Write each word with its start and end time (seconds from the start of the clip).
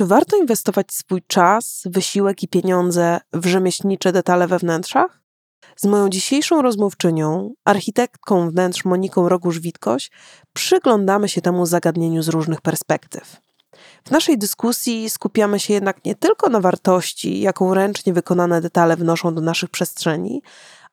Czy 0.00 0.06
warto 0.06 0.36
inwestować 0.36 0.92
swój 0.92 1.22
czas, 1.26 1.82
wysiłek 1.86 2.42
i 2.42 2.48
pieniądze 2.48 3.20
w 3.32 3.46
rzemieślnicze 3.46 4.12
detale 4.12 4.48
we 4.48 4.58
wnętrzach? 4.58 5.20
Z 5.76 5.84
moją 5.84 6.08
dzisiejszą 6.08 6.62
rozmówczynią, 6.62 7.54
architektką 7.64 8.50
wnętrz 8.50 8.84
Moniką 8.84 9.28
Rogusz-Witkoś, 9.28 10.10
przyglądamy 10.52 11.28
się 11.28 11.40
temu 11.40 11.66
zagadnieniu 11.66 12.22
z 12.22 12.28
różnych 12.28 12.60
perspektyw. 12.60 13.40
W 14.04 14.10
naszej 14.10 14.38
dyskusji 14.38 15.10
skupiamy 15.10 15.60
się 15.60 15.74
jednak 15.74 16.04
nie 16.04 16.14
tylko 16.14 16.48
na 16.48 16.60
wartości, 16.60 17.40
jaką 17.40 17.74
ręcznie 17.74 18.12
wykonane 18.12 18.60
detale 18.60 18.96
wnoszą 18.96 19.34
do 19.34 19.40
naszych 19.40 19.70
przestrzeni, 19.70 20.42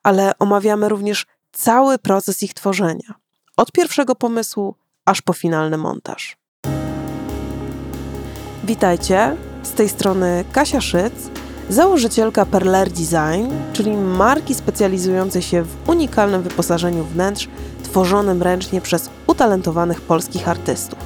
ale 0.04 0.32
omawiamy 0.40 0.90
również 0.90 1.26
cały 1.52 1.98
proces 1.98 2.44
ich 2.44 2.54
tworzenia. 2.54 3.14
Od 3.58 3.72
pierwszego 3.72 4.16
pomysłu 4.16 4.76
aż 5.06 5.22
po 5.22 5.34
finalny 5.34 5.78
montaż. 5.78 6.47
Witajcie, 8.68 9.36
z 9.64 9.72
tej 9.72 9.90
strony 9.90 10.46
Kasia 10.52 10.82
Szyc, 10.82 11.14
założycielka 11.70 12.46
Perler 12.46 12.90
Design, 12.90 13.52
czyli 13.74 13.98
marki 13.98 14.56
specjalizującej 14.56 15.42
się 15.42 15.64
w 15.64 15.90
unikalnym 15.90 16.42
wyposażeniu 16.42 17.04
wnętrz 17.04 17.48
tworzonym 17.84 18.44
ręcznie 18.44 18.82
przez 18.82 19.10
utalentowanych 19.28 20.02
polskich 20.02 20.48
artystów. 20.48 21.00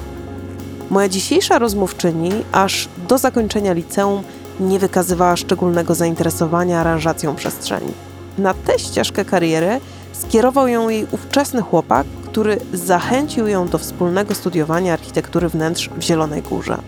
Moja 0.90 1.08
dzisiejsza 1.08 1.58
rozmówczyni 1.58 2.30
aż 2.52 2.88
do 3.08 3.18
zakończenia 3.18 3.72
liceum 3.72 4.22
nie 4.60 4.78
wykazywała 4.78 5.36
szczególnego 5.36 5.94
zainteresowania 5.94 6.80
aranżacją 6.80 7.34
przestrzeni. 7.34 7.92
Na 8.38 8.54
tę 8.54 8.78
ścieżkę 8.78 9.24
kariery 9.24 9.80
skierował 10.12 10.68
ją 10.68 10.88
jej 10.88 11.06
ówczesny 11.10 11.62
chłopak, 11.62 12.06
który 12.24 12.58
zachęcił 12.72 13.46
ją 13.46 13.68
do 13.68 13.78
wspólnego 13.78 14.34
studiowania 14.34 14.92
architektury 14.92 15.48
wnętrz 15.48 15.90
w 15.96 16.02
Zielonej 16.02 16.42
Górze. 16.42 16.78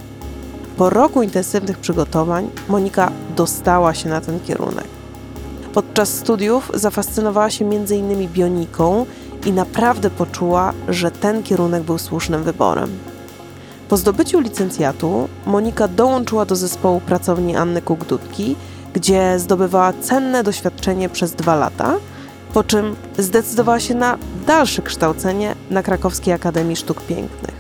Po 0.77 0.91
roku 0.91 1.23
intensywnych 1.23 1.78
przygotowań 1.78 2.51
Monika 2.69 3.10
dostała 3.37 3.95
się 3.95 4.09
na 4.09 4.20
ten 4.20 4.41
kierunek. 4.41 4.87
Podczas 5.74 6.09
studiów 6.09 6.71
zafascynowała 6.74 7.51
się 7.51 7.65
m.in. 7.65 8.29
bioniką 8.29 9.07
i 9.46 9.52
naprawdę 9.52 10.10
poczuła, 10.10 10.73
że 10.88 11.10
ten 11.10 11.43
kierunek 11.43 11.82
był 11.82 11.98
słusznym 11.98 12.43
wyborem. 12.43 12.90
Po 13.88 13.96
zdobyciu 13.96 14.40
licencjatu 14.40 15.29
Monika 15.46 15.88
dołączyła 15.88 16.45
do 16.45 16.57
zespołu 16.57 17.01
pracowni 17.01 17.57
Anny 17.57 17.82
Kugdutki, 17.82 18.57
gdzie 18.93 19.38
zdobywała 19.38 19.93
cenne 19.93 20.43
doświadczenie 20.43 21.09
przez 21.09 21.32
dwa 21.32 21.54
lata, 21.54 21.95
po 22.54 22.65
czym 22.65 22.96
zdecydowała 23.18 23.80
się 23.80 23.95
na 23.95 24.18
dalsze 24.46 24.82
kształcenie 24.82 25.54
na 25.70 25.82
Krakowskiej 25.82 26.35
Akademii 26.35 26.76
Sztuk 26.76 27.02
Pięknych. 27.02 27.54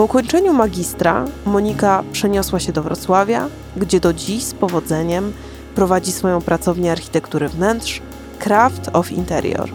Po 0.00 0.04
ukończeniu 0.04 0.52
magistra 0.52 1.24
Monika 1.46 2.02
przeniosła 2.12 2.60
się 2.60 2.72
do 2.72 2.82
Wrocławia, 2.82 3.48
gdzie 3.76 4.00
do 4.00 4.12
dziś 4.12 4.44
z 4.44 4.54
powodzeniem 4.54 5.32
prowadzi 5.74 6.12
swoją 6.12 6.40
pracownię 6.40 6.92
architektury 6.92 7.48
wnętrz 7.48 8.02
Craft 8.38 8.90
of 8.92 9.12
Interior. 9.12 9.70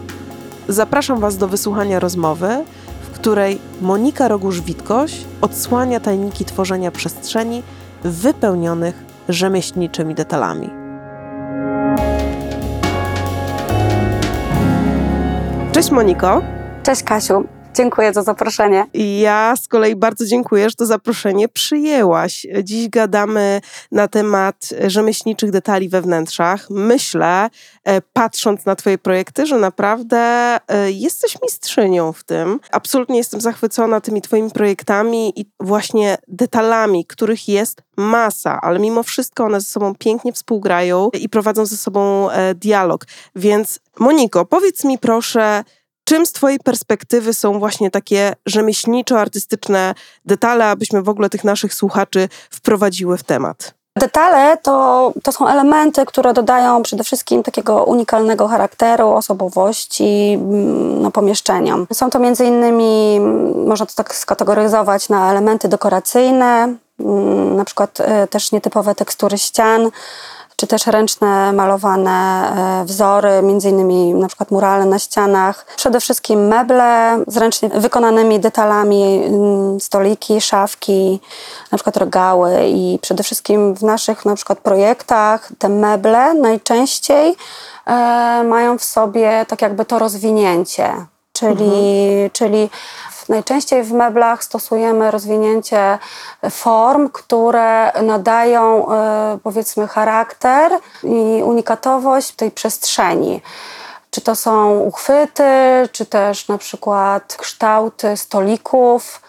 Zapraszam 0.68 1.20
Was 1.20 1.36
do 1.36 1.48
wysłuchania 1.48 2.00
rozmowy, 2.00 2.64
w 3.02 3.10
której 3.10 3.58
Monika 3.80 4.28
Rogusz-Witkoś 4.28 5.12
odsłania 5.40 6.00
tajniki 6.00 6.44
tworzenia 6.44 6.90
przestrzeni 6.90 7.62
wypełnionych 8.04 9.04
rzemieślniczymi 9.28 10.14
detalami. 10.14 10.70
Cześć 15.72 15.90
Moniko. 15.90 16.42
Cześć 16.82 17.02
Kasiu. 17.02 17.55
Dziękuję 17.76 18.12
za 18.12 18.22
zaproszenie. 18.22 18.86
Ja 19.20 19.54
z 19.56 19.68
kolei 19.68 19.96
bardzo 19.96 20.26
dziękuję, 20.26 20.70
że 20.70 20.76
to 20.76 20.86
zaproszenie 20.86 21.48
przyjęłaś. 21.48 22.46
Dziś 22.62 22.88
gadamy 22.88 23.60
na 23.92 24.08
temat 24.08 24.56
rzemieślniczych 24.86 25.50
detali 25.50 25.88
we 25.88 26.02
wnętrzach. 26.02 26.70
Myślę, 26.70 27.50
e, 27.84 28.00
patrząc 28.00 28.64
na 28.64 28.76
Twoje 28.76 28.98
projekty, 28.98 29.46
że 29.46 29.58
naprawdę 29.58 30.18
e, 30.18 30.90
jesteś 30.90 31.36
mistrzynią 31.42 32.12
w 32.12 32.24
tym. 32.24 32.60
Absolutnie 32.70 33.18
jestem 33.18 33.40
zachwycona 33.40 34.00
tymi 34.00 34.22
Twoimi 34.22 34.50
projektami 34.50 35.40
i 35.40 35.50
właśnie 35.60 36.18
detalami, 36.28 37.06
których 37.06 37.48
jest 37.48 37.82
masa, 37.96 38.60
ale 38.62 38.78
mimo 38.78 39.02
wszystko 39.02 39.44
one 39.44 39.60
ze 39.60 39.66
sobą 39.66 39.94
pięknie 39.94 40.32
współgrają 40.32 41.10
i 41.20 41.28
prowadzą 41.28 41.66
ze 41.66 41.76
sobą 41.76 42.30
e, 42.30 42.54
dialog. 42.54 43.04
Więc 43.34 43.80
Moniko, 43.98 44.44
powiedz 44.44 44.84
mi 44.84 44.98
proszę, 44.98 45.64
Czym 46.08 46.26
z 46.26 46.32
Twojej 46.32 46.58
perspektywy 46.58 47.34
są 47.34 47.58
właśnie 47.58 47.90
takie 47.90 48.34
rzemieślniczo-artystyczne 48.48 49.94
detale, 50.24 50.66
abyśmy 50.66 51.02
w 51.02 51.08
ogóle 51.08 51.30
tych 51.30 51.44
naszych 51.44 51.74
słuchaczy 51.74 52.28
wprowadziły 52.50 53.18
w 53.18 53.22
temat? 53.22 53.74
Detale 53.96 54.56
to, 54.56 55.12
to 55.22 55.32
są 55.32 55.48
elementy, 55.48 56.06
które 56.06 56.32
dodają 56.32 56.82
przede 56.82 57.04
wszystkim 57.04 57.42
takiego 57.42 57.84
unikalnego 57.84 58.48
charakteru, 58.48 59.08
osobowości 59.08 60.32
mm, 60.34 61.02
no, 61.02 61.10
pomieszczeniom. 61.10 61.86
Są 61.92 62.10
to 62.10 62.18
między 62.18 62.44
innymi, 62.44 63.16
mm, 63.16 63.66
można 63.66 63.86
to 63.86 63.92
tak 63.94 64.14
skategoryzować 64.14 65.08
na 65.08 65.30
elementy 65.30 65.68
dekoracyjne, 65.68 66.74
mm, 67.00 67.56
na 67.56 67.64
przykład 67.64 68.00
e, 68.00 68.26
też 68.26 68.52
nietypowe 68.52 68.94
tekstury 68.94 69.38
ścian, 69.38 69.90
czy 70.56 70.66
też 70.66 70.86
ręczne 70.86 71.52
malowane 71.52 72.10
e, 72.80 72.84
wzory, 72.84 73.42
między 73.42 73.68
innymi 73.68 74.14
na 74.14 74.28
przykład 74.28 74.50
murale 74.50 74.84
na 74.84 74.98
ścianach. 74.98 75.66
Przede 75.76 76.00
wszystkim 76.00 76.46
meble 76.46 77.18
z 77.26 77.36
ręcznie 77.36 77.68
wykonanymi 77.68 78.40
detalami, 78.40 79.22
mm, 79.24 79.80
stoliki, 79.80 80.40
szafki, 80.40 81.20
na 81.72 81.78
przykład 81.78 81.96
regały 81.96 82.66
i 82.66 82.98
przede 83.02 83.22
wszystkim 83.22 83.74
w 83.74 83.82
naszych 83.82 84.24
na 84.24 84.34
przykład 84.34 84.58
projektach 84.58 85.48
te 85.58 85.68
meble 85.68 86.34
najczęściej 86.34 87.36
e, 87.86 88.44
mają 88.44 88.78
w 88.78 88.84
sobie 88.84 89.46
tak 89.48 89.62
jakby 89.62 89.84
to 89.84 89.98
rozwinięcie, 89.98 91.06
czyli, 91.32 91.64
mhm. 91.64 92.30
czyli 92.32 92.70
Najczęściej 93.28 93.82
w 93.82 93.92
meblach 93.92 94.44
stosujemy 94.44 95.10
rozwinięcie 95.10 95.98
form, 96.50 97.08
które 97.08 97.92
nadają 98.02 98.92
e, 98.92 99.38
powiedzmy 99.42 99.88
charakter 99.88 100.72
i 101.02 101.42
unikatowość 101.42 102.32
tej 102.32 102.50
przestrzeni. 102.50 103.40
Czy 104.10 104.20
to 104.20 104.36
są 104.36 104.78
uchwyty, 104.78 105.44
czy 105.92 106.06
też 106.06 106.48
na 106.48 106.58
przykład 106.58 107.36
kształty 107.38 108.16
stolików. 108.16 109.20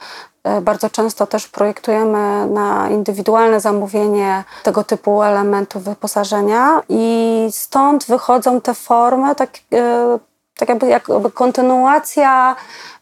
E, 0.43 0.61
bardzo 0.61 0.89
często 0.89 1.27
też 1.27 1.47
projektujemy 1.47 2.47
na 2.47 2.89
indywidualne 2.89 3.59
zamówienie 3.59 4.43
tego 4.63 4.83
typu 4.83 5.23
elementów 5.23 5.83
wyposażenia, 5.83 6.81
i 6.89 7.47
stąd 7.51 8.05
wychodzą 8.05 8.61
te 8.61 8.73
formy, 8.73 9.35
tak, 9.35 9.49
e, 9.73 10.19
tak 10.57 10.69
jakby, 10.69 10.87
jakby 10.87 11.31
kontynuacja 11.31 12.55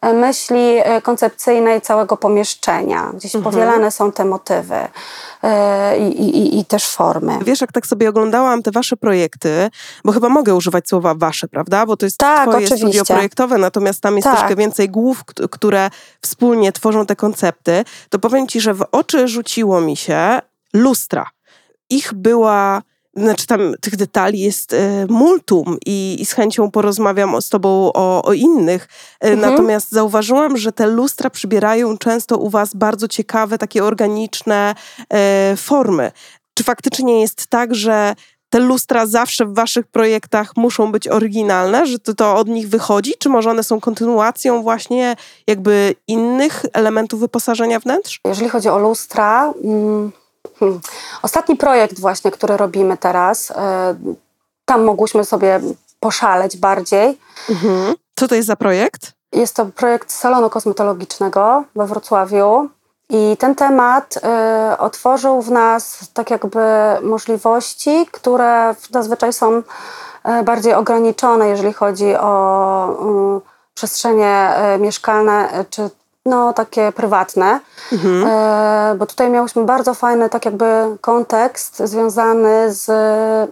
E, 0.06 0.14
myśli 0.14 0.78
e, 0.84 1.02
koncepcyjnej 1.02 1.82
całego 1.82 2.18
pomieszczenia. 2.18 3.12
Gdzieś 3.14 3.36
mhm. 3.36 3.54
powielane 3.54 3.92
są 3.92 4.12
te 4.12 4.26
motywy. 4.26 4.76
E, 5.44 5.98
I, 6.00 6.22
i, 6.22 6.60
i, 6.60 6.66
też 6.66 6.88
formy. 6.88 7.40
Wiesz, 7.42 7.62
jak 7.62 7.72
tak 7.72 7.88
sobie 7.88 8.10
oglądałam 8.10 8.64
te 8.64 8.72
wasze 8.72 8.98
projekty, 8.98 9.70
bo 10.04 10.12
chyba 10.12 10.30
mogę 10.30 10.56
używać 10.56 10.90
słowa 10.90 11.16
wasze, 11.16 11.48
prawda? 11.48 11.86
Bo 11.86 11.98
to 11.98 12.06
jest 12.06 12.18
tak, 12.18 12.50
twoje 12.50 12.66
oczywiście. 12.66 12.78
studio 12.78 13.06
projektowe, 13.06 13.58
natomiast 13.58 14.02
tam 14.02 14.16
jest 14.16 14.28
tak. 14.28 14.38
troszkę 14.38 14.56
więcej 14.56 14.90
głów, 14.90 15.24
które 15.52 15.90
wspólnie 16.22 16.72
tworzą 16.72 17.06
te 17.06 17.16
koncepty. 17.16 17.84
To 18.10 18.20
powiem 18.20 18.48
ci, 18.48 18.62
że 18.62 18.74
w 18.74 18.86
oczy 18.92 19.28
rzuciło 19.28 19.82
mi 19.82 19.98
się 19.98 20.40
lustra. 20.74 21.30
Ich 21.90 22.14
była 22.14 22.82
znaczy 23.16 23.48
tam 23.48 23.74
tych 23.82 23.96
detali 23.96 24.40
jest 24.40 24.74
e, 24.74 25.06
multum 25.10 25.78
i, 25.86 26.18
i, 26.20 26.26
z 26.26 26.32
chęcią 26.32 26.72
porozmawiam 26.72 27.42
z 27.42 27.50
tobą 27.50 27.92
o, 27.94 28.24
o 28.24 28.34
innych. 28.34 28.88
E, 29.22 29.32
mhm. 29.32 29.52
Natomiast 29.52 29.92
zauważyłam, 29.92 30.58
że 30.58 30.72
te 30.72 30.88
lustra 30.88 31.30
przybierają 31.30 31.98
często 31.98 32.38
u 32.38 32.50
was 32.50 32.74
bardzo 32.74 33.08
ciekawe, 33.08 33.58
takie 33.58 33.84
organiczne 33.84 34.76
e, 35.14 35.56
formy. 35.58 36.12
Czy 36.54 36.64
faktycznie 36.64 37.22
jest 37.22 37.48
tak, 37.48 37.76
że 37.76 38.16
te 38.50 38.60
lustra 38.60 39.06
zawsze 39.06 39.46
w 39.46 39.54
waszych 39.54 39.88
projektach 39.88 40.58
muszą 40.58 40.92
być 40.92 41.08
oryginalne, 41.08 41.86
że 41.86 42.00
to, 42.00 42.14
to 42.14 42.36
od 42.36 42.48
nich 42.48 42.70
wychodzi, 42.70 43.14
czy 43.20 43.30
może 43.30 43.50
one 43.50 43.64
są 43.64 43.80
kontynuacją 43.80 44.64
właśnie 44.64 45.16
jakby 45.48 45.96
innych 46.08 46.66
elementów 46.74 47.20
wyposażenia 47.20 47.80
wnętrz? 47.80 48.20
Jeżeli 48.26 48.50
chodzi 48.50 48.70
o 48.70 48.78
lustra... 48.78 49.54
Hmm. 50.60 50.80
Ostatni 51.22 51.56
projekt 51.56 52.00
właśnie, 52.00 52.32
który 52.32 52.58
robimy 52.58 52.98
teraz, 52.98 53.52
e, 53.52 53.96
tam 54.66 54.84
mogłyśmy 54.84 55.26
sobie 55.26 55.60
poszaleć 56.00 56.58
bardziej. 56.58 57.20
Mhm. 57.50 57.96
Co 58.16 58.28
to 58.28 58.36
jest 58.36 58.48
za 58.48 58.56
projekt? 58.56 59.12
Jest 59.32 59.56
to 59.56 59.66
projekt 59.66 60.12
salonu 60.12 60.50
kosmetologicznego 60.50 61.64
we 61.76 61.86
Wrocławiu. 61.86 62.70
I 63.10 63.38
ten 63.38 63.56
temat 63.56 64.18
y, 64.18 64.78
otworzył 64.78 65.42
w 65.42 65.52
nas 65.52 66.00
tak 66.14 66.32
jakby 66.32 66.60
możliwości, 67.02 68.08
które 68.12 68.76
zazwyczaj 68.92 69.34
są 69.34 69.58
y, 69.58 69.64
bardziej 70.44 70.74
ograniczone, 70.74 71.48
jeżeli 71.48 71.74
chodzi 71.74 72.16
o 72.16 73.38
y, 73.38 73.42
przestrzenie 73.74 74.54
mieszkalne 74.80 75.66
czy 75.70 75.90
no, 76.26 76.54
takie 76.54 76.92
prywatne, 76.92 77.60
e, 78.26 78.96
bo 78.98 79.06
tutaj 79.06 79.30
miałyśmy 79.30 79.66
bardzo 79.66 79.94
fajny 79.94 80.30
tak 80.30 80.46
jakby 80.46 80.66
kontekst 81.02 81.80
związany 81.80 82.74
z 82.74 82.90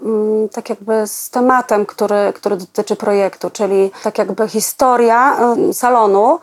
mm, 0.04 0.50
tak 0.50 0.70
jakby 0.70 1.08
z 1.08 1.30
tematem, 1.30 1.86
który, 1.86 2.34
który 2.36 2.58
dotyczy 2.58 2.96
projektu, 2.96 3.50
czyli 3.50 3.92
tak 4.04 4.18
jakby 4.18 4.48
historia 4.48 5.38
e, 5.38 5.74
salonu 5.74 6.40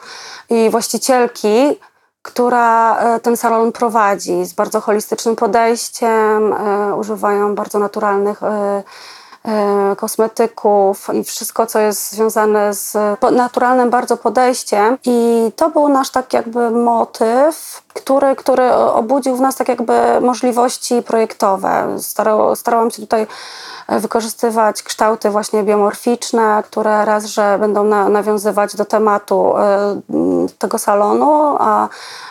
i 0.50 0.70
właścicielki, 0.70 1.78
która 2.22 2.98
e, 2.98 3.20
ten 3.20 3.36
salon 3.36 3.72
prowadzi 3.72 4.44
z 4.44 4.52
bardzo 4.52 4.80
holistycznym 4.80 5.36
podejściem, 5.36 6.52
e, 6.52 6.94
używają 6.94 7.54
bardzo 7.54 7.78
naturalnych 7.78 8.42
e, 8.42 8.82
kosmetyków 9.96 11.08
i 11.12 11.24
wszystko, 11.24 11.66
co 11.66 11.78
jest 11.78 12.12
związane 12.12 12.74
z 12.74 12.96
naturalnym 13.32 13.90
bardzo 13.90 14.16
podejściem. 14.16 14.98
I 15.04 15.50
to 15.56 15.70
był 15.70 15.88
nasz 15.88 16.10
tak 16.10 16.32
jakby 16.32 16.70
motyw, 16.70 17.82
który, 17.94 18.36
który 18.36 18.72
obudził 18.72 19.36
w 19.36 19.40
nas 19.40 19.56
tak 19.56 19.68
jakby 19.68 20.20
możliwości 20.20 21.02
projektowe. 21.02 21.96
Starał, 21.98 22.56
starałam 22.56 22.90
się 22.90 23.02
tutaj 23.02 23.26
e, 23.88 24.00
wykorzystywać 24.00 24.82
kształty 24.82 25.30
właśnie 25.30 25.62
biomorficzne, 25.62 26.62
które 26.66 27.04
raz, 27.04 27.24
że 27.24 27.56
będą 27.60 27.84
na, 27.84 28.08
nawiązywać 28.08 28.76
do 28.76 28.84
tematu 28.84 29.56
m, 29.56 30.46
tego 30.58 30.78
salonu, 30.78 31.56
a 31.58 31.88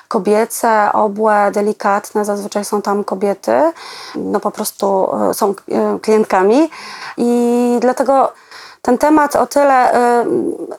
kobiece, 0.07 0.89
obłe, 0.94 1.51
delikatne, 1.53 2.25
zazwyczaj 2.25 2.65
są 2.65 2.81
tam 2.81 3.03
kobiety, 3.03 3.71
no 4.15 4.39
po 4.39 4.51
prostu 4.51 5.09
e, 5.29 5.33
są 5.33 5.53
klientkami 6.01 6.69
i 7.17 7.77
dlatego 7.81 8.31
ten 8.81 8.97
temat 8.97 9.35
o 9.35 9.47
tyle 9.47 9.94
e, 9.94 10.25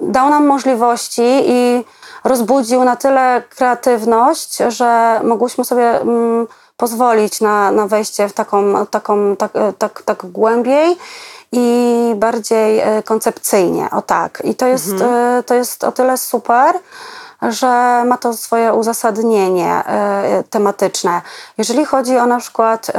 dał 0.00 0.31
nam 0.31 0.47
możliwości 0.47 1.23
i 1.44 1.85
rozbudził 2.25 2.84
na 2.84 2.96
tyle 2.96 3.43
kreatywność, 3.50 4.58
że 4.69 5.20
mogłyśmy 5.25 5.64
sobie 5.64 6.00
mm, 6.00 6.46
pozwolić 6.81 7.40
na, 7.40 7.70
na 7.70 7.87
wejście 7.87 8.28
w 8.28 8.32
taką, 8.32 8.87
taką 8.87 9.37
tak, 9.37 9.50
e, 9.55 9.72
tak, 9.72 10.02
tak 10.02 10.26
głębiej 10.26 10.96
i 11.52 12.12
bardziej 12.17 12.78
e, 12.78 13.02
koncepcyjnie, 13.02 13.88
o 13.90 14.02
tak. 14.02 14.43
I 14.44 14.55
to 14.55 14.67
jest, 14.67 14.93
e, 15.02 15.43
to 15.46 15.55
jest 15.55 15.84
o 15.84 15.93
tyle 15.93 16.19
super, 16.19 16.75
że 17.43 18.02
ma 18.05 18.17
to 18.17 18.32
swoje 18.32 18.75
uzasadnienie 18.75 19.82
tematyczne. 20.50 21.22
Jeżeli 21.58 21.84
chodzi 21.84 22.19
o 22.19 22.26
na 22.26 22.38
przykład 22.38 22.93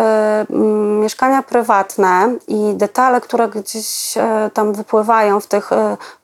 mieszkania 1.00 1.44
prywatne 1.44 2.35
i 2.47 2.73
detale, 2.75 3.21
które 3.21 3.47
gdzieś 3.47 4.13
tam 4.53 4.73
wypływają 4.73 5.39
w 5.39 5.47
tych 5.47 5.69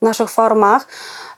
naszych 0.02 0.30
formach, 0.30 0.86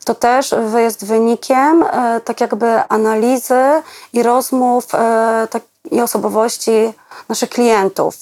to 0.04 0.14
też 0.14 0.54
jest 0.76 1.04
wynikiem 1.04 1.82
e, 1.82 2.20
tak 2.20 2.40
jakby 2.40 2.82
analizy 2.88 3.82
i 4.12 4.22
rozmów 4.22 4.94
e, 4.94 5.48
tak, 5.50 5.62
i 5.90 6.00
osobowości 6.00 6.92
naszych 7.28 7.50
klientów. 7.50 8.14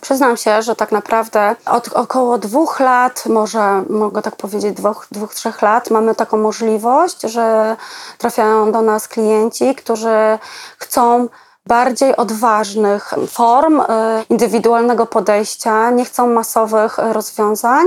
Przyznam 0.00 0.36
się, 0.36 0.62
że 0.62 0.76
tak 0.76 0.92
naprawdę 0.92 1.56
od 1.66 1.88
około 1.88 2.38
dwóch 2.38 2.80
lat, 2.80 3.24
może 3.26 3.84
mogę 3.90 4.22
tak 4.22 4.36
powiedzieć, 4.36 4.76
dwóch, 4.76 5.06
dwóch, 5.10 5.34
trzech 5.34 5.62
lat, 5.62 5.90
mamy 5.90 6.14
taką 6.14 6.36
możliwość, 6.36 7.20
że 7.22 7.76
trafiają 8.18 8.72
do 8.72 8.82
nas 8.82 9.08
klienci, 9.08 9.74
którzy 9.74 10.38
chcą 10.78 11.28
bardziej 11.68 12.16
odważnych 12.16 13.14
form, 13.28 13.80
y, 13.80 13.84
indywidualnego 14.30 15.06
podejścia, 15.06 15.90
nie 15.90 16.04
chcą 16.04 16.26
masowych 16.26 16.98
rozwiązań, 16.98 17.86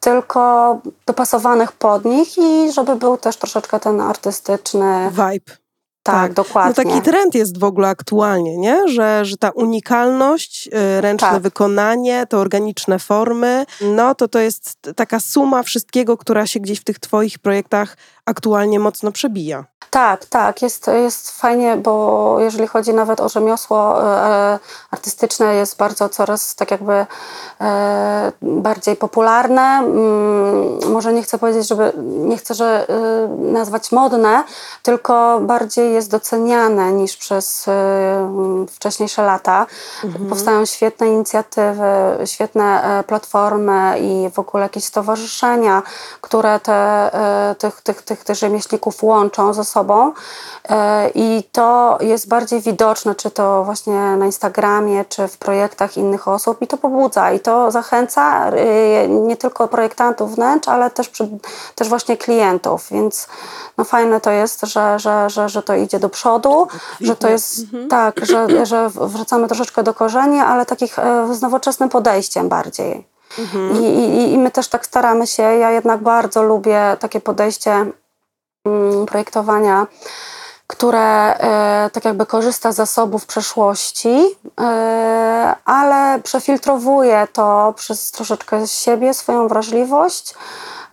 tylko 0.00 0.78
dopasowanych 1.06 1.72
pod 1.72 2.04
nich 2.04 2.38
i 2.38 2.72
żeby 2.72 2.96
był 2.96 3.16
też 3.16 3.36
troszeczkę 3.36 3.80
ten 3.80 4.00
artystyczny. 4.00 5.10
Vibe. 5.10 5.56
Tak, 6.02 6.32
dokładnie. 6.32 6.84
No 6.84 6.90
taki 6.90 7.02
trend 7.02 7.34
jest 7.34 7.58
w 7.58 7.64
ogóle 7.64 7.88
aktualnie, 7.88 8.56
nie? 8.56 8.88
Że, 8.88 9.24
że 9.24 9.36
ta 9.36 9.50
unikalność, 9.50 10.66
y, 10.66 11.00
ręczne 11.00 11.28
Tak. 11.28 11.42
wykonanie, 11.42 12.26
te 12.26 12.38
organiczne 12.38 12.98
formy, 12.98 13.66
no 13.80 14.14
to 14.14 14.28
to 14.28 14.38
jest 14.38 14.78
taka 14.96 15.20
suma 15.20 15.62
wszystkiego, 15.62 16.16
która 16.16 16.46
się 16.46 16.60
gdzieś 16.60 16.80
w 16.80 16.84
tych 16.84 16.98
twoich 16.98 17.38
projektach 17.38 17.96
aktualnie 18.26 18.80
mocno 18.80 19.12
przebija. 19.12 19.64
Tak, 19.94 20.24
tak, 20.24 20.62
jest, 20.62 20.86
jest 20.86 21.30
fajnie, 21.30 21.76
bo 21.76 22.36
jeżeli 22.40 22.66
chodzi 22.66 22.94
nawet 22.94 23.20
o 23.20 23.28
rzemiosło 23.28 24.02
e, 24.02 24.58
artystyczne, 24.90 25.54
jest 25.54 25.76
bardzo 25.76 26.08
coraz 26.08 26.54
tak 26.54 26.70
jakby 26.70 27.06
e, 27.60 28.32
bardziej 28.42 28.96
popularne. 28.96 29.62
Mm, 29.62 30.92
może 30.92 31.12
nie 31.12 31.22
chcę 31.22 31.38
powiedzieć, 31.38 31.68
żeby, 31.68 31.92
nie 32.06 32.36
chcę, 32.36 32.54
że 32.54 32.86
e, 32.88 33.28
nazwać 33.52 33.92
modne, 33.92 34.44
tylko 34.82 35.40
bardziej 35.40 35.92
jest 35.92 36.10
doceniane 36.10 36.92
niż 36.92 37.16
przez 37.16 37.68
e, 37.68 38.66
wcześniejsze 38.70 39.22
lata. 39.22 39.66
Powstają 40.28 40.66
świetne 40.66 41.08
inicjatywy, 41.08 41.84
świetne 42.24 42.82
e, 42.82 43.04
platformy 43.04 43.98
i 44.00 44.30
w 44.30 44.38
ogóle 44.38 44.62
jakieś 44.62 44.84
stowarzyszenia, 44.84 45.82
które 46.20 46.60
te, 46.60 46.74
e, 47.52 47.54
tych, 47.54 47.80
tych, 47.80 48.02
tych, 48.02 48.24
tych 48.24 48.36
rzemieślników 48.36 49.02
łączą 49.02 49.52
ze 49.52 49.64
sobą. 49.64 49.83
E, 50.68 51.10
I 51.14 51.42
to 51.52 51.98
jest 52.00 52.28
bardziej 52.28 52.60
widoczne, 52.60 53.14
czy 53.14 53.30
to 53.30 53.64
właśnie 53.64 54.16
na 54.16 54.26
Instagramie, 54.26 55.04
czy 55.04 55.28
w 55.28 55.38
projektach 55.38 55.96
innych 55.96 56.28
osób, 56.28 56.62
i 56.62 56.66
to 56.66 56.76
pobudza, 56.76 57.32
i 57.32 57.40
to 57.40 57.70
zachęca 57.70 58.50
e, 58.50 59.08
nie 59.08 59.36
tylko 59.36 59.68
projektantów 59.68 60.34
wnętrz, 60.34 60.68
ale 60.68 60.90
też, 60.90 61.08
przy, 61.08 61.28
też 61.74 61.88
właśnie 61.88 62.16
klientów. 62.16 62.86
Więc 62.90 63.28
no 63.78 63.84
fajne 63.84 64.20
to 64.20 64.30
jest, 64.30 64.60
że, 64.60 64.98
że, 64.98 65.30
że, 65.30 65.48
że 65.48 65.62
to 65.62 65.74
idzie 65.74 65.98
do 65.98 66.08
przodu, 66.08 66.68
że 67.00 67.16
to 67.16 67.28
jest 67.28 67.60
tak, 67.90 68.26
że, 68.26 68.66
że 68.66 68.90
wracamy 68.94 69.48
troszeczkę 69.48 69.82
do 69.82 69.94
korzeni, 69.94 70.40
ale 70.40 70.66
takich 70.66 70.98
e, 70.98 71.34
z 71.34 71.42
nowoczesnym 71.42 71.88
podejściem 71.88 72.48
bardziej. 72.48 73.14
I, 73.80 73.84
i, 73.84 74.32
I 74.32 74.38
my 74.38 74.50
też 74.50 74.68
tak 74.68 74.86
staramy 74.86 75.26
się. 75.26 75.42
Ja 75.42 75.70
jednak 75.70 76.02
bardzo 76.02 76.42
lubię 76.42 76.96
takie 77.00 77.20
podejście 77.20 77.86
projektowania, 79.06 79.86
które 80.66 81.36
e, 81.38 81.90
tak 81.90 82.04
jakby 82.04 82.26
korzysta 82.26 82.72
z 82.72 82.76
zasobów 82.76 83.26
przeszłości, 83.26 84.36
e, 84.60 85.54
ale 85.64 86.20
przefiltrowuje 86.22 87.28
to 87.32 87.74
przez 87.76 88.10
troszeczkę 88.10 88.66
siebie, 88.66 89.14
swoją 89.14 89.48
wrażliwość 89.48 90.34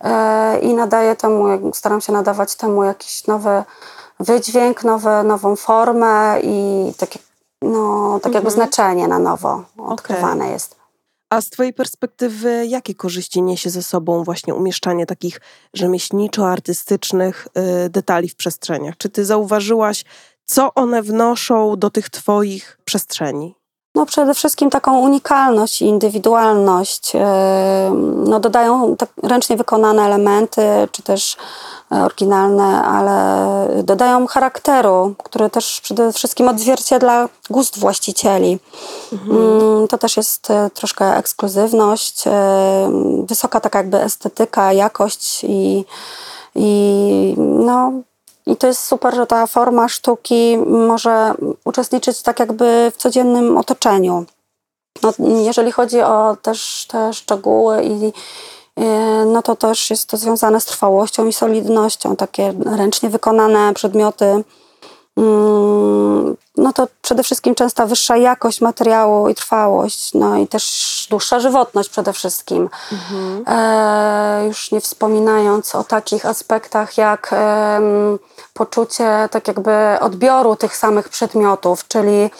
e, 0.00 0.58
i 0.58 0.74
nadaje 0.74 1.16
temu, 1.16 1.72
staram 1.74 2.00
się 2.00 2.12
nadawać 2.12 2.54
temu 2.54 2.84
jakiś 2.84 3.26
nowy 3.26 3.64
wydźwięk, 4.20 4.80
nową 5.24 5.56
formę 5.56 6.40
i 6.42 6.92
takie, 6.98 7.18
no, 7.62 8.20
tak 8.22 8.34
jakby 8.34 8.50
znaczenie 8.50 9.08
na 9.08 9.18
nowo 9.18 9.62
odkrywane 9.78 10.50
jest. 10.50 10.81
A 11.32 11.40
z 11.40 11.50
twojej 11.50 11.72
perspektywy, 11.72 12.66
jakie 12.66 12.94
korzyści 12.94 13.42
niesie 13.42 13.70
ze 13.70 13.82
sobą 13.82 14.24
właśnie 14.24 14.54
umieszczanie 14.54 15.06
takich 15.06 15.40
rzemieślniczo-artystycznych 15.76 17.48
y, 17.86 17.90
detali 17.90 18.28
w 18.28 18.36
przestrzeniach? 18.36 18.96
Czy 18.96 19.08
ty 19.08 19.24
zauważyłaś, 19.24 20.04
co 20.44 20.74
one 20.74 21.02
wnoszą 21.02 21.76
do 21.76 21.90
tych 21.90 22.10
twoich 22.10 22.78
przestrzeni? 22.84 23.54
No 23.94 24.06
przede 24.06 24.34
wszystkim 24.34 24.70
taką 24.70 24.98
unikalność 24.98 25.82
i 25.82 25.84
indywidualność. 25.84 27.14
Yy, 27.14 27.20
No 28.26 28.40
dodają 28.40 28.96
tak 28.96 29.08
ręcznie 29.22 29.56
wykonane 29.56 30.02
elementy, 30.02 30.62
czy 30.92 31.02
też 31.02 31.36
e, 31.92 32.04
oryginalne, 32.04 32.84
ale 32.84 33.68
dodają 33.82 34.26
charakteru, 34.26 35.14
który 35.24 35.50
też 35.50 35.80
przede 35.80 36.12
wszystkim 36.12 36.48
odzwierciedla 36.48 37.28
gust 37.50 37.78
właścicieli. 37.78 38.58
Mm, 39.12 39.88
To 39.88 39.98
też 39.98 40.16
jest 40.16 40.50
e, 40.50 40.70
troszkę 40.74 41.16
ekskluzywność, 41.16 42.26
e, 42.26 42.32
wysoka 43.26 43.60
taka 43.60 43.78
jakby 43.78 44.00
estetyka, 44.02 44.72
jakość 44.72 45.44
i, 45.44 45.84
i 46.54 47.34
no, 47.38 47.92
i 48.46 48.56
to 48.56 48.66
jest 48.66 48.84
super, 48.84 49.14
że 49.14 49.26
ta 49.26 49.46
forma 49.46 49.88
sztuki 49.88 50.58
może 50.66 51.34
uczestniczyć 51.64 52.22
tak 52.22 52.40
jakby 52.40 52.92
w 52.94 52.96
codziennym 52.96 53.56
otoczeniu. 53.56 54.24
No, 55.02 55.12
jeżeli 55.42 55.72
chodzi 55.72 56.00
o 56.00 56.36
też 56.42 56.86
te 56.88 57.12
szczegóły 57.12 57.84
i 57.84 58.12
e, 58.76 59.24
no 59.24 59.42
to 59.42 59.56
też 59.56 59.90
jest 59.90 60.08
to 60.08 60.16
związane 60.16 60.60
z 60.60 60.64
trwałością 60.64 61.26
i 61.26 61.32
solidnością. 61.32 62.16
Takie 62.16 62.54
ręcznie 62.76 63.10
wykonane 63.10 63.74
przedmioty, 63.74 64.44
no 66.56 66.72
to 66.74 66.88
przede 67.02 67.22
wszystkim 67.22 67.54
często 67.54 67.86
wyższa 67.86 68.16
jakość 68.16 68.60
materiału 68.60 69.28
i 69.28 69.34
trwałość, 69.34 70.14
no 70.14 70.36
i 70.36 70.46
też 70.46 71.06
dłuższa 71.10 71.40
żywotność 71.40 71.88
przede 71.88 72.12
wszystkim. 72.12 72.70
E, 73.46 74.44
już 74.46 74.70
nie 74.70 74.80
wspominając 74.80 75.74
o 75.74 75.84
takich 75.84 76.26
aspektach 76.26 76.98
jak 76.98 77.32
em, 77.32 78.18
poczucie 78.54 79.28
tak 79.30 79.48
jakby 79.48 79.72
odbioru 80.00 80.56
tych 80.56 80.76
samych 80.76 81.08
przedmiotów, 81.08 81.88
czyli 81.88 82.30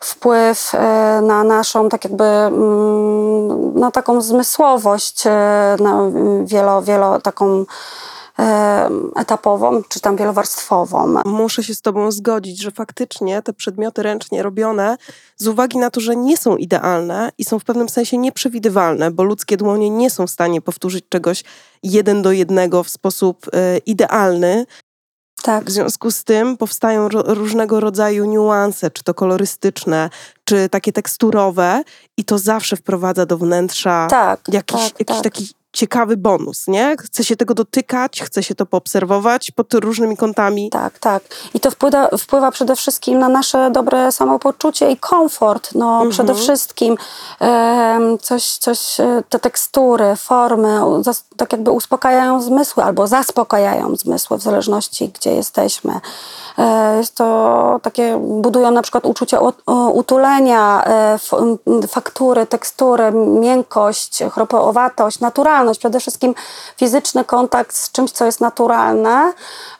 wpływ 0.00 0.74
e, 0.74 0.78
na 1.22 1.44
naszą 1.44 1.88
tak 1.88 2.04
jakby 2.04 2.24
mm, 2.24 3.74
no, 3.74 3.90
taką 3.90 4.20
zmysłowość, 4.20 5.26
e, 5.26 5.30
na 5.80 6.02
wielo, 6.44 6.82
wielo 6.82 7.20
taką 7.20 7.60
e, 7.60 7.64
etapową, 9.16 9.82
czy 9.88 10.00
tam 10.00 10.16
wielowarstwową. 10.16 11.14
Muszę 11.24 11.62
się 11.62 11.74
z 11.74 11.82
Tobą 11.82 12.10
zgodzić, 12.10 12.62
że 12.62 12.70
faktycznie 12.70 13.42
te 13.42 13.52
przedmioty 13.52 14.02
ręcznie 14.02 14.42
robione, 14.42 14.96
z 15.36 15.46
uwagi 15.46 15.78
na 15.78 15.90
to, 15.90 16.00
że 16.00 16.16
nie 16.16 16.36
są 16.36 16.56
idealne 16.56 17.32
i 17.38 17.44
są 17.44 17.58
w 17.58 17.64
pewnym 17.64 17.88
sensie 17.88 18.18
nieprzewidywalne, 18.18 19.10
bo 19.10 19.22
ludzkie 19.22 19.56
dłonie 19.56 19.90
nie 19.90 20.10
są 20.10 20.26
w 20.26 20.30
stanie 20.30 20.60
powtórzyć 20.60 21.04
czegoś 21.08 21.44
jeden 21.82 22.22
do 22.22 22.32
jednego 22.32 22.82
w 22.82 22.88
sposób 22.88 23.46
e, 23.52 23.78
idealny, 23.78 24.66
Tak. 25.42 25.64
W 25.64 25.70
związku 25.70 26.10
z 26.10 26.24
tym 26.24 26.56
powstają 26.56 27.08
ro 27.08 27.22
różnego 27.26 27.80
rodzaju 27.80 28.24
niuanse, 28.24 28.90
czy 28.90 29.02
to 29.04 29.14
kolorystyczne, 29.14 30.10
czy 30.44 30.68
takie 30.68 30.92
teksturowe, 30.92 31.82
i 32.16 32.24
to 32.24 32.38
zawsze 32.38 32.76
wprowadza 32.76 33.26
do 33.26 33.38
wnętrza 33.38 34.06
Tak, 34.10 34.40
jakiś, 34.48 34.80
tak, 34.80 35.00
jakiś 35.00 35.16
tak. 35.16 35.24
taki 35.24 35.57
ciekawy 35.72 36.16
bonus, 36.16 36.66
nie? 36.68 36.96
Chce 37.00 37.24
się 37.24 37.36
tego 37.36 37.54
dotykać, 37.54 38.22
chce 38.22 38.42
się 38.42 38.54
to 38.54 38.66
poobserwować 38.66 39.50
pod 39.50 39.74
różnymi 39.74 40.16
kątami. 40.16 40.70
Tak, 40.70 40.98
tak. 40.98 41.22
I 41.54 41.60
to 41.60 41.70
wpływa, 41.70 42.08
wpływa 42.18 42.50
przede 42.50 42.76
wszystkim 42.76 43.18
na 43.18 43.28
nasze 43.28 43.70
dobre 43.70 44.12
samopoczucie 44.12 44.90
i 44.90 44.96
komfort. 44.96 45.70
No, 45.74 45.92
Mhm. 45.92 46.10
przede 46.10 46.34
wszystkim 46.34 46.96
coś, 48.22 48.56
coś, 48.56 49.00
e, 49.00 49.22
te 49.28 49.38
tekstury, 49.38 50.16
formy, 50.16 50.80
tak 51.36 51.52
jakby 51.52 51.70
uspokajają 51.70 52.42
zmysły 52.42 52.84
albo 52.84 53.06
zaspokajają 53.06 53.96
zmysły 53.96 54.38
w 54.38 54.42
zależności, 54.42 55.08
gdzie 55.08 55.34
jesteśmy. 55.34 56.00
E, 56.58 56.88
Jest 56.98 57.14
to 57.14 57.80
takie, 57.82 58.16
budują 58.20 58.70
na 58.70 58.82
przykład 58.82 59.06
uczucie 59.06 59.38
utulenia, 59.92 60.84
e, 60.86 61.18
faktury, 61.88 62.46
tekstury, 62.46 63.12
miękkość, 63.12 64.18
chropowatość, 64.32 65.20
naturalność, 65.20 65.57
przede 65.78 66.00
wszystkim 66.00 66.34
fizyczny 66.76 67.24
kontakt 67.24 67.76
z 67.76 67.92
czymś, 67.92 68.10
co 68.10 68.24
jest 68.24 68.40
naturalne. 68.40 69.32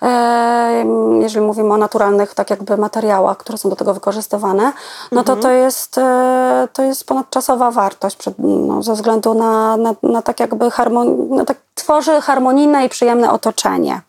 E, 0.02 0.84
Jeżeli 1.20 1.46
mówimy 1.46 1.74
o 1.74 1.76
naturalnych 1.76 2.34
tak 2.34 2.50
jakby 2.50 2.76
materiałach, 2.76 3.36
które 3.36 3.58
są 3.58 3.70
do 3.70 3.76
tego 3.76 3.94
wykorzystywane, 3.94 4.72
no 5.12 5.24
to 5.24 5.36
to 5.36 5.50
jest, 5.50 5.98
e, 5.98 6.68
to 6.72 6.82
jest 6.82 7.04
ponadczasowa 7.04 7.70
wartość 7.70 8.18
no, 8.38 8.82
ze 8.82 8.94
względu 8.94 9.34
na, 9.34 9.76
na, 9.76 9.94
na 10.02 10.22
tak 10.22 10.40
jakby 10.40 10.70
no, 11.30 11.44
tak 11.44 11.56
tworzy 11.74 12.20
harmonijne 12.20 12.84
i 12.84 12.88
przyjemne 12.88 13.32
otoczenie. 13.32 14.00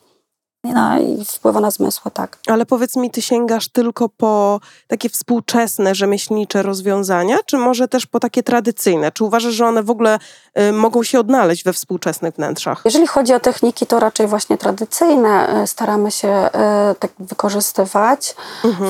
No 0.63 1.00
i 1.00 1.25
wpływa 1.25 1.60
na 1.60 1.72
zmysły, 1.72 2.12
tak. 2.12 2.38
Ale 2.48 2.66
powiedz 2.66 2.96
mi, 2.96 3.12
ty 3.12 3.22
sięgasz 3.22 3.68
tylko 3.68 4.10
po 4.10 4.60
takie 4.88 5.10
współczesne, 5.10 5.96
rzemieślnicze 5.96 6.63
rozwiązania, 6.63 7.38
czy 7.46 7.58
może 7.58 7.88
też 7.88 8.06
po 8.06 8.20
takie 8.20 8.44
tradycyjne? 8.44 9.12
Czy 9.12 9.24
uważasz, 9.24 9.54
że 9.54 9.68
one 9.68 9.84
w 9.84 9.89
ogóle 9.89 10.20
y, 10.60 10.72
mogą 10.72 11.04
się 11.04 11.20
odnaleźć 11.20 11.63
we 11.63 11.74
współczesnych 11.74 12.36
wnętrzach? 12.36 12.82
Jeżeli 12.86 13.08
chodzi 13.08 13.34
o 13.34 13.39
techniki, 13.39 13.86
to 13.88 14.00
raczej 14.00 14.28
właśnie 14.28 14.58
tradycyjne 14.58 15.48
e, 15.48 15.68
staramy 15.68 16.12
się 16.12 16.28
e, 16.28 16.96
tak 17.00 17.12
wykorzystywać. 17.20 18.36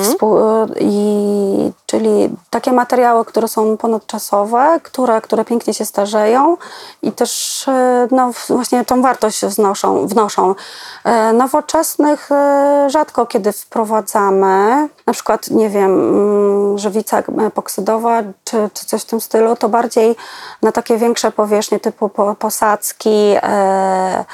Współ, 0.02 0.38
e, 0.38 0.66
i, 0.80 1.72
czyli 1.86 2.10
takie 2.50 2.72
materiały, 2.72 3.24
które 3.24 3.48
są 3.48 3.76
ponadczasowe, 3.76 4.80
które, 4.82 5.20
które 5.20 5.44
pięknie 5.44 5.74
się 5.74 5.84
starzeją 5.84 6.56
i 7.02 7.12
też 7.12 7.64
e, 7.68 8.08
no, 8.10 8.30
właśnie 8.48 8.84
tą 8.84 9.02
wartość 9.02 9.44
wznoszą. 9.46 10.06
wnoszą. 10.06 10.54
E, 11.04 11.32
Nowoczesnych 11.60 12.32
e, 12.32 12.86
rzadko 12.90 13.26
kiedy 13.26 13.52
wprowadzamy, 13.52 14.88
na 15.06 15.12
przykład, 15.12 15.50
nie 15.50 15.68
wiem, 15.68 15.90
mm, 15.90 16.78
żywica 16.78 17.22
epoksydowa 17.46 18.22
czy, 18.44 18.70
czy 18.74 18.86
coś 18.86 19.02
w 19.02 19.04
tym 19.04 19.20
stylu, 19.20 19.56
to 19.56 19.68
bardziej 19.68 20.16
na 20.62 20.72
takie 20.72 20.96
większe 20.96 21.32
powierzchnie 21.32 21.80
typu 21.80 22.08
po, 22.08 22.34
posadzki, 22.34 23.34
e, 23.42 24.24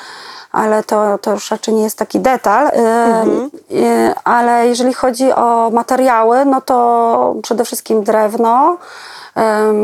ale 0.52 0.82
to, 0.82 1.18
to 1.18 1.30
już 1.32 1.50
raczej 1.50 1.74
nie 1.74 1.82
jest 1.82 1.98
taki 1.98 2.20
detal. 2.20 2.66
E, 2.66 2.72
e, 2.72 4.14
ale 4.24 4.68
jeżeli 4.68 4.94
chodzi 4.94 5.32
o 5.32 5.70
materiały, 5.72 6.44
no 6.44 6.60
to 6.60 7.34
przede 7.42 7.64
wszystkim 7.64 8.04
drewno. 8.04 8.76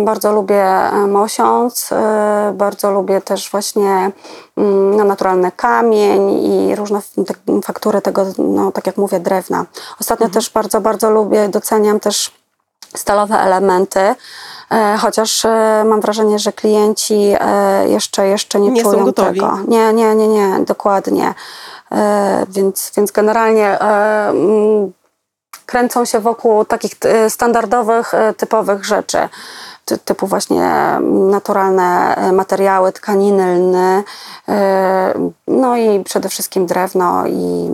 Bardzo 0.04 0.32
lubię 0.32 0.64
mosiąc, 1.09 1.92
e, 1.92 2.52
bardzo 2.56 2.90
lubię 2.90 3.21
też 3.21 3.50
właśnie 3.50 4.11
mm, 4.56 4.97
no, 4.97 5.04
naturalny 5.04 5.52
kamień 5.52 6.30
i 6.30 6.76
różne 6.76 7.00
faktury 7.64 8.02
tego, 8.02 8.26
no, 8.38 8.73
tak 8.73 8.87
jak 8.87 8.97
mówię, 8.97 9.21
drewna. 9.21 9.66
Ostatnio 10.00 10.28
też 10.28 10.50
bardzo, 10.50 10.80
bardzo 10.80 11.11
lubię, 11.11 11.49
doceniam 11.49 12.00
też 12.00 12.32
stalowe 12.97 13.38
elementy, 13.38 14.00
e, 14.71 14.97
chociaż 15.00 15.44
e, 15.44 15.85
mam 15.87 16.00
wrażenie, 16.00 16.38
że 16.38 16.52
klienci 16.52 17.35
e, 17.40 17.88
jeszcze, 17.88 18.28
jeszcze 18.28 18.61
nie, 18.61 18.71
Nie 18.71 18.82
czują 18.82 19.12
tego. 19.12 19.59
Nie, 19.68 19.92
nie, 19.92 20.14
nie, 20.14 20.28
nie, 20.28 20.64
dokładnie. 20.66 21.35
Więc, 22.49 22.92
więc 22.97 23.11
generalnie 23.11 23.78
kręcą 25.66 26.04
się 26.04 26.21
wokół 26.21 26.64
takich 26.64 26.92
e, 27.04 27.30
standardowych, 27.30 28.14
e, 28.14 28.35
typowych 28.35 28.85
rzeczy. 28.85 29.18
Ty- 29.85 29.99
Typu 29.99 30.26
właśnie 30.26 30.61
naturalne 31.30 32.16
e, 32.16 32.32
materiały, 32.32 32.92
tkaniny, 32.92 33.59
lny, 33.59 34.04
no 35.49 35.76
i 35.76 36.04
przede 36.04 36.28
wszystkim 36.28 36.66
drewno 36.66 37.26
i 37.26 37.71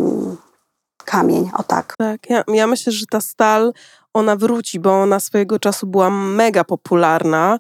kamień, 1.05 1.51
o 1.59 1.63
tak. 1.63 1.95
Tak, 1.99 2.31
ja, 2.31 2.45
ja 2.49 2.67
myślę, 2.67 2.93
że 2.93 3.07
ta 3.11 3.21
stal 3.21 3.73
ona 4.15 4.37
wróci, 4.37 4.81
bo 4.81 5.03
ona 5.03 5.21
swojego 5.21 5.59
czasu 5.59 5.87
była 5.87 6.11
mega 6.11 6.65
popularna. 6.65 7.59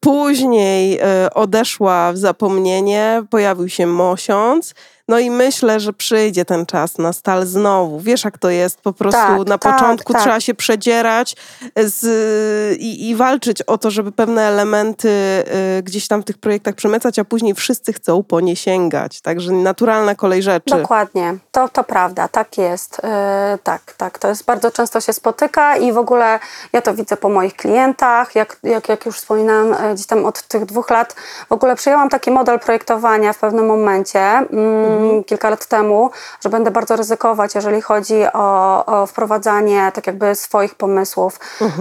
Później 0.00 1.00
odeszła 1.34 2.12
w 2.12 2.18
zapomnienie, 2.18 3.22
pojawił 3.30 3.68
się 3.68 3.86
mosiąc. 3.86 4.74
No 5.08 5.18
i 5.18 5.30
myślę, 5.30 5.80
że 5.80 5.92
przyjdzie 5.92 6.44
ten 6.44 6.66
czas 6.66 6.98
na 6.98 7.12
stal 7.12 7.46
znowu. 7.46 8.00
Wiesz, 8.00 8.24
jak 8.24 8.38
to 8.38 8.50
jest? 8.50 8.80
Po 8.80 8.92
prostu 8.92 9.20
Tak, 9.38 9.48
na 9.48 9.58
tak, 9.58 9.72
początku 9.72 10.12
tak. 10.12 10.22
trzeba 10.22 10.40
się 10.40 10.54
przedzierać 10.54 11.36
z, 11.76 12.80
i, 12.80 13.10
i 13.10 13.16
walczyć 13.16 13.62
o 13.62 13.78
to, 13.78 13.90
żeby 13.90 14.12
pewne 14.12 14.42
elementy 14.42 15.08
e, 15.08 15.82
gdzieś 15.82 16.08
tam 16.08 16.22
w 16.22 16.24
tych 16.24 16.38
projektach 16.38 16.74
przemycać, 16.74 17.18
a 17.18 17.24
później 17.24 17.54
wszyscy 17.54 17.92
chcą 17.92 18.22
po 18.22 18.40
nie 18.40 18.56
sięgać. 18.56 19.20
Także 19.20 19.52
naturalna 19.52 20.14
kolej 20.14 20.42
rzeczy. 20.42 20.76
Dokładnie, 20.76 21.34
to, 21.50 21.68
to 21.68 21.84
prawda, 21.84 22.28
tak 22.28 22.58
jest. 22.58 23.00
Yy, 23.02 23.58
tak, 23.62 23.94
tak, 23.96 24.18
to 24.18 24.28
jest 24.28 24.44
bardzo 24.44 24.70
często 24.70 25.00
się 25.00 25.12
spotyka 25.12 25.76
i 25.76 25.92
w 25.92 25.98
ogóle 25.98 26.38
ja 26.72 26.82
to 26.82 26.94
widzę 26.94 27.16
po 27.16 27.28
moich 27.28 27.56
klientach, 27.56 28.34
jak, 28.34 28.56
jak, 28.62 28.88
jak 28.88 29.06
już 29.06 29.16
wspominałam 29.16 29.74
e, 29.74 29.94
gdzieś 29.94 30.06
tam 30.06 30.24
od 30.24 30.42
tych 30.42 30.64
dwóch 30.64 30.90
lat, 30.90 31.14
w 31.48 31.52
ogóle 31.52 31.76
przyjęłam 31.76 32.08
taki 32.08 32.30
model 32.30 32.58
projektowania 32.58 33.32
w 33.32 33.38
pewnym 33.38 33.66
momencie, 33.66 34.46
mm, 34.92 35.24
kilka 35.24 35.50
lat 35.50 35.66
temu, 35.66 36.10
że 36.40 36.48
będę 36.48 36.70
bardzo 36.70 36.96
ryzykować, 36.96 37.54
jeżeli 37.54 37.82
chodzi 37.82 38.22
o, 38.32 38.86
o 38.86 39.06
wprowadzanie 39.06 39.92
tak 39.94 40.06
jakby 40.06 40.34
swoich 40.34 40.74
pomysłów. 40.74 41.40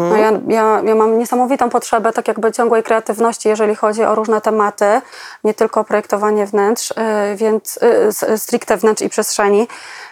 No 0.09 0.17
ja, 0.17 0.31
ja, 0.47 0.81
ja 0.85 0.95
mam 0.95 1.17
niesamowitą 1.17 1.69
potrzebę 1.69 2.13
tak 2.13 2.27
jakby 2.27 2.51
ciągłej 2.51 2.83
kreatywności, 2.83 3.49
jeżeli 3.49 3.75
chodzi 3.75 4.03
o 4.03 4.15
różne 4.15 4.41
tematy, 4.41 5.01
nie 5.43 5.53
tylko 5.53 5.83
projektowanie 5.83 6.45
wnętrz, 6.45 6.93
yy, 7.29 7.35
więc 7.35 7.79
s- 7.81 8.25
stricte 8.43 8.77
wnętrz 8.77 9.01
i 9.01 9.09
przestrzeni. 9.09 9.67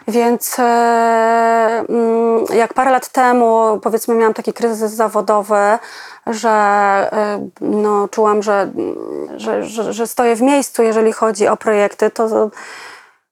Więc 0.07 0.57
yy, 0.57 0.63
mm, 0.63 2.45
jak 2.53 2.73
parę 2.73 2.91
lat 2.91 3.07
temu, 3.09 3.79
powiedzmy, 3.83 4.15
miałam 4.15 4.33
taki 4.33 4.53
kryzys 4.53 4.91
zawodowy, 4.91 5.77
że 6.27 7.09
yy, 7.61 7.67
no, 7.69 8.07
czułam, 8.07 8.43
że, 8.43 8.71
że, 9.37 9.63
że, 9.63 9.93
że 9.93 10.07
stoję 10.07 10.35
w 10.35 10.41
miejscu, 10.41 10.83
jeżeli 10.83 11.13
chodzi 11.13 11.47
o 11.47 11.57
projekty, 11.57 12.09
to 12.09 12.49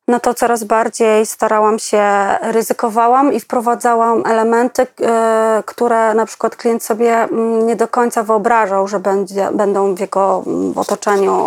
no 0.07 0.19
to 0.19 0.33
coraz 0.33 0.63
bardziej 0.63 1.25
starałam 1.25 1.79
się, 1.79 2.03
ryzykowałam 2.41 3.33
i 3.33 3.39
wprowadzałam 3.39 4.23
elementy, 4.25 4.87
e, 5.01 5.63
które 5.65 6.13
na 6.13 6.25
przykład 6.25 6.55
klient 6.55 6.83
sobie 6.83 7.23
mm, 7.23 7.67
nie 7.67 7.75
do 7.75 7.87
końca 7.87 8.23
wyobrażał, 8.23 8.87
że 8.87 8.99
będzie, 8.99 9.49
będą 9.53 9.95
w 9.95 9.99
jego 9.99 10.43
mm, 10.47 10.73
otoczeniu. 10.75 11.37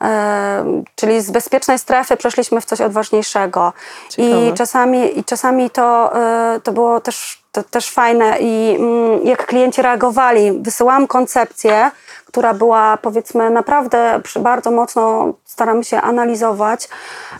E, 0.00 0.82
czyli 0.94 1.20
z 1.20 1.30
bezpiecznej 1.30 1.78
strefy 1.78 2.16
przeszliśmy 2.16 2.60
w 2.60 2.64
coś 2.64 2.80
odważniejszego. 2.80 3.72
Ciekawe. 4.08 4.46
I 4.46 4.52
czasami, 4.52 5.18
i 5.18 5.24
czasami 5.24 5.70
to, 5.70 6.16
e, 6.16 6.60
to 6.62 6.72
było 6.72 7.00
też, 7.00 7.42
to, 7.52 7.62
też 7.62 7.90
fajne 7.90 8.36
i 8.40 8.76
mm, 8.78 9.26
jak 9.26 9.46
klienci 9.46 9.82
reagowali. 9.82 10.52
Wysyłałam 10.52 11.06
koncepcję, 11.06 11.90
która 12.26 12.54
była 12.54 12.96
powiedzmy 12.96 13.50
naprawdę 13.50 14.20
bardzo 14.40 14.70
mocno 14.70 15.32
staramy 15.52 15.84
się 15.84 16.00
analizować 16.00 16.88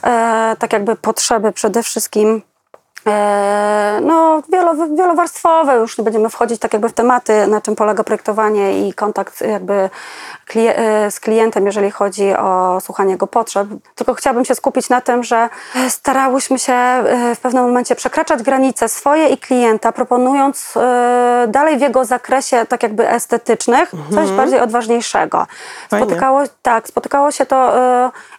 e, 0.03 0.57
tak 0.59 0.73
jakby 0.73 0.97
potrzeby 0.97 1.53
przede 1.53 1.83
wszystkim 1.83 2.43
no, 4.03 4.43
wielo, 4.53 4.75
wielowarstwowe, 4.97 5.77
już 5.77 5.99
nie 5.99 6.05
będziemy 6.05 6.29
wchodzić 6.29 6.61
tak 6.61 6.73
jakby 6.73 6.89
w 6.89 6.93
tematy, 6.93 7.47
na 7.47 7.61
czym 7.61 7.77
polega 7.77 8.05
projektowanie 8.05 8.89
i 8.89 8.95
kontakt 8.95 9.41
jakby 9.41 9.91
e, 10.57 11.11
z 11.11 11.21
klientem, 11.21 11.67
jeżeli 11.67 11.91
chodzi 11.91 12.35
o 12.35 12.79
słuchanie 12.81 13.11
jego 13.11 13.27
potrzeb. 13.27 13.69
Tylko 13.95 14.15
chciałabym 14.15 14.45
się 14.45 14.55
skupić 14.55 14.89
na 14.89 15.01
tym, 15.01 15.25
że 15.25 15.49
starałyśmy 15.89 16.59
się 16.59 16.73
e, 16.73 17.35
w 17.35 17.41
pewnym 17.41 17.65
momencie 17.65 17.95
przekraczać 17.95 18.43
granice 18.43 18.89
swoje 18.89 19.29
i 19.29 19.39
klienta, 19.39 19.93
proponując 19.93 20.77
e, 20.77 21.47
dalej 21.49 21.79
w 21.79 21.81
jego 21.81 22.05
zakresie 22.05 22.67
tak 22.67 22.83
jakby 22.83 23.09
estetycznych 23.09 23.93
coś 24.15 24.31
bardziej 24.31 24.61
odważniejszego. 24.61 25.47
Fajnie. 25.91 26.07
Spotykało, 26.07 26.43
tak, 26.63 26.89
spotykało 26.89 27.31
się 27.31 27.47
to 27.47 27.73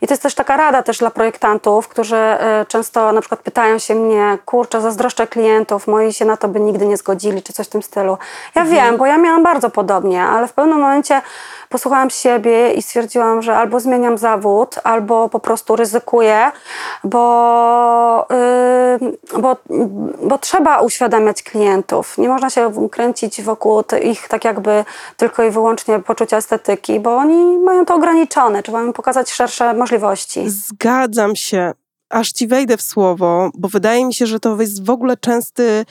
i 0.01 0.07
to 0.07 0.13
jest 0.13 0.23
też 0.23 0.35
taka 0.35 0.57
rada 0.57 0.83
też 0.83 0.97
dla 0.97 1.11
projektantów, 1.11 1.87
którzy 1.87 2.37
często 2.67 3.11
na 3.11 3.21
przykład 3.21 3.39
pytają 3.39 3.79
się 3.79 3.95
mnie, 3.95 4.37
kurczę, 4.53 4.81
zazdroszczę 4.81 5.27
klientów, 5.27 5.87
moi 5.87 6.13
się 6.13 6.25
na 6.25 6.37
to 6.37 6.47
by 6.47 6.59
nigdy 6.59 6.87
nie 6.87 6.97
zgodzili, 6.97 7.43
czy 7.43 7.53
coś 7.53 7.67
w 7.67 7.69
tym 7.69 7.83
stylu. 7.83 8.17
Ja 8.55 8.63
wiem, 8.65 8.97
bo 8.97 9.05
ja 9.05 9.17
miałam 9.17 9.43
bardzo 9.43 9.69
podobnie, 9.69 10.23
ale 10.23 10.47
w 10.47 10.53
pewnym 10.53 10.79
momencie 10.79 11.21
posłuchałam 11.69 12.09
siebie 12.09 12.73
i 12.73 12.81
stwierdziłam, 12.81 13.41
że 13.41 13.55
albo 13.55 13.79
zmieniam 13.79 14.17
zawód, 14.17 14.75
albo 14.83 15.29
po 15.29 15.39
prostu 15.39 15.75
ryzykuję, 15.75 16.51
bo, 17.03 18.27
yy, 19.01 19.41
bo, 19.41 19.57
bo 20.23 20.37
trzeba 20.37 20.79
uświadamiać 20.79 21.43
klientów. 21.43 22.17
Nie 22.17 22.29
można 22.29 22.49
się 22.49 22.89
kręcić 22.91 23.41
wokół 23.41 23.83
ich 24.03 24.27
tak 24.27 24.45
jakby 24.45 24.85
tylko 25.17 25.43
i 25.43 25.49
wyłącznie 25.49 25.99
poczucia 25.99 26.37
estetyki, 26.37 26.99
bo 26.99 27.15
oni 27.15 27.57
mają 27.57 27.85
to 27.85 27.95
ograniczone. 27.95 28.63
Trzeba 28.63 28.83
im 28.83 28.93
pokazać 28.93 29.31
szersze 29.31 29.73
możliwości. 29.73 30.49
Zgadzam 30.49 31.35
się. 31.35 31.73
Aż 32.13 32.31
ci 32.31 32.47
wejdę 32.47 32.77
w 32.77 32.81
słowo, 32.81 33.51
bo 33.53 33.67
wydaje 33.67 34.05
mi 34.05 34.13
się, 34.13 34.27
że 34.27 34.39
to 34.39 34.61
jest 34.61 34.85
w 34.85 34.89
ogóle 34.89 35.17
częsty, 35.17 35.85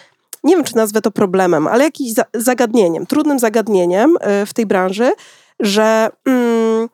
nie 0.45 0.57
wiem 0.57 0.64
czy 0.64 0.76
nazwę 0.76 1.00
to 1.00 1.11
problemem, 1.11 1.67
ale 1.67 1.85
jakimś 1.85 2.12
za- 2.12 2.25
zagadnieniem, 2.35 3.07
trudnym 3.07 3.38
zagadnieniem 3.38 4.17
y, 4.43 4.47
w 4.47 4.55
tej 4.55 4.67
branży, 4.67 5.12
że 5.61 6.11
mm, 6.26 6.88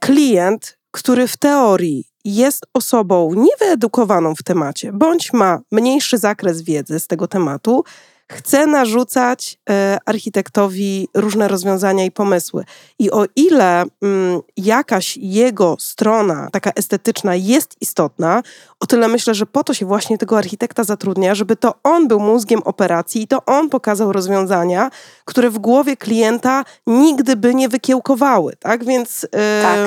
klient, 0.00 0.78
który 0.90 1.28
w 1.28 1.36
teorii 1.36 2.04
jest 2.24 2.66
osobą 2.74 3.32
niewyedukowaną 3.34 4.34
w 4.34 4.42
temacie, 4.42 4.92
bądź 4.92 5.32
ma 5.32 5.60
mniejszy 5.72 6.18
zakres 6.18 6.62
wiedzy 6.62 7.00
z 7.00 7.06
tego 7.06 7.28
tematu, 7.28 7.84
chce 8.32 8.66
narzucać 8.66 9.58
e, 9.70 9.98
architektowi 10.06 11.08
różne 11.14 11.48
rozwiązania 11.48 12.04
i 12.04 12.10
pomysły. 12.10 12.64
I 12.98 13.10
o 13.10 13.24
ile 13.36 13.84
mm, 14.02 14.40
jakaś 14.56 15.16
jego 15.16 15.76
strona, 15.80 16.48
taka 16.52 16.70
estetyczna, 16.70 17.34
jest 17.34 17.76
istotna, 17.80 18.42
o 18.80 18.86
tyle 18.86 19.08
myślę, 19.08 19.34
że 19.34 19.46
po 19.46 19.64
to 19.64 19.74
się 19.74 19.86
właśnie 19.86 20.18
tego 20.18 20.38
architekta 20.38 20.84
zatrudnia, 20.84 21.34
żeby 21.34 21.56
to 21.56 21.74
on 21.82 22.08
był 22.08 22.20
mózgiem 22.20 22.62
operacji 22.62 23.22
i 23.22 23.26
to 23.26 23.44
on 23.44 23.70
pokazał 23.70 24.12
rozwiązania, 24.12 24.90
które 25.24 25.50
w 25.50 25.58
głowie 25.58 25.96
klienta 25.96 26.64
nigdy 26.86 27.36
by 27.36 27.54
nie 27.54 27.68
wykiełkowały. 27.68 28.56
Tak 28.58 28.84
więc. 28.84 29.26
Tak. 29.62 29.78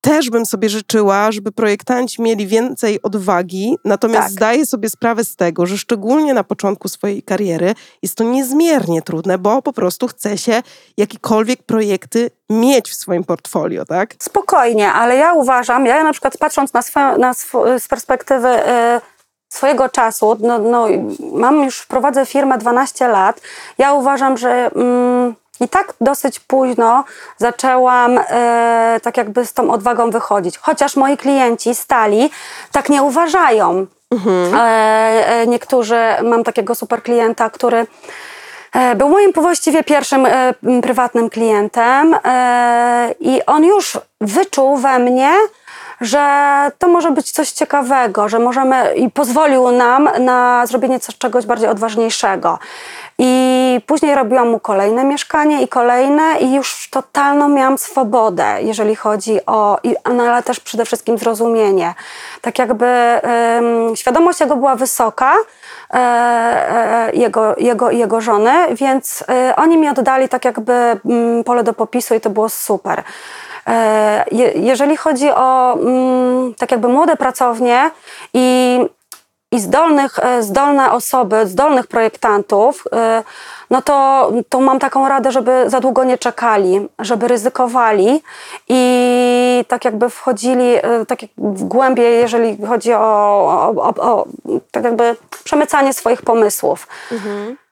Też 0.00 0.30
bym 0.30 0.46
sobie 0.46 0.68
życzyła, 0.68 1.32
żeby 1.32 1.52
projektanci 1.52 2.22
mieli 2.22 2.46
więcej 2.46 3.02
odwagi, 3.02 3.76
natomiast 3.84 4.22
Tak. 4.22 4.32
zdaję 4.32 4.66
sobie 4.66 4.90
sprawę 4.90 5.24
z 5.24 5.36
tego, 5.36 5.66
że 5.66 5.78
szczególnie 5.78 6.34
na 6.34 6.44
początku 6.44 6.88
swojej 6.88 7.22
kariery 7.22 7.74
jest 8.02 8.14
to 8.14 8.24
niezmiernie 8.24 9.02
trudne, 9.02 9.38
bo 9.38 9.62
po 9.62 9.72
prostu 9.72 10.06
chce 10.08 10.38
się 10.38 10.62
jakiekolwiek 10.96 11.62
projekty 11.62 12.30
mieć 12.50 12.90
w 12.90 12.94
swoim 12.94 13.24
portfolio, 13.24 13.84
tak? 13.84 14.14
Spokojnie, 14.18 14.92
ale 14.92 15.16
ja 15.16 15.32
uważam, 15.32 15.86
ja 15.86 16.04
na 16.04 16.12
przykład 16.12 16.38
patrząc 16.38 16.72
na, 16.72 16.82
swe, 16.82 17.18
na 17.18 17.30
sw, 17.30 17.78
z 17.78 17.88
perspektywy 17.88 18.48
e, 18.48 19.00
swojego 19.52 19.88
czasu, 19.88 20.36
no, 20.40 20.58
no, 20.58 20.86
mam 21.32 21.64
już, 21.64 21.86
prowadzę 21.86 22.26
firmę 22.26 22.58
12 22.58 23.08
lat, 23.08 23.40
ja 23.78 23.92
uważam, 23.92 24.36
że 24.36 24.70
mm, 24.74 25.34
i 25.60 25.68
tak 25.68 25.94
dosyć 26.00 26.40
późno 26.40 27.04
zaczęłam 27.38 28.18
e, 28.18 29.00
tak 29.02 29.16
jakby 29.16 29.46
z 29.46 29.52
tą 29.52 29.70
odwagą 29.70 30.10
wychodzić. 30.10 30.58
Chociaż 30.58 30.96
moi 30.96 31.16
klienci 31.16 31.74
stali 31.74 32.30
tak 32.72 32.88
nie 32.88 33.02
uważają. 33.02 33.86
E, 34.54 34.58
e, 34.58 35.46
niektórzy, 35.46 36.00
mam 36.22 36.44
takiego 36.44 36.74
super 36.74 37.02
klienta, 37.02 37.50
który 37.50 37.86
E, 38.72 38.94
Był 38.94 39.08
moim 39.08 39.32
właściwie 39.32 39.84
pierwszym 39.84 40.26
e, 40.26 40.54
prywatnym 40.82 41.30
klientem 41.30 42.16
i 43.20 43.40
on 43.46 43.64
już 43.64 43.98
wyczuł 44.20 44.76
we 44.76 44.98
mnie, 44.98 45.30
że 46.00 46.72
to 46.78 46.88
może 46.88 47.10
być 47.10 47.30
coś 47.30 47.50
ciekawego, 47.50 48.28
że 48.28 48.38
możemy 48.38 48.94
i 48.94 49.10
pozwolił 49.10 49.70
nam 49.70 50.08
na 50.18 50.66
zrobienie 50.66 51.00
coś, 51.00 51.18
czegoś 51.18 51.46
bardziej 51.46 51.68
odważniejszego. 51.68 52.58
I 53.18 53.80
później 53.86 54.14
robiłam 54.14 54.48
mu 54.48 54.60
kolejne 54.60 55.04
mieszkanie 55.04 55.62
i 55.62 55.68
kolejne 55.68 56.38
i 56.40 56.54
już 56.54 56.90
totalną 56.90 57.48
miałam 57.48 57.78
swobodę, 57.78 58.44
jeżeli 58.60 58.96
chodzi 58.96 59.46
o, 59.46 59.78
no, 60.14 60.22
ale 60.22 60.42
też 60.42 60.60
przede 60.60 60.84
wszystkim 60.84 61.18
zrozumienie. 61.18 61.94
Tak 62.40 62.58
jakby 62.58 62.86
świadomość 63.94 64.40
jego 64.40 64.56
była 64.56 64.74
wysoka, 64.74 65.34
e, 65.90 65.96
e, 65.96 67.12
jego, 67.12 67.54
jego 67.58 67.90
i 67.90 67.98
jego 67.98 68.20
żony, 68.20 68.52
więc 68.72 69.24
e, 69.28 69.56
oni 69.56 69.76
mi 69.76 69.88
oddali 69.88 70.28
tak 70.28 70.44
jakby 70.44 70.72
mm, 70.72 71.44
pole 71.44 71.64
do 71.64 71.72
popisu 71.72 72.14
i 72.14 72.20
to 72.20 72.30
było 72.30 72.48
super. 72.48 73.02
E, 73.66 74.24
je, 74.32 74.52
jeżeli 74.54 74.96
chodzi 74.96 75.30
o 75.30 75.72
mm, 75.72 76.54
tak 76.54 76.70
jakby 76.70 76.88
młode 76.88 77.16
pracownie 77.16 77.90
i 78.34 78.78
i 79.52 79.60
zdolnych, 79.60 80.18
e, 80.18 80.42
zdolne 80.42 80.92
osoby, 80.92 81.46
zdolnych 81.46 81.86
projektantów, 81.86 82.84
e, 82.92 83.22
no 83.70 83.82
to, 83.82 84.30
to 84.48 84.60
mam 84.60 84.78
taką 84.78 85.08
radę, 85.08 85.32
żeby 85.32 85.64
za 85.66 85.80
długo 85.80 86.04
nie 86.04 86.18
czekali, 86.18 86.88
żeby 86.98 87.28
ryzykowali 87.28 88.22
i 88.68 89.64
tak 89.68 89.84
jakby 89.84 90.10
wchodzili 90.10 90.74
tak 91.08 91.22
jak 91.22 91.30
w 91.38 91.64
głębie, 91.64 92.02
jeżeli 92.02 92.66
chodzi 92.66 92.92
o, 92.94 92.98
o, 92.98 93.74
o, 93.76 93.94
o 93.94 94.26
tak 94.70 94.84
jakby 94.84 95.16
przemycanie 95.44 95.92
swoich 95.92 96.22
pomysłów. 96.22 96.88
Ech, 97.12 97.69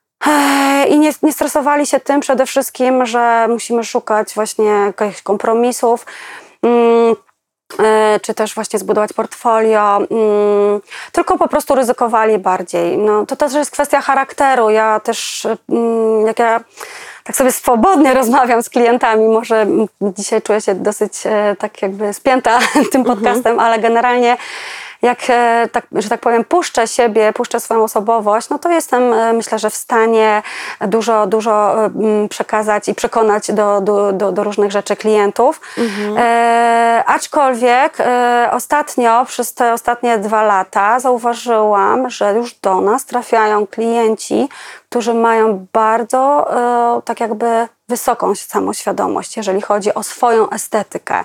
I 0.89 0.99
nie, 0.99 1.11
nie 1.23 1.33
stresowali 1.33 1.87
się 1.87 2.01
tym 2.01 2.21
przede 2.21 2.47
wszystkim, 2.47 3.07
że 3.07 3.47
musimy 3.49 3.85
szukać 3.85 4.35
właśnie 4.35 4.65
jakichś 4.65 5.23
kompromisów. 5.23 6.07
Mm, 6.63 7.17
e, 7.79 8.21
czy 8.21 8.35
też 8.35 8.55
właśnie 8.55 8.79
zbudować 8.79 9.13
portfolio, 9.13 9.97
mm, 9.97 10.81
tylko 11.13 11.39
po 11.39 11.49
prostu 11.49 11.75
ryzykowali 11.75 12.39
bardziej. 12.39 12.99
No, 12.99 13.27
to 13.27 13.37
też 13.37 13.55
jest 13.55 13.71
kwestia 13.71 14.01
charakteru. 14.01 14.71
Ja 14.71 15.01
też, 15.01 15.47
mm, 15.69 16.27
jak 16.27 16.39
ja 16.39 16.61
tak 17.25 17.37
sobie 17.37 17.53
swobodnie 17.53 18.15
rozmawiam 18.15 18.63
z 18.63 18.71
klientami, 18.71 19.29
może 19.29 19.67
dzisiaj 20.01 20.43
czuję 20.43 20.61
się 20.61 20.75
dosyć 20.75 21.13
e, 21.25 21.57
tak 21.59 21.83
jakby 21.83 22.15
spięta 22.15 22.59
tym 22.93 23.05
podcastem, 23.05 23.61
ale 23.61 23.79
generalnie 23.79 24.37
jak, 25.03 25.19
e, 25.29 25.69
tak, 25.73 25.87
że 25.93 26.09
tak 26.09 26.21
powiem, 26.21 26.45
puszczę 26.45 26.87
siebie, 26.87 27.33
puszczę 27.33 27.61
swoją 27.61 27.85
osobowość, 27.85 28.49
no 28.49 28.59
to 28.59 28.69
jestem, 28.69 29.13
e, 29.13 29.33
myślę, 29.33 29.59
że 29.59 29.71
w 29.71 29.77
stanie 29.77 30.43
dużo, 30.81 31.27
dużo 31.27 31.85
e, 31.85 31.91
przekazać 32.29 32.89
i 32.89 32.95
przekonać 32.95 33.53
do, 33.53 33.81
do, 33.81 34.13
do, 34.13 34.33
do 34.33 34.45
różnych 34.45 34.73
rzeczy 34.73 34.97
klientów. 34.97 35.61
E, 36.17 37.05
aczkolwiek 37.07 38.01
e, 38.01 38.49
ostatnio, 38.53 39.25
przez 39.25 39.55
te 39.55 39.73
ostatnie 39.73 40.19
dwa 40.19 40.43
lata 40.43 41.01
zauważyłam, 41.01 42.11
że 42.11 42.35
już 42.35 42.55
do 42.55 42.81
nas 42.81 43.07
trafiają 43.07 43.67
klienci, 43.67 44.49
którzy 44.89 45.15
mają 45.15 45.67
bardzo 45.73 46.51
e, 46.99 47.03
tak 47.03 47.21
jakby 47.21 47.69
wysoką 47.89 48.35
samoświadomość, 48.35 49.37
jeżeli 49.37 49.61
chodzi 49.61 49.95
o 49.95 50.03
swoją 50.03 50.51
estetykę. 50.51 51.25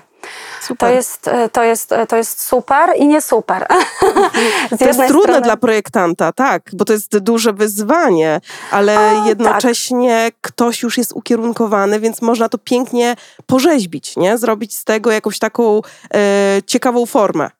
To 0.78 0.88
jest, 0.88 1.28
e, 1.28 1.48
to, 1.48 1.62
jest, 1.62 1.92
e, 1.92 2.06
to 2.06 2.16
jest 2.16 2.42
super 2.42 2.90
i 2.96 3.06
nie 3.06 3.20
super. 3.20 3.66
To 4.78 4.84
jest 4.84 5.00
trudne 5.08 5.22
strony- 5.22 5.40
dla 5.40 5.56
projektanta, 5.56 6.32
tak, 6.32 6.62
bo 6.72 6.84
to 6.84 6.92
jest 6.92 7.18
duże 7.18 7.52
wyzwanie, 7.52 8.40
ale 8.70 9.22
O, 9.22 9.28
jednocześnie 9.28 10.30
ktoś 10.40 10.82
już 10.82 10.98
jest 10.98 11.12
ukierunkowany, 11.12 12.00
więc 12.00 12.22
można 12.22 12.48
to 12.48 12.58
pięknie 12.58 13.16
porzeźbić, 13.46 14.16
nie? 14.16 14.38
Zrobić 14.38 14.76
z 14.76 14.84
tego 14.84 15.10
jakąś 15.10 15.38
taką 15.38 15.80
e, 16.14 16.20
ciekawą 16.66 17.06
formę. 17.06 17.50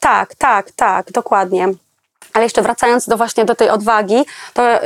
Tak, 0.00 0.34
tak, 0.34 0.70
tak, 0.70 1.12
dokładnie. 1.12 1.68
Ale 2.34 2.44
jeszcze 2.44 2.62
wracając 2.62 3.08
do 3.08 3.16
właśnie 3.16 3.44
do 3.44 3.54
tej 3.54 3.70
odwagi, 3.70 4.26
to 4.54 4.62
yy, 4.62 4.80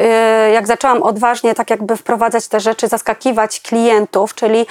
jak 0.52 0.66
zaczęłam 0.66 1.02
odważnie 1.02 1.54
tak 1.54 1.70
jakby 1.70 1.96
wprowadzać 1.96 2.48
te 2.48 2.60
rzeczy, 2.60 2.88
zaskakiwać 2.88 3.60
klientów, 3.60 4.34
czyli 4.34 4.66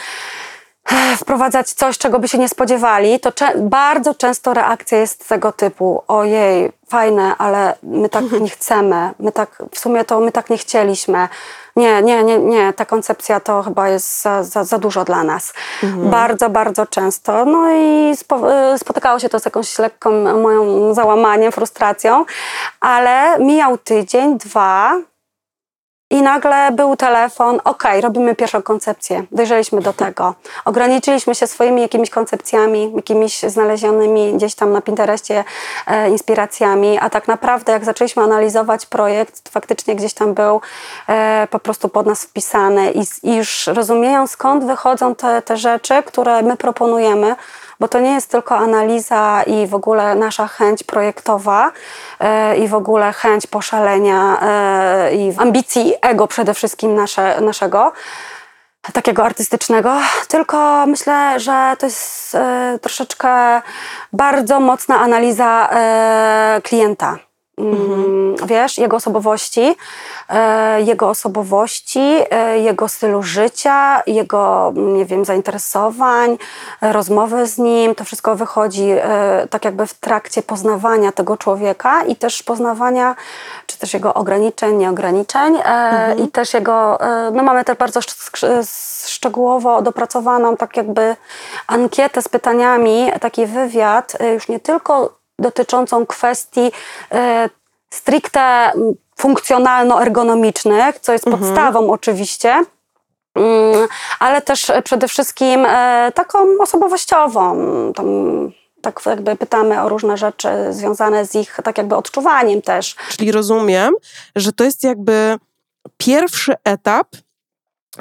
e, 0.92 1.18
wprowadzać 1.18 1.70
coś, 1.70 1.98
czego 1.98 2.20
by 2.20 2.28
się 2.28 2.38
nie 2.38 2.50
spodziewali, 2.50 3.20
to 3.20 3.32
cze- 3.32 3.54
bardzo 3.58 4.16
często 4.16 4.54
reakcja 4.54 4.98
jest 4.98 5.30
tego 5.30 5.52
typu: 5.52 6.04
ojej, 6.08 6.72
fajne, 6.90 7.36
ale 7.38 7.76
my 7.84 8.10
tak 8.10 8.32
nie 8.42 8.50
chcemy, 8.50 9.12
my 9.20 9.32
tak, 9.32 9.64
w 9.72 9.80
sumie 9.80 10.06
to 10.06 10.20
my 10.20 10.32
tak 10.32 10.50
nie 10.50 10.58
chcieliśmy. 10.58 11.28
Nie, 11.78 12.02
nie, 12.02 12.24
nie, 12.24 12.40
nie, 12.40 12.74
ta 12.74 12.86
koncepcja 12.86 13.40
to 13.40 13.64
chyba 13.64 13.90
jest 13.90 14.22
za, 14.22 14.44
za, 14.44 14.64
za 14.64 14.78
dużo 14.78 15.04
dla 15.04 15.24
nas. 15.24 15.54
Bardzo, 15.98 16.50
bardzo 16.50 16.86
często. 16.86 17.46
No 17.46 17.72
i 17.72 18.12
spo, 18.16 18.54
e, 18.54 18.78
spotykało 18.78 19.20
się 19.20 19.30
to 19.30 19.40
z 19.40 19.46
jakąś 19.46 19.80
lekką 19.80 20.12
moją 20.42 20.94
załamaniem, 20.94 21.52
frustracją, 21.52 22.26
ale 22.80 23.40
mijał 23.40 23.78
tydzień, 23.78 24.38
dwa, 24.38 24.98
i 26.10 26.22
nagle 26.22 26.72
był 26.72 26.96
telefon, 26.96 27.60
ok, 27.64 27.84
robimy 28.02 28.36
pierwszą 28.36 28.62
koncepcję, 28.62 29.24
dojrzeliśmy 29.32 29.82
do 29.82 29.94
tego. 29.94 30.36
Ograniczyliśmy 30.66 31.36
się 31.36 31.48
swoimi 31.48 31.82
jakimiś 31.82 32.10
koncepcjami, 32.10 32.94
jakimiś 32.96 33.40
znalezionymi 33.40 34.34
gdzieś 34.34 34.56
tam 34.56 34.72
na 34.72 34.82
Pinterestie 34.82 35.44
e, 35.88 36.10
inspiracjami, 36.10 37.00
a 37.02 37.10
tak 37.10 37.28
naprawdę 37.28 37.72
jak 37.72 37.86
zaczęliśmy 37.86 38.24
analizować 38.24 38.86
projekt, 38.86 39.50
faktycznie 39.50 39.96
gdzieś 39.96 40.14
tam 40.14 40.34
był 40.34 40.62
e, 41.08 41.48
po 41.52 41.60
prostu 41.60 41.90
pod 41.90 42.06
nas 42.06 42.24
wpisany 42.24 42.92
i, 42.92 43.02
i 43.24 43.36
już 43.36 43.68
rozumieją 43.68 44.28
skąd 44.28 44.66
wychodzą 44.66 45.16
te, 45.16 45.42
te 45.42 45.58
rzeczy, 45.58 46.04
które 46.04 46.42
my 46.42 46.58
proponujemy, 46.58 47.36
bo 47.80 47.88
to 47.88 48.00
nie 48.00 48.14
jest 48.14 48.32
tylko 48.32 48.58
analiza 48.58 49.44
i 49.44 49.68
w 49.68 49.76
ogóle 49.76 50.16
nasza 50.16 50.48
chęć 50.48 50.84
projektowa 50.84 51.72
e, 52.20 52.58
i 52.58 52.68
w 52.68 52.74
ogóle 52.74 53.14
chęć 53.14 53.48
poszalenia 53.48 54.40
e, 54.42 55.16
i 55.16 55.34
ambicji 55.38 55.94
ego 56.02 56.28
przede 56.28 56.54
wszystkim 56.54 56.96
nasze, 56.96 57.42
naszego 57.42 57.92
takiego 58.94 59.24
artystycznego, 59.26 59.94
tylko 60.28 60.86
myślę, 60.86 61.40
że 61.40 61.76
to 61.80 61.86
jest 61.86 62.36
e, 62.36 62.80
troszeczkę 62.82 63.62
bardzo 64.14 64.60
mocna 64.60 65.00
analiza 65.00 65.70
e, 65.72 66.62
klienta. 66.64 67.27
Mm, 67.58 68.36
Wiesz, 68.46 68.78
jego 68.78 68.98
osobowości, 68.98 69.76
e, 70.30 70.82
jego 70.82 71.10
osobowości, 71.10 72.16
e, 72.32 72.60
jego 72.60 72.88
stylu 72.88 73.24
życia, 73.24 74.02
jego, 74.08 74.74
nie 74.76 75.06
wiem, 75.06 75.26
zainteresowań, 75.26 76.38
rozmowy 76.82 77.48
z 77.48 77.58
nim. 77.58 77.96
To 77.96 78.04
wszystko 78.04 78.36
wychodzi 78.36 78.90
e, 78.92 79.48
tak 79.50 79.66
jakby 79.66 79.88
w 79.88 79.94
trakcie 79.94 80.42
poznawania 80.44 81.12
tego 81.12 81.38
człowieka 81.38 82.04
i 82.04 82.16
też 82.16 82.44
poznawania, 82.44 83.16
czy 83.68 83.78
też 83.80 83.94
jego 83.94 84.14
ograniczeń, 84.14 84.76
nieograniczeń 84.76 85.58
e, 85.66 86.16
i 86.16 86.28
też 86.28 86.54
jego, 86.54 87.02
e, 87.02 87.32
no 87.32 87.44
mamy 87.44 87.64
też 87.64 87.78
bardzo 87.78 88.00
sz- 88.00 88.30
sz- 88.34 89.10
szczegółowo 89.10 89.82
dopracowaną 89.82 90.58
tak 90.58 90.78
jakby 90.78 91.16
ankietę 91.68 92.22
z 92.22 92.28
pytaniami, 92.28 93.12
taki 93.22 93.46
wywiad, 93.46 94.18
już 94.34 94.48
nie 94.48 94.60
tylko 94.60 95.18
dotyczącą 95.40 96.06
kwestii 96.06 96.72
e, 97.12 97.50
stricte 97.90 98.72
funkcjonalno-ergonomicznych, 99.20 101.00
co 101.02 101.14
jest 101.14 101.26
podstawą 101.26 101.92
oczywiście, 101.92 102.66
Mm, 103.38 103.88
ale 104.20 104.42
też 104.42 104.72
przede 104.84 105.08
wszystkim 105.08 105.66
e, 105.66 106.12
taką 106.16 106.40
osobowościową. 106.60 107.58
Tam, 107.96 108.08
tak 108.82 109.02
jakby 109.06 109.36
pytamy 109.36 109.82
o 109.82 109.90
różne 109.90 110.18
rzeczy 110.18 110.50
związane 110.70 111.26
z 111.26 111.36
ich 111.36 111.60
tak 111.64 111.78
jakby 111.78 111.96
odczuwaniem 111.96 112.62
też. 112.62 112.96
Czyli 113.10 113.32
rozumiem, 113.32 113.94
że 114.36 114.52
to 114.54 114.64
jest 114.64 114.84
jakby 114.84 115.38
pierwszy 115.98 116.54
etap, 116.64 117.08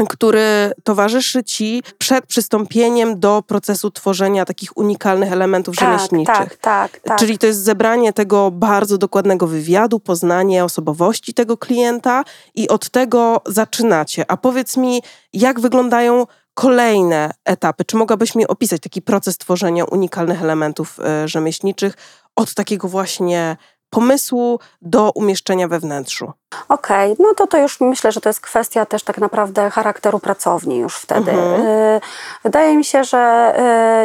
który 0.09 0.73
towarzyszy 0.85 1.45
ci 1.45 1.83
przed 1.99 2.27
przystąpieniem 2.27 3.21
do 3.21 3.43
procesu 3.47 3.91
tworzenia 3.91 4.45
takich 4.45 4.77
unikalnych 4.77 5.33
elementów 5.33 5.77
Tak, 5.77 5.89
rzemieślniczych. 5.89 6.37
tak, 6.37 6.57
tak, 6.57 7.01
tak. 7.01 7.19
Czyli 7.19 7.39
to 7.39 7.47
jest 7.47 7.63
zebranie 7.63 8.13
tego 8.13 8.51
bardzo 8.51 8.99
dokładnego 8.99 9.47
wywiadu, 9.47 10.01
poznanie 10.01 10.65
osobowości 10.65 11.35
tego 11.35 11.57
klienta 11.57 12.25
i 12.55 12.69
od 12.69 12.91
tego 12.91 13.41
zaczynacie. 13.47 14.25
A 14.29 14.37
powiedz 14.37 14.77
mi, 14.77 15.03
jak 15.33 15.61
wyglądają 15.61 16.27
kolejne 16.55 17.31
etapy? 17.45 17.85
Czy 17.85 17.97
mogłabyś 17.97 18.35
mi 18.35 18.47
opisać 18.47 18.81
taki 18.81 19.03
proces 19.03 19.39
tworzenia 19.39 19.85
unikalnych 19.85 20.43
elementów 20.43 21.01
e, 21.01 21.29
rzemieślniczych 21.29 21.95
od 22.37 22.55
takiego 22.55 22.89
właśnie 22.89 23.57
pomysłu 23.91 24.59
do 24.83 25.11
umieszczenia 25.11 25.69
we 25.69 25.81
wnętrzu? 25.81 26.33
Okej, 26.69 27.17
no 27.19 27.35
to 27.37 27.47
to 27.47 27.59
już 27.59 27.81
myślę, 27.81 28.13
że 28.13 28.21
to 28.21 28.29
jest 28.29 28.41
kwestia 28.41 28.87
też 28.87 29.03
tak 29.03 29.19
naprawdę 29.19 29.71
charakteru 29.71 30.19
pracowni 30.19 30.79
już 30.79 30.97
wtedy. 30.97 31.31
Y, 31.33 32.01
Wydaje 32.45 32.77
mi 32.77 32.85
się, 32.85 33.05
że 33.05 33.55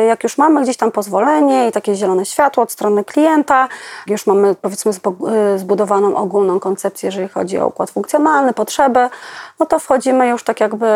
y, 0.02 0.06
jak 0.06 0.24
już 0.24 0.38
mamy 0.38 0.62
gdzieś 0.62 0.78
tam 0.78 0.92
pozwolenie 0.92 1.68
i 1.68 1.72
takie 1.72 1.96
zielone 1.96 2.26
światło 2.26 2.64
od 2.64 2.72
strony 2.72 3.04
klienta, 3.04 3.68
już 4.08 4.28
mamy 4.28 4.56
powiedzmy 4.56 4.92
y, 4.92 5.60
zbudowaną 5.60 6.16
ogólną 6.16 6.60
koncepcję, 6.60 7.08
jeżeli 7.08 7.28
chodzi 7.30 7.60
o 7.60 7.68
układ 7.68 7.92
funkcjonalny, 7.92 8.54
potrzeby, 8.54 9.10
no 9.60 9.66
to 9.66 9.80
wchodzimy 9.80 10.28
już 10.28 10.44
tak 10.44 10.60
jakby, 10.60 10.88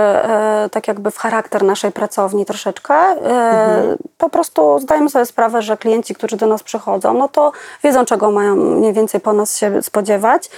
tak 0.71 0.88
jakby 0.88 1.12
w 1.12 1.17
charakter 1.17 1.63
naszej 1.63 1.91
pracowni 1.91 2.45
troszeczkę. 2.45 3.12
Y, 3.12 3.97
Po 4.17 4.29
prostu 4.29 4.79
zdajemy 4.79 5.10
sobie 5.10 5.25
sprawę, 5.25 5.62
że 5.62 5.77
klienci, 5.77 6.15
którzy 6.15 6.38
do 6.38 6.47
nas 6.47 6.63
przychodzą, 6.63 7.13
no 7.13 7.27
to 7.27 7.51
wiedzą, 7.84 8.05
czego 8.05 8.31
mają 8.31 8.55
mniej 8.55 8.93
więcej 8.93 9.21
po 9.21 9.34
nas 9.34 9.58
się 9.58 9.81
spodziewać. 9.81 10.49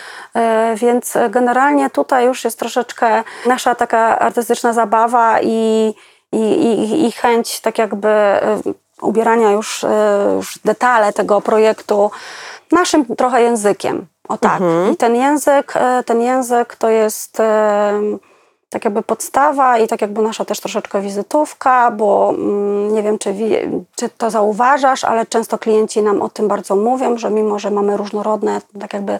E, 0.77 0.87
Więc 0.87 1.17
generalnie 1.29 1.89
tutaj 1.89 2.25
już 2.25 2.43
jest 2.43 2.59
troszeczkę 2.59 3.23
nasza 3.45 3.75
taka 3.75 4.19
artystyczna 4.19 4.73
zabawa 4.73 5.41
i, 5.41 5.93
i, 6.31 6.37
i, 6.39 7.05
i 7.07 7.11
chęć 7.11 7.61
tak 7.61 7.77
jakby 7.77 8.07
e, 8.07 8.59
ubierania 9.01 9.51
już, 9.51 9.83
e, 9.83 10.31
już 10.35 10.59
detale 10.65 11.13
tego 11.13 11.41
projektu 11.41 12.11
naszym 12.71 13.05
trochę 13.15 13.41
językiem. 13.41 14.07
O 14.29 14.37
tak. 14.37 14.61
I 14.93 14.97
ten 14.97 15.15
język, 15.15 15.73
e, 15.75 16.03
ten 16.03 16.21
język 16.21 16.75
to 16.75 16.89
jest 16.89 17.39
e, 17.39 18.01
tak 18.77 18.85
jakby 18.85 19.03
podstawa 19.03 19.77
i 19.77 19.87
tak 19.87 20.01
jakby 20.01 20.21
nasza 20.21 20.45
też 20.45 20.59
troszeczkę 20.59 21.01
wizytówka, 21.01 21.91
bo 21.91 22.33
mm, 22.37 22.93
nie 22.93 23.03
wiem, 23.03 23.17
czy, 23.19 23.33
czy 23.95 24.09
to 24.09 24.29
zauważasz, 24.29 25.03
ale 25.03 25.25
często 25.25 25.57
klienci 25.57 26.01
nam 26.01 26.21
o 26.21 26.29
tym 26.29 26.47
bardzo 26.47 26.75
mówią, 26.75 27.17
że 27.17 27.29
mimo, 27.29 27.59
że 27.59 27.71
mamy 27.71 27.97
różnorodne 27.97 28.61
tak 28.79 28.93
jakby 28.93 29.19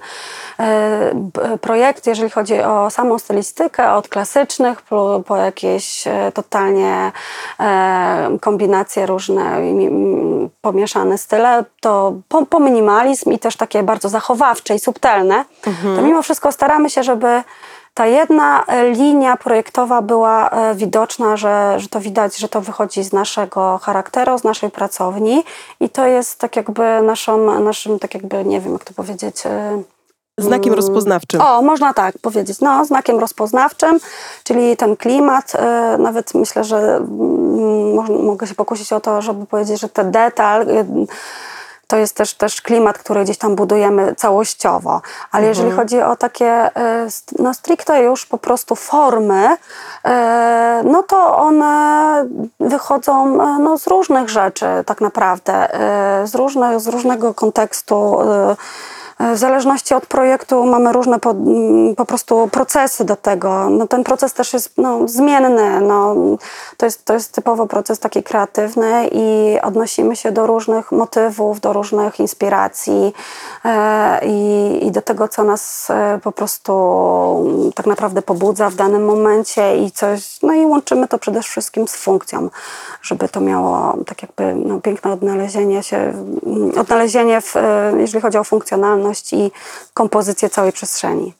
e, 0.59 1.57
projekty, 1.61 2.09
jeżeli 2.09 2.29
chodzi 2.29 2.61
o 2.61 2.89
samą 2.89 3.19
stylistykę, 3.19 3.93
od 3.93 4.07
klasycznych 4.07 4.81
po, 4.81 5.37
jakieś 5.37 6.07
e, 6.07 6.31
totalnie 6.33 7.11
e, 7.59 8.37
kombinacje 8.41 9.05
różne, 9.05 9.69
i, 9.69 9.85
mm, 9.87 10.49
pomieszane 10.61 11.17
style, 11.17 11.65
to 11.81 12.13
po, 12.27 12.45
po 12.45 12.59
minimalizm 12.59 13.31
i 13.31 13.39
też 13.39 13.55
takie 13.55 13.83
bardzo 13.83 14.09
zachowawcze 14.09 14.75
i 14.75 14.79
subtelne, 14.79 15.45
to 15.95 16.01
mimo 16.01 16.21
wszystko 16.21 16.51
staramy 16.51 16.89
się, 16.89 17.03
żeby 17.03 17.43
ta 17.97 18.05
jedna 18.05 18.63
e, 18.67 18.89
linia 18.89 19.37
projektowa 19.37 20.01
była 20.01 20.49
e, 20.49 20.75
widoczna, 20.75 21.37
że, 21.37 21.75
że 21.77 21.87
to 21.89 21.99
widać, 21.99 22.37
że 22.37 22.49
to 22.49 22.61
wychodzi 22.61 23.03
z 23.03 23.13
naszego 23.13 23.77
charakteru, 23.77 24.37
z 24.37 24.43
naszej 24.43 24.71
pracowni 24.71 25.43
i 25.79 25.89
to 25.89 26.05
jest 26.05 26.39
tak 26.39 26.55
jakby 26.55 27.01
naszą, 27.01 27.59
naszym, 27.59 27.99
tak 27.99 28.13
jakby, 28.13 28.45
nie 28.45 28.61
wiem 28.61 28.73
jak 28.73 28.83
to 28.83 28.93
powiedzieć... 28.93 29.45
e, 29.45 29.81
Znakiem 30.39 30.73
rozpoznawczym. 30.73 31.41
o, 31.41 31.61
można 31.61 31.93
tak 31.93 32.17
powiedzieć, 32.21 32.59
no, 32.61 32.85
znakiem 32.85 33.19
rozpoznawczym, 33.19 33.99
czyli 34.43 34.77
ten 34.77 34.95
klimat, 34.95 35.53
nawet 35.99 36.33
myślę, 36.33 36.63
że 36.63 36.77
mm, 36.77 38.25
mogę 38.25 38.47
się 38.47 38.55
pokusić 38.55 38.93
o 38.93 38.99
to, 38.99 39.21
żeby 39.21 39.45
powiedzieć, 39.45 39.81
że 39.81 39.89
ten 39.89 40.11
detal 40.11 40.65
to 41.87 41.97
jest 41.97 42.15
też, 42.15 42.33
też 42.33 42.61
klimat, 42.61 42.97
który 42.97 43.23
gdzieś 43.23 43.37
tam 43.37 43.55
budujemy 43.55 44.15
całościowo. 44.15 45.01
Ale 45.31 45.47
jeżeli 45.47 45.71
chodzi 45.71 46.01
o 46.01 46.15
takie 46.15 46.45
e, 46.47 47.07
no 47.39 47.53
stricte 47.53 48.03
już 48.03 48.25
po 48.25 48.37
prostu 48.37 48.75
formy, 48.75 49.57
e, 50.05 50.81
no 50.85 51.03
to 51.03 51.37
one 51.37 52.25
wychodzą 52.59 53.41
e, 53.41 53.59
no, 53.59 53.77
z 53.77 53.87
różnych 53.87 54.29
rzeczy 54.29 54.65
tak 54.85 55.01
naprawdę, 55.01 55.67
z, 56.25 56.35
różne, 56.35 56.79
z 56.79 56.87
różnego 56.87 57.33
kontekstu. 57.33 58.19
E, 59.19 59.33
w 59.33 59.37
zależności 59.37 59.93
od 59.93 60.05
projektu 60.05 60.65
mamy 60.65 60.93
różne 60.93 61.19
po, 61.19 61.31
mm, 61.31 61.95
po 61.95 62.05
prostu 62.05 62.49
procesy 62.51 63.05
do 63.05 63.15
tego. 63.15 63.69
No, 63.69 63.87
ten 63.87 64.03
proces 64.03 64.33
też 64.33 64.53
jest 64.53 64.77
no, 64.77 65.07
zmienny. 65.07 65.81
No, 65.81 66.15
to, 66.77 66.85
jest, 66.85 67.05
to 67.05 67.13
jest 67.13 67.33
typowo 67.33 67.67
proces 67.67 67.99
taki 67.99 68.23
kreatywny 68.23 69.09
i 69.11 69.57
odnosimy 69.61 70.15
się 70.15 70.31
do 70.31 70.47
różnych 70.47 70.91
motywów, 70.91 71.59
do 71.59 71.73
różnych 71.73 72.19
inspiracji 72.19 73.13
e, 73.65 74.19
i, 74.25 74.79
i 74.87 74.91
do 74.91 75.01
tego, 75.01 75.27
co 75.27 75.43
nas 75.43 75.89
e, 75.89 76.19
po 76.23 76.31
prostu 76.31 76.73
mm, 77.45 77.73
tak 77.73 77.85
naprawdę 77.85 78.21
pobudza 78.21 78.69
w 78.69 78.75
danym 78.75 79.05
momencie 79.05 79.77
i 79.77 79.91
coś, 79.91 80.41
no 80.43 80.53
i 80.53 80.65
łączymy 80.65 81.07
to 81.07 81.17
przede 81.17 81.41
wszystkim 81.41 81.87
z 81.87 81.95
funkcją, 81.95 82.49
żeby 83.01 83.29
to 83.29 83.41
miało 83.41 83.97
tak 84.05 84.21
jakby 84.21 84.55
no, 84.55 84.81
piękne 84.81 85.11
odnalezienie 85.11 85.83
się, 85.83 85.97
mm, 85.97 86.79
odnalezienie 86.79 87.41
w, 87.41 87.55
e, 87.55 87.93
jeżeli 87.97 88.21
chodzi 88.21 88.37
o 88.37 88.43
funkcjonalność 88.43 89.06
i 89.33 89.51
kompozycję 89.93 90.49
całej 90.49 90.71
przestrzeni. 90.71 91.33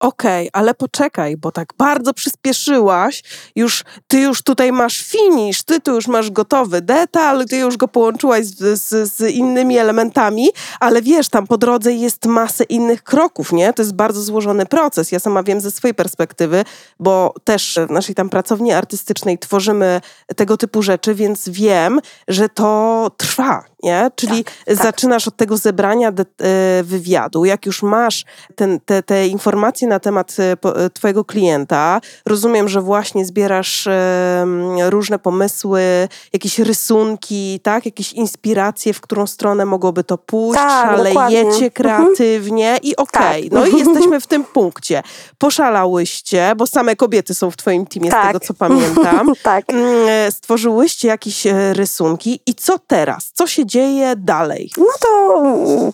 Okej, 0.00 0.50
ale 0.52 0.74
poczekaj, 0.74 1.36
bo 1.36 1.52
tak 1.52 1.68
bardzo 1.78 2.14
przyspieszyłaś. 2.14 3.22
Już, 3.56 3.84
ty 4.08 4.20
już 4.20 4.42
tutaj 4.42 4.72
masz 4.72 5.02
finish, 5.02 5.62
ty 5.62 5.80
tu 5.80 5.94
już 5.94 6.06
masz 6.06 6.30
gotowy 6.30 6.80
detal, 6.80 7.44
ty 7.46 7.56
już 7.56 7.76
go 7.76 7.88
połączyłaś 7.88 8.46
z, 8.46 8.82
z, 8.82 9.12
z 9.12 9.30
innymi 9.30 9.78
elementami, 9.78 10.48
ale 10.80 11.02
wiesz, 11.02 11.28
tam 11.28 11.46
po 11.46 11.58
drodze 11.58 11.92
jest 11.92 12.26
masę 12.26 12.64
innych 12.64 13.02
kroków, 13.02 13.52
nie? 13.52 13.72
To 13.72 13.82
jest 13.82 13.94
bardzo 13.94 14.22
złożony 14.22 14.66
proces. 14.66 15.12
Ja 15.12 15.18
sama 15.18 15.42
wiem 15.42 15.60
ze 15.60 15.70
swojej 15.70 15.94
perspektywy, 15.94 16.64
bo 17.00 17.34
też 17.44 17.78
w 17.88 17.90
naszej 17.90 18.14
tam 18.14 18.28
pracowni 18.28 18.72
artystycznej 18.72 19.38
tworzymy 19.38 20.00
tego 20.36 20.56
typu 20.56 20.82
rzeczy, 20.82 21.14
więc 21.14 21.48
wiem, 21.48 22.00
że 22.28 22.48
to 22.48 23.10
trwa, 23.16 23.64
nie? 23.82 24.10
Czyli 24.14 24.44
tak. 24.44 24.76
zaczynasz 24.76 25.28
od 25.28 25.36
tego 25.36 25.56
zebrania 25.56 26.12
de, 26.12 26.22
e, 26.22 26.82
wywiadu, 26.82 27.44
jak 27.44 27.66
już 27.66 27.82
masz 27.82 28.24
ten, 28.56 28.80
te, 28.80 29.02
te 29.02 29.26
informacje 29.26 29.89
na 29.90 30.00
temat 30.00 30.36
po- 30.60 30.84
e, 30.84 30.90
twojego 30.90 31.24
klienta, 31.24 32.00
rozumiem, 32.26 32.68
że 32.68 32.80
właśnie 32.80 33.24
zbierasz 33.24 33.88
różne 34.88 35.18
pomysły, 35.18 35.82
jakieś 36.32 36.58
rysunki, 36.58 37.60
tak? 37.62 37.86
Jakieś 37.86 38.12
inspiracje, 38.12 38.92
w 38.92 39.00
którą 39.00 39.26
stronę 39.26 39.64
mogłoby 39.66 40.04
to 40.04 40.18
pójść, 40.18 40.60
Tak, 40.62 40.96
dokładnie. 41.04 41.38
szalejecie 41.42 41.70
kreatywnie 41.70 42.78
i 42.82 42.96
okej, 42.96 43.42
Tak. 43.50 43.52
no 43.52 43.66
i 43.66 43.76
jesteśmy 43.78 44.20
w 44.20 44.26
tym 44.26 44.44
punkcie. 44.44 45.02
Poszalałyście, 45.38 46.52
bo 46.56 46.66
same 46.66 46.96
kobiety 46.96 47.34
są 47.34 47.50
w 47.50 47.56
twoim 47.56 47.86
teamie, 47.86 48.08
z 48.10 48.12
Tak. 48.12 48.26
tego 48.26 48.40
co 48.40 48.54
pamiętam. 48.54 49.32
tak. 49.42 49.64
Mm, 49.68 50.08
e, 50.08 50.30
Stworzyłyście 50.32 51.08
jakieś 51.08 51.46
e, 51.46 51.72
rysunki 51.72 52.40
i 52.46 52.54
co 52.54 52.78
teraz? 52.78 53.30
Co 53.34 53.46
się 53.46 53.66
dzieje 53.66 54.16
dalej? 54.16 54.70
No 54.78 54.84
to 55.00 55.42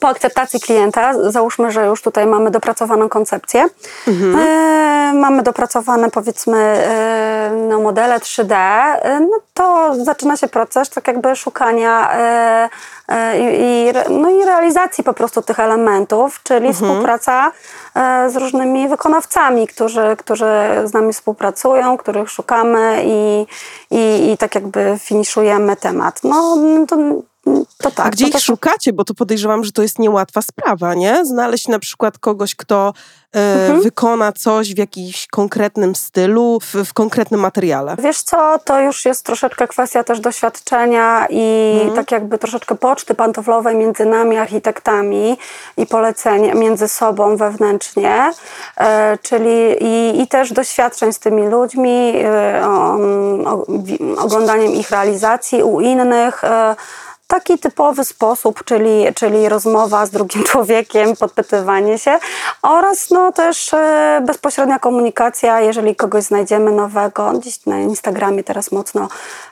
po 0.01 0.09
akceptacji 0.09 0.61
klienta, 0.61 1.31
załóżmy, 1.31 1.71
że 1.71 1.87
już 1.87 2.03
tutaj 2.03 2.27
mamy 2.27 2.51
dopracowaną 2.51 3.09
koncepcję, 3.09 3.67
e, 4.09 5.13
mamy 5.15 5.43
dopracowane 5.43 6.11
powiedzmy 6.11 6.59
e, 6.59 7.51
no, 7.69 7.81
modele 7.81 8.19
3D, 8.19 8.55
e, 8.55 9.21
no 9.21 9.39
to 9.55 9.95
zaczyna 10.05 10.37
się 10.37 10.49
proces 10.49 10.91
tak 10.91 11.09
jakby 11.09 11.37
szukania 11.37 12.13
e, 12.13 12.69
e, 13.09 13.39
i, 13.39 13.93
no 14.11 14.31
i 14.31 14.45
realizacji 14.45 15.05
po 15.05 15.15
prostu 15.15 15.43
tych 15.43 15.61
elementów, 15.61 16.41
czyli 16.43 16.73
współpraca 16.73 17.53
e, 17.95 18.31
z 18.31 18.37
różnymi 18.37 18.89
wykonawcami, 18.89 19.67
którzy, 19.67 20.17
którzy 20.19 20.47
z 20.85 20.93
nami 20.93 21.13
współpracują, 21.13 21.97
których 21.97 22.31
szukamy 22.31 23.03
i, 23.05 23.47
i, 23.91 24.33
i 24.33 24.39
tak 24.39 24.55
jakby 24.55 24.99
finiszujemy 25.01 25.77
temat. 25.77 26.21
No 26.25 26.57
to, 26.89 26.97
to 27.79 27.91
tak. 27.91 28.07
A 28.07 28.11
gdzie 28.11 28.25
to 28.25 28.29
ich 28.29 28.33
to 28.35 28.39
są- 28.41 28.45
szukacie? 28.45 28.93
Bo 28.93 29.05
to 29.05 29.15
podejrzewam, 29.15 29.65
że 29.65 29.73
to 29.73 29.83
jest 29.83 29.99
niełatwa 29.99 30.43
sprawa, 30.43 30.95
nie? 30.95 31.25
Znaleźć 31.25 31.69
na 31.69 31.79
przykład 31.79 32.19
kogoś, 32.19 32.55
kto 32.55 32.93
e, 33.35 33.55
Mhm. 33.63 33.81
wykona 33.83 34.33
coś 34.33 34.75
w 34.75 34.79
jakimś 34.79 35.27
konkretnym 35.27 35.95
stylu, 35.95 36.59
w, 36.61 36.75
w 36.89 36.93
konkretnym 36.93 37.41
materiale. 37.41 37.97
Wiesz 37.99 38.23
co, 38.23 38.59
to 38.65 38.81
już 38.81 39.05
jest 39.05 39.25
troszeczkę 39.27 39.69
kwestia 39.69 40.05
też 40.05 40.21
doświadczenia 40.21 41.27
i 41.31 41.73
Mhm. 41.75 41.97
tak 41.97 42.11
jakby 42.13 42.39
troszeczkę 42.39 42.75
poczty 42.75 43.15
pantoflowej 43.15 43.77
między 43.77 44.07
nami, 44.07 44.37
architektami 44.37 45.39
i 45.77 45.87
polecenia 45.87 46.55
między 46.55 46.89
sobą 46.89 47.37
wewnętrznie, 47.37 48.33
e, 48.77 49.19
czyli 49.23 49.85
i, 49.85 50.21
i 50.23 50.29
też 50.29 50.53
doświadczeń 50.53 51.13
z 51.13 51.19
tymi 51.19 51.47
ludźmi, 51.49 52.13
e, 52.25 52.63
o, 52.67 52.99
o, 53.51 53.67
oglądaniem 54.25 54.73
ich 54.73 54.91
realizacji 54.91 55.63
u 55.63 55.81
innych. 55.81 56.43
Taki 57.27 57.59
typowy 57.59 58.05
sposób, 58.05 58.65
czyli, 58.65 59.15
czyli 59.15 59.49
rozmowa 59.49 60.07
z 60.07 60.11
drugim 60.11 60.45
człowiekiem, 60.51 61.17
podpytywanie 61.17 61.99
się 61.99 62.19
oraz 62.63 63.11
no, 63.11 63.33
też 63.33 63.75
e, 63.75 64.23
bezpośrednia 64.27 64.79
komunikacja, 64.79 65.61
jeżeli 65.61 65.97
kogoś 65.97 66.25
znajdziemy 66.25 66.73
nowego. 66.73 67.33
Dziś 67.39 67.67
na 67.67 67.79
Instagramie 67.81 68.45
teraz 68.45 68.73
mocno 68.73 69.09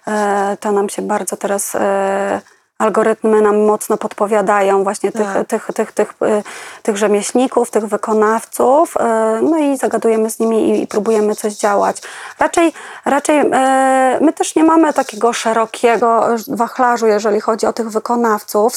e, 0.06 0.56
to 0.60 0.72
nam 0.72 0.88
się 0.88 1.02
bardzo 1.02 1.36
teraz 1.36 1.74
e, 1.74 2.40
algorytmy 2.78 3.42
nam 3.42 3.64
mocno 3.64 3.96
podpowiadają 3.96 4.84
właśnie 4.84 5.12
tych, 5.12 5.32
Tak. 5.32 5.46
tych, 5.48 5.66
tych, 5.74 5.92
tych, 5.92 6.14
e, 6.22 6.42
tych 6.82 6.96
rzemieślników, 6.96 7.70
tych 7.70 7.86
wykonawców, 7.86 8.96
e, 8.96 9.40
no 9.42 9.58
i 9.58 9.76
zagadujemy 9.76 10.30
z 10.30 10.38
nimi 10.38 10.82
i, 10.82 10.86
próbujemy 10.86 11.34
coś 11.34 11.54
działać. 11.54 12.02
Raczej, 12.38 12.72
raczej 13.04 13.38
e, 13.52 14.18
my 14.20 14.32
też 14.32 14.56
nie 14.56 14.64
mamy 14.64 14.92
takiego 14.92 15.32
szerokiego 15.32 16.26
wachlarzu, 16.48 17.06
jeżeli 17.06 17.40
chodzi 17.40 17.66
o 17.66 17.72
tych 17.72 17.90
wykonawców, 17.90 18.72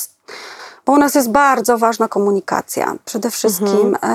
bo 0.86 0.94
u 0.94 0.98
nas 0.98 1.16
jest 1.16 1.32
bardzo 1.32 1.78
ważna 1.78 2.08
komunikacja. 2.08 2.96
Przede 3.06 3.32
wszystkim, 3.32 3.98
e, 4.04 4.08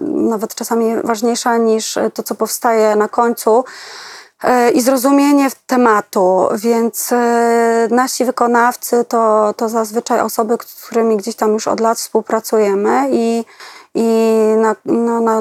nawet 0.00 0.54
czasami 0.54 0.96
ważniejsza 1.04 1.56
niż 1.56 1.98
to, 2.14 2.22
co 2.22 2.34
powstaje 2.34 2.96
na 2.96 3.08
końcu. 3.08 3.64
I 4.74 4.80
zrozumienie 4.80 5.48
tematu, 5.66 6.48
więc 6.54 7.12
e, 7.12 7.88
nasi 7.90 8.24
wykonawcy 8.24 9.04
to, 9.04 9.54
to 9.56 9.68
zazwyczaj 9.68 10.20
osoby, 10.20 10.56
z 10.66 10.86
którymi 10.86 11.16
gdzieś 11.16 11.34
tam 11.36 11.52
już 11.52 11.68
od 11.68 11.80
lat 11.80 11.98
współpracujemy 11.98 13.08
i, 13.12 13.44
i 13.94 14.04
na, 14.56 14.76
na, 14.84 15.20
na, 15.20 15.40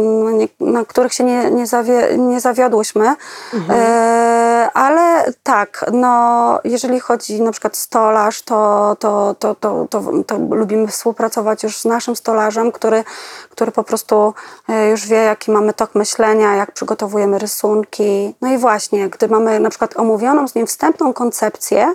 na 0.59 0.85
których 0.85 1.13
się 1.13 1.23
nie, 1.23 1.51
nie, 1.51 1.67
zawie, 1.67 2.17
nie 2.17 2.41
zawiodłyśmy. 2.41 3.15
E, 3.69 4.69
ale 4.73 5.33
tak, 5.43 5.85
no, 5.93 6.59
jeżeli 6.63 6.99
chodzi 6.99 7.41
na 7.41 7.51
przykład 7.51 7.77
stolarz, 7.77 8.41
to, 8.41 8.95
to, 8.99 9.35
to, 9.39 9.55
to, 9.55 9.87
to, 9.89 10.01
to 10.27 10.37
lubimy 10.37 10.87
współpracować 10.87 11.63
już 11.63 11.77
z 11.77 11.85
naszym 11.85 12.15
stolarzem, 12.15 12.71
który, 12.71 13.03
który 13.49 13.71
po 13.71 13.83
prostu 13.83 14.33
e, 14.69 14.89
już 14.89 15.07
wie, 15.07 15.17
jaki 15.17 15.51
mamy 15.51 15.73
tok 15.73 15.95
myślenia, 15.95 16.55
jak 16.55 16.71
przygotowujemy 16.71 17.39
rysunki. 17.39 18.35
No 18.41 18.51
i 18.51 18.57
właśnie, 18.57 19.09
gdy 19.09 19.27
mamy 19.27 19.59
na 19.59 19.69
przykład 19.69 19.97
omówioną 19.97 20.47
z 20.47 20.55
nim 20.55 20.67
wstępną 20.67 21.13
koncepcję, 21.13 21.93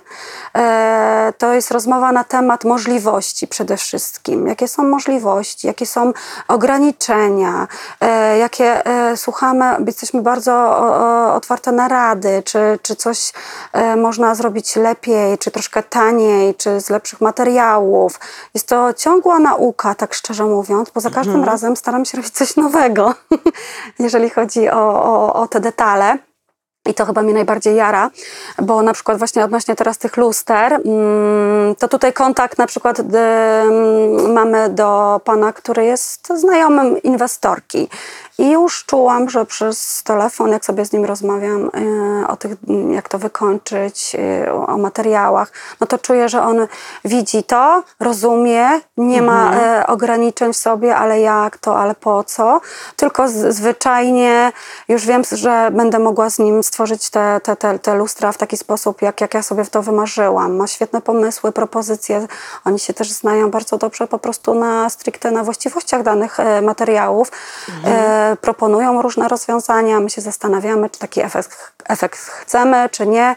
e, 0.56 1.32
to 1.38 1.52
jest 1.52 1.70
rozmowa 1.70 2.12
na 2.12 2.24
temat 2.24 2.64
możliwości 2.64 3.48
przede 3.48 3.76
wszystkim. 3.76 4.46
Jakie 4.46 4.68
są 4.68 4.82
możliwości, 4.82 5.66
jakie 5.66 5.86
są 5.86 6.12
ograniczenia, 6.48 7.68
e, 8.00 8.38
jakie 8.38 8.86
e, 8.86 9.16
słuchamy, 9.16 9.64
jesteśmy 9.86 10.22
bardzo 10.22 10.78
otwarte 11.34 11.72
na 11.72 11.88
rady, 11.88 12.42
czy, 12.44 12.78
czy 12.82 12.96
coś 12.96 13.32
e, 13.72 13.96
można 13.96 14.34
zrobić 14.34 14.76
lepiej, 14.76 15.38
czy 15.38 15.50
troszkę 15.50 15.82
taniej, 15.82 16.54
czy 16.54 16.80
z 16.80 16.90
lepszych 16.90 17.20
materiałów. 17.20 18.20
Jest 18.54 18.68
to 18.68 18.94
ciągła 18.94 19.38
nauka, 19.38 19.94
tak 19.94 20.14
szczerze 20.14 20.44
mówiąc, 20.44 20.90
bo 20.90 21.00
za 21.00 21.10
każdym 21.10 21.44
razem 21.44 21.76
staram 21.76 22.04
się 22.04 22.16
robić 22.16 22.32
coś 22.32 22.56
nowego, 22.56 23.14
jeżeli 23.98 24.30
chodzi 24.30 24.70
o, 24.70 25.04
o, 25.04 25.32
o 25.32 25.48
te 25.48 25.60
detale. 25.60 26.27
I 26.88 26.94
to 26.94 27.06
chyba 27.06 27.22
mnie 27.22 27.34
najbardziej 27.34 27.76
jara, 27.76 28.10
bo 28.62 28.82
na 28.82 28.92
przykład 28.92 29.18
właśnie 29.18 29.44
odnośnie 29.44 29.76
teraz 29.76 29.98
tych 29.98 30.16
luster, 30.16 30.72
mm, 30.72 31.74
to 31.78 31.88
tutaj 31.88 32.12
kontakt 32.12 32.58
na 32.58 32.66
przykład 32.66 33.00
mamy 34.28 34.68
do 34.68 35.20
pana, 35.24 35.52
który 35.52 35.84
jest 35.84 36.28
znajomym 36.28 37.02
inwestorki. 37.02 37.88
I 38.38 38.50
już 38.50 38.84
czułam, 38.84 39.30
że 39.30 39.46
przez 39.46 40.02
telefon, 40.02 40.50
jak 40.50 40.64
sobie 40.64 40.84
z 40.84 40.92
nim 40.92 41.04
rozmawiam 41.04 41.70
y, 42.22 42.28
o 42.28 42.36
tych, 42.36 42.52
jak 42.90 43.08
to 43.08 43.18
wykończyć, 43.18 44.16
y, 44.46 44.52
o, 44.52 44.78
materiałach, 44.78 45.52
no 45.80 45.86
to 45.86 45.98
czuję, 45.98 46.28
że 46.28 46.42
on 46.42 46.66
widzi 47.04 47.42
to, 47.42 47.82
rozumie, 48.00 48.68
nie 48.96 49.22
ma 49.22 49.54
e, 49.54 49.86
ograniczeń 49.86 50.52
w 50.52 50.56
sobie, 50.56 50.96
ale 50.96 51.20
jak 51.20 51.58
to, 51.58 51.78
ale 51.78 51.94
po 51.94 52.24
co. 52.24 52.60
Tylko 52.96 53.28
zwyczajnie 53.28 54.52
już 54.88 55.06
wiem, 55.06 55.22
że 55.32 55.70
będę 55.72 55.98
mogła 55.98 56.30
z 56.30 56.38
nim 56.38 56.62
stworzyć 56.62 56.77
te, 57.10 57.40
te, 57.42 57.56
te, 57.56 57.78
te 57.78 57.94
lustra 57.94 58.32
w 58.32 58.38
taki 58.38 58.56
sposób, 58.56 59.02
jak, 59.02 59.20
jak 59.20 59.34
ja 59.34 59.42
sobie 59.42 59.64
w 59.64 59.70
to 59.70 59.82
wymarzyłam. 59.82 60.56
Ma 60.56 60.66
świetne 60.66 61.00
pomysły, 61.00 61.52
propozycje. 61.52 62.26
Oni 62.64 62.78
się 62.78 62.94
też 62.94 63.10
znają 63.10 63.50
bardzo 63.50 63.78
dobrze 63.78 64.06
po 64.06 64.18
prostu 64.18 64.54
na 64.54 64.90
stricte 64.90 65.30
na 65.30 65.44
właściwościach 65.44 66.02
danych 66.02 66.40
e, 66.40 66.62
materiałów. 66.62 67.32
E, 67.84 68.36
proponują 68.40 69.02
różne 69.02 69.28
rozwiązania. 69.28 70.00
My 70.00 70.10
się 70.10 70.20
zastanawiamy, 70.20 70.90
czy 70.90 70.98
taki 70.98 71.20
efekt, 71.20 71.72
efekt 71.84 72.18
chcemy, 72.18 72.88
czy 72.92 73.06
nie. 73.06 73.36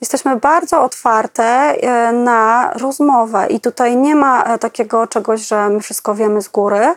Jesteśmy 0.00 0.36
bardzo 0.36 0.82
otwarte 0.82 1.44
e, 1.44 2.12
na 2.12 2.70
rozmowę 2.72 3.46
i 3.46 3.60
tutaj 3.60 3.96
nie 3.96 4.14
ma 4.14 4.42
e, 4.42 4.58
takiego 4.58 5.06
czegoś, 5.06 5.46
że 5.46 5.68
my 5.68 5.80
wszystko 5.80 6.14
wiemy 6.14 6.42
z 6.42 6.48
góry, 6.48 6.94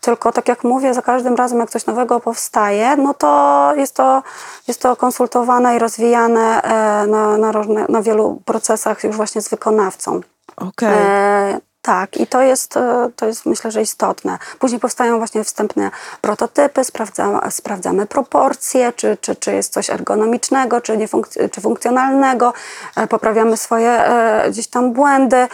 tylko 0.00 0.32
tak 0.32 0.48
jak 0.48 0.64
mówię, 0.64 0.94
za 0.94 1.02
każdym 1.02 1.34
razem 1.34 1.58
jak 1.58 1.70
coś 1.70 1.86
nowego 1.86 2.20
powstaje, 2.20 2.96
no 2.96 3.14
to 3.14 3.72
jest 3.76 3.96
to, 3.96 4.22
jest 4.68 4.82
to 4.82 4.96
konsultowane 4.96 5.76
i 5.76 5.78
rozwijane 5.78 6.62
e, 6.62 7.06
na, 7.06 7.36
na, 7.38 7.52
różne, 7.52 7.86
na 7.88 8.02
wielu 8.02 8.42
procesach 8.44 9.04
już 9.04 9.16
właśnie 9.16 9.42
z 9.42 9.48
wykonawcą. 9.48 10.20
Okej. 10.56 10.88
E, 10.92 11.71
tak, 11.82 12.16
i 12.16 12.26
to 12.26 12.42
jest, 12.42 12.76
e, 12.76 13.10
to 13.16 13.26
jest 13.26 13.46
myślę, 13.46 13.70
że 13.70 13.82
istotne. 13.82 14.38
Później 14.58 14.80
powstają 14.80 15.18
właśnie 15.18 15.44
wstępne 15.44 15.90
prototypy, 16.20 16.84
sprawdza, 16.84 17.50
sprawdzamy 17.50 18.06
proporcje, 18.06 18.92
czy, 18.92 19.16
czy, 19.20 19.36
czy 19.36 19.52
jest 19.52 19.72
coś 19.72 19.90
ergonomicznego, 19.90 20.80
czy, 20.80 20.96
nie 20.96 21.08
czy 21.52 21.60
funkcjonalnego, 21.60 22.52
e, 22.96 23.06
poprawiamy 23.06 23.56
swoje 23.56 23.90
e, 23.90 24.50
gdzieś 24.50 24.66
tam 24.66 24.92
błędy, 24.92 25.48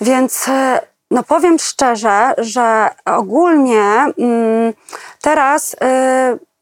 więc 0.00 0.46
No 1.10 1.22
powiem 1.22 1.58
szczerze, 1.58 2.34
że 2.38 2.90
ogólnie 3.04 3.82
mm, 4.18 4.72
teraz 5.22 5.76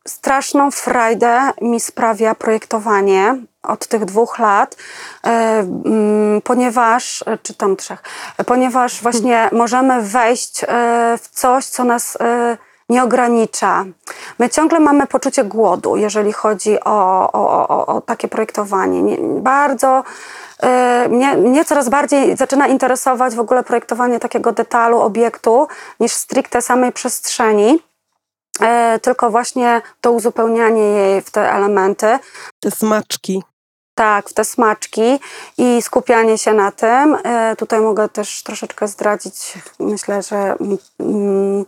straszną 0.09 0.70
frajdę 0.70 1.50
mi 1.61 1.81
sprawia 1.81 2.35
projektowanie 2.35 3.37
od 3.66 3.87
tych 3.87 4.05
dwóch 4.05 4.38
lat, 4.38 4.74
y, 4.74 5.29
mm, 5.29 6.42
ponieważ, 6.42 7.24
czy 7.42 7.55
tam 7.55 7.76
trzech, 7.76 8.02
ponieważ 8.46 9.02
właśnie 9.02 9.48
możemy 9.52 10.02
wejść 10.02 10.62
y, 10.62 10.66
w 11.18 11.29
coś, 11.33 11.66
co 11.66 11.85
nas 11.85 12.18
nie 12.88 13.02
ogranicza. 13.02 13.85
My 14.38 14.48
ciągle 14.50 14.81
mamy 14.81 15.07
poczucie 15.07 15.44
głodu, 15.44 15.96
jeżeli 15.96 16.33
chodzi 16.33 16.81
o, 16.85 17.33
o, 17.33 17.68
o, 17.68 17.87
o 17.87 18.00
takie 18.00 18.29
projektowanie. 18.29 19.02
Nie, 19.02 19.18
bardzo 19.40 20.02
y, 21.05 21.09
mnie, 21.09 21.37
mnie 21.37 21.64
coraz 21.64 21.88
bardziej 21.88 22.37
zaczyna 22.37 22.66
interesować 22.66 23.35
w 23.35 23.40
ogóle 23.40 23.64
projektowanie 23.64 24.20
takiego 24.20 24.52
detalu, 24.52 25.00
obiektu, 25.00 25.68
niż 26.00 26.12
stricte 26.12 26.62
samej 26.62 26.92
przestrzeni. 26.92 27.79
y, 28.96 29.00
Tylko 29.00 29.31
właśnie 29.31 29.83
to 30.00 30.12
uzupełnianie 30.12 30.83
jej 30.83 31.22
w 31.22 31.31
te 31.31 31.52
elementy. 31.52 32.18
Te 32.61 32.70
smaczki. 32.70 33.42
Tak, 33.96 34.28
w 34.28 34.32
te 34.35 34.44
smaczki 34.44 35.20
i 35.59 35.82
skupianie 35.82 36.38
się 36.38 36.52
na 36.52 36.72
tym. 36.72 37.16
E, 37.24 37.56
Tutaj 37.56 37.80
mogę 37.80 38.09
też 38.09 38.42
troszeczkę 38.42 38.88
zdradzić, 38.88 39.52
myślę, 39.78 40.22
że 40.22 40.56
mm, 41.00 41.64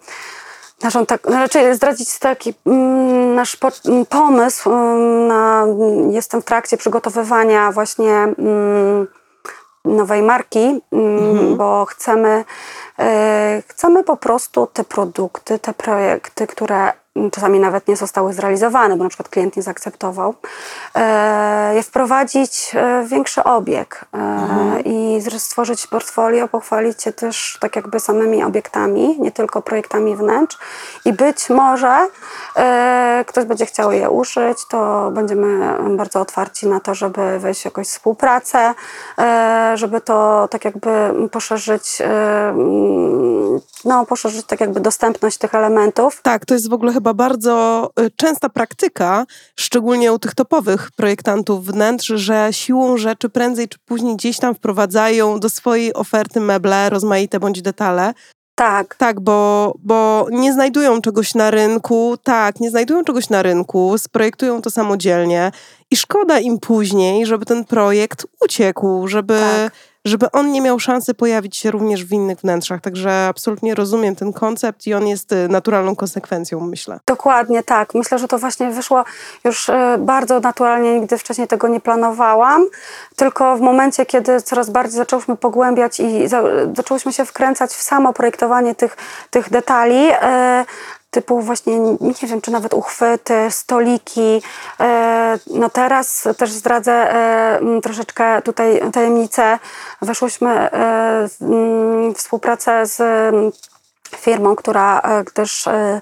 naszą 0.83 1.07
tak, 1.07 1.27
raczej 1.27 1.75
zdradzić 1.75 2.19
taki 2.19 2.55
mm, 2.67 3.35
nasz 3.35 3.57
po, 3.57 3.69
m, 3.69 4.07
pomysł. 4.07 4.71
mm, 4.71 5.27
Na, 5.29 5.65
jestem 6.11 6.43
w 6.43 6.45
trakcie 6.45 6.77
przygotowywania 6.77 7.73
właśnie 7.73 8.13
mm, 8.15 9.07
nowej 9.85 10.23
marki, 10.23 10.81
mm, 10.93 11.57
bo 11.57 11.85
chcemy, 11.85 12.45
e, 12.99 13.63
chcemy 13.69 14.05
po 14.05 14.17
prostu 14.17 14.67
te 14.73 14.85
produkty, 14.85 15.59
te 15.59 15.75
projekty, 15.75 16.47
które 16.47 16.93
czasami 17.33 17.61
nawet 17.61 17.89
nie 17.89 17.97
zostały 17.97 18.33
zrealizowane, 18.33 18.97
bo 18.97 19.05
na 19.05 19.11
przykład 19.11 19.29
klient 19.29 19.57
nie 19.57 19.63
zaakceptował, 19.63 20.35
e, 20.95 21.75
je 21.75 21.83
wprowadzić 21.83 22.73
e, 22.75 23.03
w 23.03 23.09
większy 23.09 23.45
obieg 23.45 24.05
e, 24.15 24.81
i 24.81 25.21
zr- 25.21 25.39
stworzyć 25.39 25.87
portfolio, 25.87 26.49
pochwalić 26.49 27.03
się 27.03 27.13
też 27.13 27.59
tak 27.61 27.77
jakby 27.77 28.01
samymi 28.01 28.45
obiektami, 28.45 29.17
nie 29.21 29.33
tylko 29.33 29.63
projektami 29.63 30.17
wnętrz 30.17 30.59
i 31.05 31.13
być 31.13 31.51
może 31.51 32.09
e, 32.57 33.25
ktoś 33.27 33.45
będzie 33.45 33.67
chciał 33.67 33.93
je 33.93 34.11
użyć, 34.11 34.59
to 34.69 35.11
będziemy 35.11 35.79
bardzo 35.97 36.21
otwarci 36.21 36.67
na 36.67 36.81
to, 36.81 36.95
żeby 36.95 37.39
wejść 37.39 37.63
w 37.63 37.65
jakąś 37.65 37.87
współpracę, 37.87 38.75
e, 39.19 39.73
żeby 39.75 40.01
to 40.01 40.49
tak 40.51 40.65
jakby 40.65 40.91
poszerzyć, 41.31 42.01
e, 42.01 42.55
no 43.85 44.07
poszerzyć 44.07 44.47
tak 44.47 44.61
jakby 44.61 44.81
dostępność 44.81 45.39
tych 45.39 45.55
elementów. 45.55 46.21
Tak, 46.23 46.47
to 46.47 46.55
jest 46.55 46.71
w 46.71 46.73
ogóle 46.73 46.93
chyba 46.93 47.08
bardzo 47.15 47.91
y, 48.01 48.11
częsta 48.17 48.49
praktyka, 48.49 49.27
szczególnie 49.57 50.13
u 50.13 50.19
tych 50.19 50.35
topowych 50.35 50.91
projektantów 50.97 51.67
wnętrz, 51.67 52.07
że 52.07 52.49
siłą 52.51 52.97
rzeczy 52.97 53.29
prędzej 53.29 53.69
czy 53.69 53.79
później 53.79 54.17
gdzieś 54.17 54.39
tam 54.39 54.55
wprowadzają 54.55 55.41
do 55.41 55.49
swojej 55.49 55.95
oferty 55.95 56.41
meble, 56.41 56.91
rozmaite 56.91 57.41
bądź 57.41 57.63
detale. 57.63 58.15
Tak, 58.59 58.97
Tak, 58.97 59.21
bo, 59.21 59.75
bo 59.79 60.27
nie 60.31 60.53
znajdują 60.53 61.01
czegoś 61.01 61.35
na 61.35 61.51
rynku, 61.51 62.17
tak, 62.23 62.61
nie 62.61 62.71
znajdują 62.71 63.05
czegoś 63.05 63.29
na 63.29 63.43
rynku, 63.43 63.99
sprojektują 63.99 64.63
to 64.63 64.71
samodzielnie 64.71 65.53
i 65.91 65.97
szkoda 65.97 66.39
im 66.39 66.61
później, 66.61 67.27
żeby 67.27 67.47
ten 67.47 67.65
projekt 67.65 68.27
uciekł, 68.41 69.09
żeby, 69.09 69.41
Tak. 69.41 69.73
żeby 70.05 70.31
on 70.31 70.53
nie 70.53 70.61
miał 70.61 70.79
szansy 70.79 71.15
pojawić 71.15 71.57
się 71.57 71.71
również 71.71 72.05
w 72.05 72.13
innych 72.13 72.39
wnętrzach. 72.39 72.81
Także 72.81 73.27
absolutnie 73.29 73.75
rozumiem 73.75 74.17
ten 74.17 74.33
koncept 74.33 74.87
i 74.87 74.95
on 74.95 75.07
jest 75.07 75.33
y, 75.33 75.49
naturalną 75.49 75.97
konsekwencją, 75.97 76.61
myślę. 76.61 77.01
Dokładnie 77.07 77.63
tak. 77.63 77.95
Myślę, 77.95 78.19
że 78.19 78.29
to 78.29 78.39
właśnie 78.39 78.71
wyszło 78.71 79.05
już 79.45 79.69
e, 79.69 79.97
bardzo 79.99 80.41
naturalnie. 80.41 81.01
Nigdy 81.01 81.19
wcześniej 81.19 81.49
tego 81.49 81.69
nie 81.69 81.81
planowałam. 81.81 82.67
Tylko 83.17 83.57
w 83.57 83.61
momencie, 83.61 84.07
kiedy 84.07 84.43
coraz 84.43 84.71
bardziej 84.71 84.97
zaczęłyśmy 84.97 85.37
pogłębiać 85.37 86.01
i 86.01 86.29
za, 86.29 86.43
zaczęłyśmy 86.77 87.13
się 87.13 87.25
wkręcać 87.25 87.71
w 87.71 87.83
samo 87.83 88.13
projektowanie 88.13 88.75
tych, 88.75 88.97
tych 89.31 89.51
detali, 89.51 90.09
e, 90.11 90.65
typu 91.11 91.41
właśnie, 91.41 91.79
nie 92.01 92.29
wiem, 92.29 92.41
czy 92.41 92.51
nawet 92.51 92.75
uchwyty, 92.75 93.35
stoliki. 93.51 94.43
E, 94.81 95.39
no 95.47 95.71
teraz 95.71 96.29
też 96.37 96.53
zdradzę 96.53 96.93
e, 96.93 97.61
troszeczkę 97.83 98.43
tutaj 98.43 98.81
tajemnicę. 98.93 99.59
Weszłyśmy 100.03 100.51
e, 100.51 101.29
w 101.41 102.15
współpracę 102.17 102.87
z 102.87 102.99
firmą, 104.17 104.57
która 104.57 105.01
e, 105.01 105.25
też 105.25 105.67
e, 105.67 106.01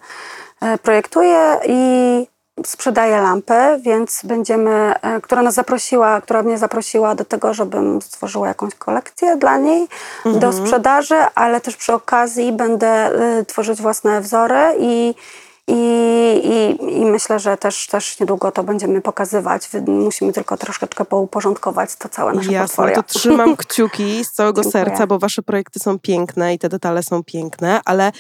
e, 0.61 0.79
projektuje 0.79 1.61
i 1.67 2.27
sprzedaje 2.65 3.21
lampy, 3.21 3.81
więc 3.81 4.21
będziemy, 4.25 4.95
e, 5.03 5.21
która 5.21 5.43
nas 5.43 5.55
zaprosiła, 5.55 6.21
która 6.21 6.43
mnie 6.43 6.59
zaprosiła 6.59 7.15
do 7.15 7.25
tego, 7.25 7.55
żebym 7.55 8.03
stworzyła 8.03 8.49
jakąś 8.49 8.75
kolekcję 8.75 9.37
dla 9.37 9.57
niej 9.57 9.89
do 10.25 10.53
sprzedaży, 10.53 11.17
ale 11.35 11.61
też 11.61 11.77
przy 11.77 11.93
okazji 11.93 12.53
będę 12.53 12.89
e, 12.89 13.45
tworzyć 13.45 13.83
własne 13.83 14.21
wzory 14.21 14.61
i 14.79 15.15
i, 15.69 15.77
i, 16.45 16.99
I 17.01 17.05
myślę, 17.05 17.39
że 17.39 17.57
też, 17.57 17.87
też 17.87 18.21
niedługo 18.21 18.53
to 18.53 18.65
będziemy 18.65 19.01
pokazywać. 19.01 19.69
Musimy 19.87 20.33
tylko 20.33 20.57
troszeczkę 20.57 21.05
pouporządkować 21.05 21.97
to 21.97 22.09
całe 22.09 22.33
nasze 22.33 22.53
Jasne, 22.53 22.77
portfolio. 22.77 22.95
to 22.95 23.03
trzymam 23.03 23.57
kciuki 23.67 24.25
z 24.25 24.33
całego 24.33 24.63
Dziękuję. 24.63 24.85
serca, 24.85 25.07
bo 25.07 25.19
wasze 25.19 25.43
projekty 25.43 25.79
są 25.81 25.99
piękne 25.99 26.55
i 26.55 26.59
te 26.59 26.69
detale 26.69 27.03
są 27.03 27.25
piękne, 27.25 27.81
ale 27.85 28.13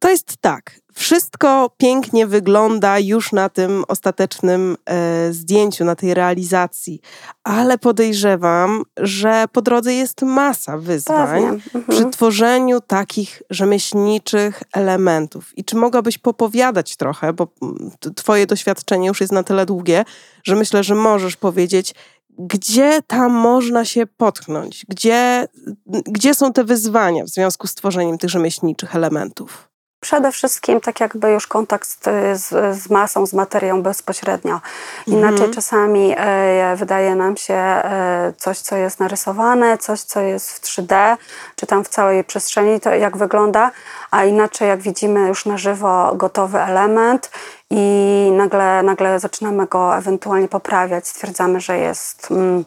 to 0.00 0.10
jest 0.10 0.36
tak. 0.40 0.80
Wszystko 0.92 1.70
pięknie 1.76 2.26
wygląda 2.26 2.98
już 2.98 3.32
na 3.32 3.48
tym 3.48 3.84
ostatecznym 3.88 4.76
e, 4.86 5.32
zdjęciu, 5.32 5.84
na 5.84 5.96
tej 5.96 6.14
realizacji, 6.14 7.00
ale 7.44 7.78
podejrzewam, 7.78 8.82
że 8.96 9.44
po 9.52 9.62
drodze 9.62 9.94
jest 9.94 10.22
masa 10.22 10.78
wyzwań. 10.78 11.44
Mhm. 11.44 11.84
przy 11.88 12.10
tworzeniu 12.10 12.80
takich 12.80 13.42
rzemieślniczych 13.50 14.62
elementów. 14.72 15.58
I 15.58 15.64
czy 15.64 15.76
mogłabyś 15.76 16.18
popowiadać 16.18 16.96
trochę, 16.96 17.32
bo 17.32 17.48
mm, 17.62 17.90
twoje 18.16 18.46
doświadczenie 18.46 19.08
już 19.08 19.20
jest 19.20 19.32
na 19.32 19.42
tyle 19.42 19.66
długie, 19.66 20.04
że 20.44 20.56
myślę, 20.56 20.84
że 20.84 20.94
możesz 20.94 21.36
powiedzieć, 21.36 21.94
gdzie 22.38 23.02
tam 23.06 23.32
można 23.32 23.84
się 23.84 24.06
potknąć, 24.06 24.86
gdzie, 24.88 25.48
gdzie 25.86 26.34
są 26.34 26.52
te 26.52 26.64
wyzwania 26.64 27.24
w 27.24 27.28
związku 27.28 27.66
z 27.66 27.74
tworzeniem 27.74 28.18
tych 28.18 28.30
rzemieślniczych 28.30 28.96
elementów. 28.96 29.70
Przede 30.00 30.32
wszystkim 30.32 30.80
tak 30.80 31.00
jakby 31.00 31.30
już 31.30 31.46
kontakt 31.46 31.88
z, 31.88 31.98
z, 32.40 32.76
z 32.82 32.90
masą, 32.90 33.26
z 33.26 33.32
materią 33.32 33.82
bezpośrednio. 33.82 34.60
Inaczej 35.06 35.32
Mhm. 35.32 35.52
czasami 35.52 36.14
e, 36.16 36.76
wydaje 36.76 37.14
nam 37.14 37.36
się 37.36 37.54
e, 37.54 38.32
coś, 38.38 38.58
co 38.58 38.76
jest 38.76 39.00
narysowane, 39.00 39.78
coś, 39.78 40.00
co 40.00 40.20
jest 40.20 40.50
w 40.50 40.60
3D, 40.60 41.16
czy 41.56 41.66
tam 41.66 41.84
w 41.84 41.88
całej 41.88 42.24
przestrzeni, 42.24 42.80
to 42.80 42.90
jak 42.94 43.16
wygląda, 43.16 43.70
a 44.10 44.24
inaczej 44.24 44.68
jak 44.68 44.80
widzimy 44.80 45.28
już 45.28 45.46
na 45.46 45.58
żywo 45.58 46.12
gotowy 46.14 46.60
element 46.60 47.30
i 47.70 48.30
nagle, 48.36 48.82
nagle 48.82 49.20
zaczynamy 49.20 49.66
go 49.66 49.96
ewentualnie 49.96 50.48
poprawiać, 50.48 51.08
stwierdzamy, 51.08 51.60
że 51.60 51.78
jest... 51.78 52.30
Mm, 52.30 52.64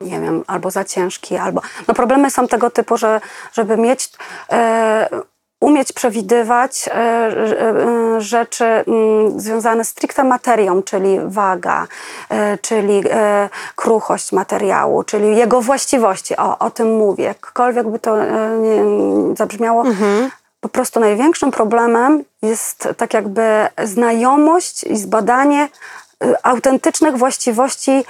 nie 0.00 0.20
wiem, 0.20 0.44
albo 0.46 0.70
za 0.70 0.84
ciężki, 0.84 1.36
albo. 1.36 1.60
No 1.88 1.94
problemy 1.94 2.30
są 2.30 2.48
tego 2.48 2.70
typu, 2.70 2.96
że 2.96 3.20
żeby 3.52 3.76
mieć. 3.76 4.12
E, 4.52 5.08
umieć 5.60 5.92
przewidywać 5.92 6.88
e, 6.88 6.92
e, 6.94 8.20
rzeczy 8.20 8.64
mm, 8.64 9.40
związane 9.40 9.84
stricte 9.84 10.24
materią, 10.24 10.82
czyli 10.82 11.18
waga, 11.24 11.86
e, 12.28 12.58
czyli 12.58 13.02
e, 13.10 13.48
kruchość 13.76 14.32
materiału, 14.32 15.02
czyli 15.02 15.36
jego 15.36 15.60
właściwości. 15.60 16.36
O, 16.36 16.58
o 16.58 16.70
tym 16.70 16.96
mówię. 16.96 17.24
Jakkolwiek 17.24 17.88
by 17.88 17.98
to 17.98 18.22
e, 18.22 18.58
nie 18.58 18.84
zabrzmiało, 19.36 19.84
po 20.60 20.68
prostu 20.68 21.00
największym 21.00 21.50
problemem 21.50 22.24
jest 22.42 22.88
tak 22.96 23.14
jakby 23.14 23.42
znajomość 23.84 24.84
i 24.84 24.96
zbadanie 24.96 25.68
autentycznych 26.42 27.16
właściwości 27.16 28.04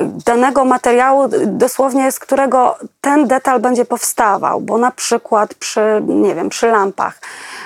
danego 0.00 0.64
materiału, 0.64 1.28
dosłownie 1.46 2.12
z 2.12 2.18
którego 2.18 2.76
ten 3.00 3.26
detal 3.28 3.60
będzie 3.60 3.84
powstawał, 3.84 4.60
bo 4.60 4.78
na 4.78 4.90
przykład 4.90 5.54
przy, 5.54 6.02
nie 6.06 6.34
wiem, 6.34 6.48
przy 6.48 6.66
lampach, 6.66 7.20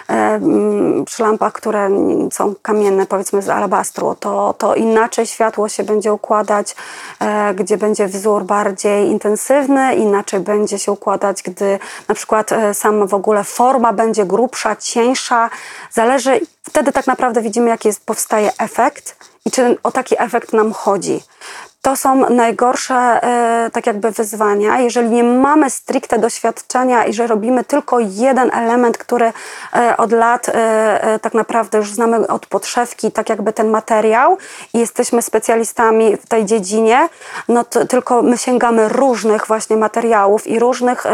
e, 0.08 0.12
mm, 0.12 1.04
przy 1.04 1.22
lampach, 1.22 1.52
które 1.52 1.90
są 2.32 2.54
kamienne, 2.62 3.06
powiedzmy 3.06 3.42
z 3.42 3.48
alabastru, 3.48 4.14
to, 4.20 4.54
to 4.58 4.74
inaczej 4.74 5.26
światło 5.26 5.68
się 5.68 5.84
będzie 5.84 6.12
układać, 6.12 6.76
e, 7.20 7.54
gdzie 7.54 7.76
będzie 7.76 8.06
wzór 8.06 8.44
bardziej 8.44 9.08
intensywny, 9.08 9.94
inaczej 9.94 10.40
będzie 10.40 10.78
się 10.78 10.92
układać, 10.92 11.42
gdy 11.42 11.78
na 12.08 12.14
przykład 12.14 12.52
e, 12.52 12.74
sama 12.74 13.06
w 13.06 13.14
ogóle 13.14 13.44
forma 13.44 13.92
będzie 13.92 14.24
grubsza, 14.24 14.76
cieńsza. 14.76 15.50
Zależy, 15.90 16.40
wtedy 16.62 16.92
tak 16.92 17.06
naprawdę 17.06 17.42
widzimy, 17.42 17.68
jaki 17.68 17.88
jest, 17.88 18.06
powstaje 18.06 18.50
efekt 18.58 19.16
i 19.44 19.50
czy 19.50 19.78
o 19.82 19.92
taki 19.92 20.22
efekt 20.22 20.52
nam 20.52 20.72
chodzi. 20.72 21.20
To 21.86 21.96
są 21.96 22.30
najgorsze 22.30 22.94
e, 22.94 23.70
tak 23.72 23.86
jakby 23.86 24.10
wyzwania. 24.10 24.80
Jeżeli 24.80 25.08
nie 25.08 25.24
mamy 25.24 25.70
stricte 25.70 26.18
doświadczenia 26.18 27.04
i 27.04 27.12
że 27.12 27.26
robimy 27.26 27.64
tylko 27.64 27.98
jeden 28.00 28.50
element, 28.54 28.98
który 28.98 29.32
e, 29.72 29.96
od 29.96 30.12
lat 30.12 30.48
e, 30.48 31.18
tak 31.22 31.34
naprawdę 31.34 31.78
już 31.78 31.92
znamy 31.92 32.26
od 32.28 32.46
podszewki, 32.46 33.12
tak 33.12 33.28
jakby 33.28 33.52
ten 33.52 33.70
materiał 33.70 34.38
i 34.74 34.78
jesteśmy 34.78 35.22
specjalistami 35.22 36.16
w 36.16 36.26
tej 36.26 36.44
dziedzinie, 36.44 37.08
no 37.48 37.64
tylko 37.64 38.22
my 38.22 38.38
sięgamy 38.38 38.88
różnych 38.88 39.46
właśnie 39.46 39.76
materiałów 39.76 40.46
i 40.46 40.58
różnych 40.58 41.04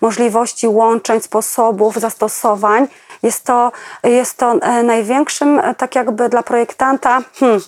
możliwości 0.00 0.68
łączeń, 0.68 1.20
sposobów, 1.20 1.96
zastosowań. 1.96 2.88
Jest 3.22 3.44
to, 3.44 3.72
jest 4.02 4.36
to 4.36 4.54
największym 4.84 5.60
tak 5.76 5.94
jakby 5.94 6.28
dla 6.28 6.42
projektanta 6.42 7.20
hmm, 7.40 7.60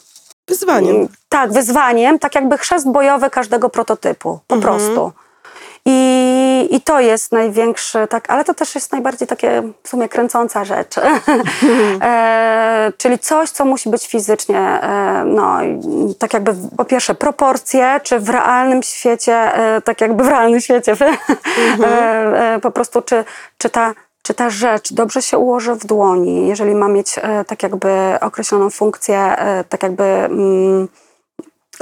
Wyzwaniem. 0.48 1.08
tak, 1.28 1.52
wyzwaniem, 1.52 2.18
tak 2.18 2.34
jakby 2.34 2.58
chrzest 2.58 2.90
bojowy 2.90 3.30
każdego 3.30 3.68
prototypu, 3.68 4.38
po 4.46 4.56
prostu. 4.56 5.12
I, 5.90 6.68
I 6.70 6.80
to 6.80 7.00
jest 7.00 7.32
największy, 7.32 8.06
tak, 8.06 8.30
ale 8.30 8.44
to 8.44 8.54
też 8.54 8.74
jest 8.74 8.92
najbardziej 8.92 9.28
takie 9.28 9.62
w 9.82 9.88
sumie 9.88 10.08
kręcąca 10.08 10.64
rzecz. 10.64 10.94
e, 12.02 12.92
czyli 12.96 13.18
coś, 13.18 13.50
co 13.50 13.64
musi 13.64 13.90
być 13.90 14.06
fizycznie, 14.06 14.58
e, 14.58 15.24
no 15.26 15.58
tak 16.18 16.34
jakby 16.34 16.54
po 16.76 16.84
pierwsze 16.84 17.14
proporcje, 17.14 18.00
czy 18.02 18.20
w 18.20 18.28
realnym 18.28 18.82
świecie, 18.82 19.34
e, 19.34 19.82
tak 19.82 20.00
jakby 20.00 20.24
w 20.24 20.28
realnym 20.28 20.60
świecie, 20.60 20.92
e, 21.00 22.54
e, 22.54 22.60
po 22.60 22.70
prostu 22.70 23.02
czy, 23.02 23.24
czy 23.58 23.70
ta 23.70 23.94
czy 24.28 24.34
ta 24.34 24.50
rzecz 24.50 24.92
dobrze 24.92 25.22
się 25.22 25.38
ułoży 25.38 25.74
w 25.74 25.86
dłoni, 25.86 26.48
jeżeli 26.48 26.74
ma 26.74 26.88
mieć 26.88 27.18
e, 27.18 27.44
tak 27.44 27.62
jakby 27.62 27.88
określoną 28.20 28.70
funkcję, 28.70 29.18
e, 29.18 29.64
tak 29.64 29.82
jakby 29.82 30.04
mm, 30.04 30.88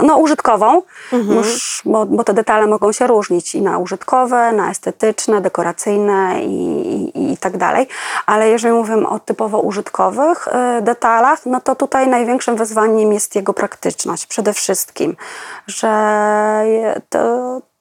no, 0.02 0.16
użytkową, 0.16 0.82
Musz, 1.12 1.82
bo, 1.84 2.06
bo 2.06 2.24
te 2.24 2.34
detale 2.34 2.66
mogą 2.66 2.92
się 2.92 3.06
różnić 3.06 3.54
i 3.54 3.62
na 3.62 3.78
użytkowe, 3.78 4.52
na 4.52 4.70
estetyczne, 4.70 5.40
dekoracyjne 5.40 6.40
i, 6.42 7.18
i, 7.18 7.32
i 7.32 7.36
tak 7.36 7.56
dalej. 7.56 7.86
Ale 8.26 8.48
jeżeli 8.48 8.74
mówimy 8.74 9.08
o 9.08 9.18
typowo 9.18 9.60
użytkowych 9.60 10.48
e, 10.48 10.82
detalach, 10.82 11.46
no 11.46 11.60
to 11.60 11.74
tutaj 11.74 12.08
największym 12.08 12.56
wyzwaniem 12.56 13.12
jest 13.12 13.34
jego 13.34 13.52
praktyczność 13.52 14.26
przede 14.26 14.52
wszystkim, 14.52 15.16
że 15.66 15.92
to, 17.08 17.18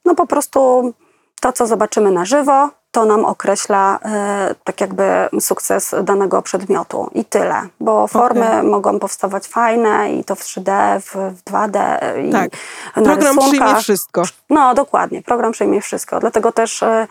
no 0.06 0.16
po 0.16 0.28
prostu 0.28 0.94
to, 1.42 1.52
co 1.52 1.68
zobaczymy 1.68 2.12
na 2.12 2.26
żywo, 2.26 2.70
to 2.96 3.06
nam 3.06 3.26
określa 3.26 4.00
e, 4.06 4.56
tak 4.64 4.82
jakby 4.82 5.04
sukces 5.40 5.96
danego 6.04 6.42
przedmiotu 6.42 7.10
i 7.14 7.26
tyle. 7.26 7.62
Bo 7.80 8.08
formy 8.08 8.64
mogą 8.64 9.00
powstawać 9.00 9.48
fajne 9.48 10.14
i 10.14 10.24
to 10.24 10.36
w 10.36 10.40
3D, 10.40 11.00
w, 11.02 11.16
w 11.16 11.44
2D 11.44 11.80
i 12.28 12.32
Tak. 12.32 12.52
Program 12.94 13.38
przyjmie 13.38 13.76
wszystko. 13.76 14.24
No, 14.50 14.74
dokładnie. 14.74 15.22
Program 15.22 15.52
przyjmie 15.52 15.82
wszystko. 15.82 16.20
Dlatego 16.20 16.52
też 16.52 16.84
e, 16.84 17.08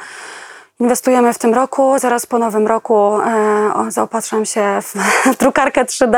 inwestujemy 0.80 1.32
w 1.32 1.38
tym 1.38 1.54
roku. 1.54 1.98
Zaraz 1.98 2.26
po 2.26 2.38
nowym 2.38 2.66
roku 2.66 3.20
e, 3.20 3.72
zaopatrzam 3.88 4.44
się 4.44 4.78
w 4.82 4.94
drukarkę 5.40 5.84
3D, 5.84 6.16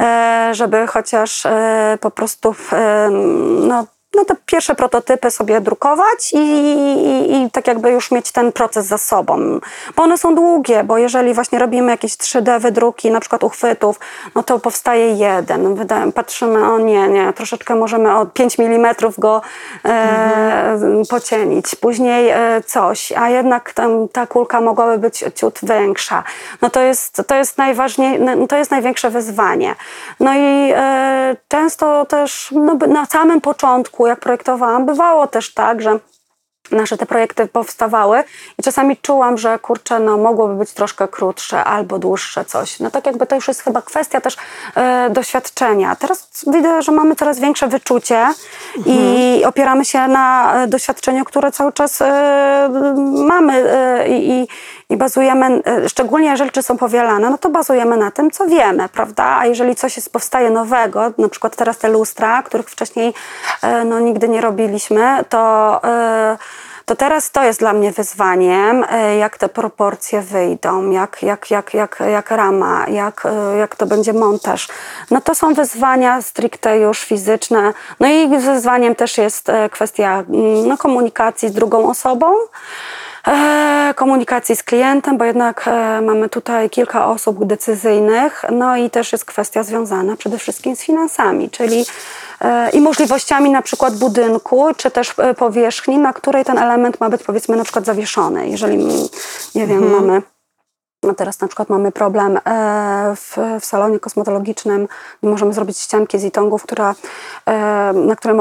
e, 0.00 0.50
żeby 0.54 0.86
chociaż 0.86 1.46
e, 1.46 1.98
po 2.00 2.10
prostu 2.10 2.54
no, 3.68 3.86
no 4.14 4.24
te 4.24 4.34
pierwsze 4.46 4.74
prototypy 4.74 5.30
sobie 5.30 5.60
drukować 5.60 6.32
i, 6.32 6.36
i, 6.36 7.32
i 7.32 7.50
tak 7.50 7.66
jakby 7.66 7.90
już 7.90 8.10
mieć 8.10 8.32
ten 8.32 8.52
proces 8.52 8.86
za 8.86 8.98
sobą. 8.98 9.60
Bo 9.96 10.02
one 10.02 10.18
są 10.18 10.34
długie, 10.34 10.84
bo 10.84 10.98
jeżeli 10.98 11.34
właśnie 11.34 11.58
robimy 11.58 11.90
jakieś 11.90 12.12
3D 12.12 12.60
wydruki, 12.60 13.10
na 13.10 13.20
przykład 13.20 13.44
uchwytów, 13.44 14.00
no 14.34 14.42
to 14.42 14.58
powstaje 14.58 15.12
jeden. 15.12 15.74
Wydaje, 15.74 16.12
patrzymy, 16.12 16.72
o 16.72 16.78
nie, 16.78 17.08
nie, 17.08 17.32
troszeczkę 17.32 17.74
możemy 17.74 18.16
o 18.16 18.26
5 18.26 18.60
mm 18.60 18.94
go 19.18 19.42
e, 19.84 21.02
pocienić. 21.10 21.74
Później 21.74 22.28
e, 22.28 22.62
coś, 22.66 23.12
a 23.12 23.28
jednak 23.28 23.72
tam 23.72 24.08
ta 24.08 24.26
kulka 24.26 24.60
mogłaby 24.60 24.98
być 24.98 25.24
ciut 25.34 25.58
większa. 25.62 26.24
No 26.62 26.70
to 26.70 26.80
jest, 26.80 27.22
to 27.26 27.34
jest 27.34 27.58
najważniej, 27.58 28.20
no 28.20 28.46
to 28.46 28.56
jest 28.56 28.70
największe 28.70 29.10
wyzwanie. 29.10 29.74
No 30.20 30.34
i 30.34 30.72
e, 30.74 31.36
często 31.48 32.04
też 32.04 32.48
no, 32.52 32.74
na 32.74 33.06
samym 33.06 33.40
początku, 33.40 33.99
jak 34.06 34.20
projektowałam, 34.20 34.86
bywało 34.86 35.26
też 35.26 35.54
tak, 35.54 35.82
że 35.82 35.98
nasze 36.70 36.96
te 36.96 37.06
projekty 37.06 37.46
powstawały 37.46 38.24
i 38.58 38.62
czasami 38.62 38.96
czułam, 38.96 39.38
że 39.38 39.58
kurczę, 39.58 40.00
no 40.00 40.16
mogłoby 40.16 40.54
być 40.54 40.72
troszkę 40.72 41.08
krótsze 41.08 41.64
albo 41.64 41.98
dłuższe 41.98 42.44
coś. 42.44 42.80
No 42.80 42.90
tak 42.90 43.06
jakby 43.06 43.26
to 43.26 43.34
już 43.34 43.48
jest 43.48 43.62
chyba 43.62 43.82
kwestia 43.82 44.20
też 44.20 44.36
e, 44.74 45.10
doświadczenia. 45.10 45.96
Teraz 45.96 46.44
widzę, 46.46 46.82
że 46.82 46.92
mamy 46.92 47.16
coraz 47.16 47.40
większe 47.40 47.68
wyczucie 47.68 48.26
i 48.86 49.42
opieramy 49.46 49.84
się 49.84 50.08
na 50.08 50.54
e, 50.54 50.66
doświadczeniu, 50.66 51.24
które 51.24 51.52
cały 51.52 51.72
czas 51.72 52.02
e, 52.02 52.68
mamy 53.28 53.64
i, 54.08 54.30
i, 54.30 54.48
i 54.90 54.96
bazujemy, 54.96 55.62
e, 55.66 55.88
szczególnie 55.88 56.28
jeżeli 56.28 56.48
rzeczy 56.48 56.62
są 56.62 56.76
powielane, 56.76 57.30
no 57.30 57.38
to 57.38 57.50
bazujemy 57.50 57.96
na 57.96 58.10
tym, 58.10 58.30
co 58.30 58.46
wiemy, 58.46 58.88
prawda? 58.88 59.38
A 59.38 59.46
jeżeli 59.46 59.74
coś 59.74 59.96
jest, 59.96 60.12
powstaje 60.12 60.50
nowego, 60.50 61.12
na 61.18 61.28
przykład 61.28 61.56
teraz 61.56 61.78
te 61.78 61.88
lustra, 61.88 62.42
których 62.42 62.70
wcześniej 62.70 63.14
e, 63.62 63.84
no, 63.84 64.00
nigdy 64.00 64.28
nie 64.28 64.40
robiliśmy, 64.40 65.24
to 65.28 65.80
e, 65.84 66.38
to 66.84 66.96
teraz 66.96 67.30
to 67.30 67.44
jest 67.44 67.60
dla 67.60 67.72
mnie 67.72 67.92
wyzwaniem, 67.92 68.84
jak 69.18 69.38
te 69.38 69.48
proporcje 69.48 70.20
wyjdą, 70.20 70.90
jak, 70.90 71.22
jak, 71.22 71.50
jak, 71.50 71.74
jak, 71.74 72.02
jak 72.12 72.30
rama, 72.30 72.86
jak, 72.88 73.26
jak 73.58 73.76
to 73.76 73.86
będzie 73.86 74.12
montaż. 74.12 74.68
No 75.10 75.20
to 75.20 75.34
są 75.34 75.54
wyzwania 75.54 76.22
stricte 76.22 76.78
już 76.78 77.00
fizyczne. 77.00 77.72
No 78.00 78.08
i 78.08 78.28
wyzwaniem 78.28 78.94
też 78.94 79.18
jest 79.18 79.50
kwestia 79.70 80.24
mm, 80.28 80.68
no, 80.68 80.78
komunikacji 80.78 81.48
z 81.48 81.52
drugą 81.52 81.90
osobą. 81.90 82.26
E, 83.26 83.94
komunikacji 83.96 84.56
z 84.56 84.62
klientem, 84.62 85.18
bo 85.18 85.24
jednak 85.24 85.68
e, 85.68 86.00
mamy 86.00 86.28
tutaj 86.28 86.70
kilka 86.70 87.06
osób 87.06 87.44
decyzyjnych, 87.44 88.44
no 88.52 88.76
i 88.76 88.90
też 88.90 89.12
jest 89.12 89.24
kwestia 89.24 89.62
związana 89.62 90.16
przede 90.16 90.38
wszystkim 90.38 90.76
z 90.76 90.80
finansami, 90.80 91.50
czyli 91.50 91.84
e, 92.40 92.70
i 92.70 92.80
możliwościami 92.80 93.50
na 93.50 93.62
przykład 93.62 93.98
budynku, 93.98 94.66
czy 94.76 94.90
też 94.90 95.14
powierzchni, 95.36 95.98
na 95.98 96.12
której 96.12 96.44
ten 96.44 96.58
element 96.58 97.00
ma 97.00 97.10
być 97.10 97.22
powiedzmy 97.22 97.56
na 97.56 97.64
przykład 97.64 97.84
zawieszony. 97.84 98.48
Jeżeli, 98.48 98.78
nie 99.54 99.66
wiem, 99.66 99.90
mamy 99.90 100.14
no 100.14 100.39
teraz 101.16 101.40
na 101.40 101.48
przykład 101.48 101.68
mamy 101.68 101.92
problem 101.92 102.36
e, 102.36 103.16
w, 103.16 103.36
w 103.60 103.64
salonie 103.64 103.98
kosmetologicznym. 104.00 104.88
Nie 105.22 105.30
możemy 105.30 105.52
zrobić 105.52 105.78
ścianki 105.78 106.18
z 106.18 106.24
itongów, 106.24 106.62
która, 106.62 106.94
e, 107.46 107.92
na 107.92 108.16
której 108.16 108.36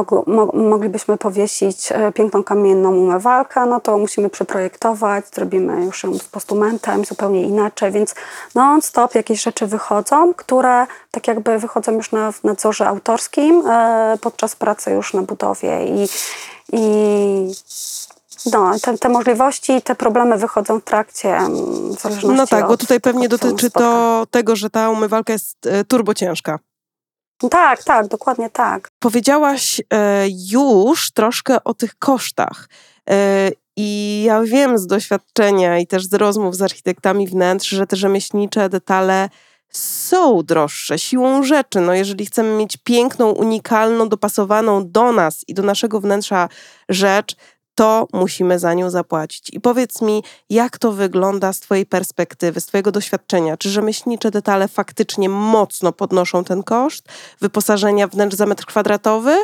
moglibyśmy 0.54 1.18
powiesić 1.18 1.92
e, 1.92 2.12
piękną 2.12 2.44
kamienną 2.44 2.96
umywalkę. 2.96 3.66
No 3.66 3.80
to 3.80 3.98
musimy 3.98 4.30
przeprojektować, 4.30 5.26
zrobimy 5.34 5.86
już 5.86 6.04
ją 6.04 6.18
z 6.18 6.24
postumentem 6.24 7.06
zupełnie 7.06 7.42
inaczej, 7.42 7.92
więc 7.92 8.16
non-stop 8.56 9.16
jakieś 9.16 9.44
rzeczy 9.44 9.68
wychodzą, 9.68 10.34
które 10.34 10.88
tak 11.12 11.28
jakby 11.28 11.60
wychodzą 11.60 11.92
już 11.92 12.12
na, 12.12 12.32
w 12.32 12.44
nadzorze 12.44 12.88
autorskim 12.88 13.64
podczas 14.22 14.56
pracy 14.56 14.92
już 14.92 15.14
na 15.14 15.22
budowie 15.22 15.86
i, 15.86 16.08
i 16.74 17.54
no, 18.46 18.80
te, 18.80 18.98
te 18.98 19.10
możliwości, 19.10 19.82
te 19.82 19.96
problemy 19.96 20.38
wychodzą 20.38 20.80
w 20.80 20.84
trakcie, 20.84 21.38
w 21.98 22.02
zależności 22.02 22.38
No 22.38 22.48
tak, 22.48 22.68
bo 22.68 22.74
od 22.74 22.80
tutaj 22.80 23.02
pewnie 23.02 23.30
dotyczy 23.30 23.72
to 23.72 24.26
tego, 24.32 24.56
że 24.56 24.70
ta 24.70 24.90
umywalka 24.90 25.34
jest 25.34 25.66
e, 25.66 25.84
turbo 25.84 26.14
ciężka. 26.14 26.60
Tak, 27.50 27.84
tak, 27.84 28.08
dokładnie 28.08 28.50
tak. 28.50 28.90
Powiedziałaś 29.00 29.82
e, 29.94 30.26
już 30.52 31.12
troszkę 31.12 31.64
o 31.64 31.74
tych 31.74 31.96
kosztach. 31.96 32.70
E, 33.10 33.52
I 33.76 34.24
ja 34.26 34.42
wiem 34.42 34.78
z 34.78 34.88
doświadczenia 34.88 35.80
i 35.80 35.88
też 35.88 36.06
z 36.06 36.14
rozmów 36.14 36.56
z 36.56 36.62
architektami 36.62 37.28
wnętrz, 37.28 37.70
że 37.70 37.88
te 37.88 37.96
rzemieślnicze 37.96 38.70
detale 38.70 39.30
są 39.72 40.44
droższe 40.44 41.00
siłą 41.00 41.44
rzeczy. 41.44 41.82
No 41.82 41.94
jeżeli 41.94 42.26
chcemy 42.26 42.58
mieć 42.58 42.78
piękną, 42.78 43.30
unikalną, 43.30 44.10
dopasowaną 44.10 44.92
do 44.92 45.12
nas 45.12 45.44
i 45.48 45.54
do 45.54 45.64
naszego 45.64 46.02
wnętrza 46.02 46.50
rzecz, 46.90 47.36
to 47.80 48.08
musimy 48.14 48.60
za 48.60 48.74
nią 48.74 48.90
zapłacić. 48.90 49.50
I 49.54 49.62
powiedz 49.62 50.02
mi, 50.02 50.24
jak 50.50 50.78
to 50.78 50.92
wygląda 50.92 51.54
z 51.54 51.60
Twojej 51.60 51.86
perspektywy, 51.86 52.62
z 52.62 52.66
Twojego 52.66 52.92
doświadczenia? 52.92 53.58
Czy 53.58 53.70
rzemieślnicze 53.70 54.32
detale 54.32 54.68
faktycznie 54.68 55.30
mocno 55.30 55.92
podnoszą 55.92 56.44
ten 56.44 56.64
koszt 56.64 57.04
wyposażenia 57.42 58.08
wnętrz 58.08 58.36
za 58.36 58.46
metr 58.46 58.66
kwadratowy? 58.66 59.38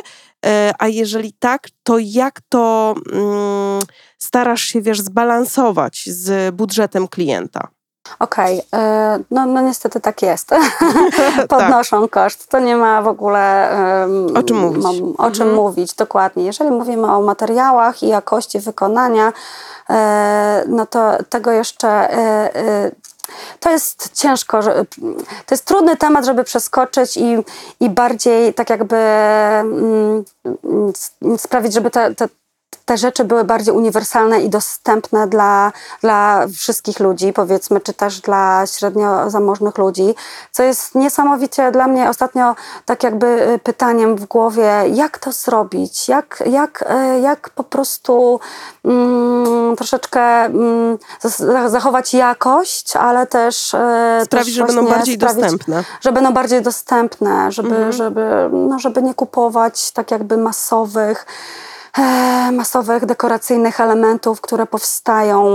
E, 0.46 0.72
A 0.78 0.88
jeżeli 0.88 1.32
tak, 1.32 1.68
to 1.82 1.98
jak 1.98 2.40
to 2.48 2.94
mm, 3.12 3.82
starasz 4.18 4.62
się, 4.62 4.82
wiesz, 4.82 5.00
zbalansować 5.00 6.04
z 6.06 6.54
budżetem 6.54 7.08
klienta? 7.08 7.75
Okej, 8.18 8.62
e, 8.74 9.18
no, 9.30 9.46
no 9.46 9.60
niestety 9.60 10.00
tak 10.00 10.22
jest. 10.22 10.50
Podnoszą 11.48 12.08
koszt. 12.08 12.48
To 12.48 12.58
nie 12.60 12.76
ma 12.76 13.02
w 13.02 13.08
ogóle 13.08 13.70
em, 14.04 14.36
O 14.36 14.42
czym 14.42 14.56
mówić. 14.58 14.82
mo- 14.84 15.24
o 15.24 15.30
czym 15.30 15.42
Mhm. 15.48 15.54
mówić, 15.54 15.94
dokładnie. 15.94 16.44
Jeżeli 16.44 16.70
mówimy 16.70 17.12
o 17.12 17.20
materiałach 17.20 18.02
i 18.02 18.08
jakości 18.08 18.60
wykonania, 18.60 19.32
e, 19.90 20.64
no 20.68 20.86
to 20.86 21.10
tego 21.28 21.50
jeszcze 21.50 21.88
e, 21.88 22.54
e, 22.54 22.90
to 23.60 23.70
jest 23.70 24.12
ciężko, 24.14 24.62
że, 24.62 24.84
to 25.46 25.54
jest 25.54 25.64
trudny 25.64 25.96
temat, 25.96 26.24
żeby 26.24 26.44
przeskoczyć 26.44 27.16
i, 27.16 27.36
i 27.80 27.90
bardziej 27.90 28.54
tak 28.54 28.70
jakby 28.70 28.96
mm, 28.96 30.24
mm, 30.64 30.92
sprawić, 31.38 31.72
żeby 31.72 31.90
te, 31.90 32.14
te, 32.14 32.28
te 32.86 32.96
rzeczy 32.96 33.24
były 33.24 33.44
bardziej 33.44 33.74
uniwersalne 33.74 34.40
i 34.40 34.48
dostępne 34.48 35.26
dla, 35.26 35.72
dla 36.00 36.46
wszystkich 36.56 37.00
ludzi, 37.00 37.32
powiedzmy, 37.32 37.80
czy 37.80 37.92
też 37.92 38.20
dla 38.20 38.66
średnio 38.66 39.30
zamożnych 39.30 39.78
ludzi, 39.78 40.14
co 40.52 40.62
jest 40.62 40.94
niesamowicie 40.94 41.72
dla 41.72 41.86
mnie 41.88 42.10
ostatnio 42.10 42.54
tak 42.84 43.02
jakby 43.02 43.26
y, 43.54 43.58
pytaniem 43.58 44.16
w 44.16 44.24
głowie, 44.24 44.72
jak 44.92 45.18
to 45.18 45.32
zrobić, 45.32 46.08
jak, 46.08 46.42
jak, 46.46 46.84
y, 47.16 47.20
jak 47.20 47.50
po 47.50 47.64
prostu 47.64 48.40
mm, 48.84 49.76
troszeczkę 49.76 50.20
mm, 50.44 50.98
zachować 51.66 52.14
jakość, 52.14 52.96
ale 52.96 53.26
też 53.26 53.74
y, 53.74 53.78
sprawić, 54.24 54.54
że 54.54 54.64
będą 54.64 54.86
bardziej 54.86 55.14
sprawić, 55.14 55.42
dostępne. 55.42 55.84
Że 56.00 56.12
będą 56.12 56.32
bardziej 56.32 56.62
dostępne, 56.62 57.52
żeby, 57.52 57.76
mhm. 57.76 57.92
żeby, 57.92 58.48
no, 58.52 58.78
żeby 58.78 59.02
nie 59.02 59.14
kupować 59.14 59.92
tak 59.92 60.10
jakby 60.10 60.36
masowych 60.36 61.26
masowych, 62.52 63.06
dekoracyjnych 63.06 63.80
elementów, 63.80 64.40
które 64.40 64.66
powstają 64.66 65.46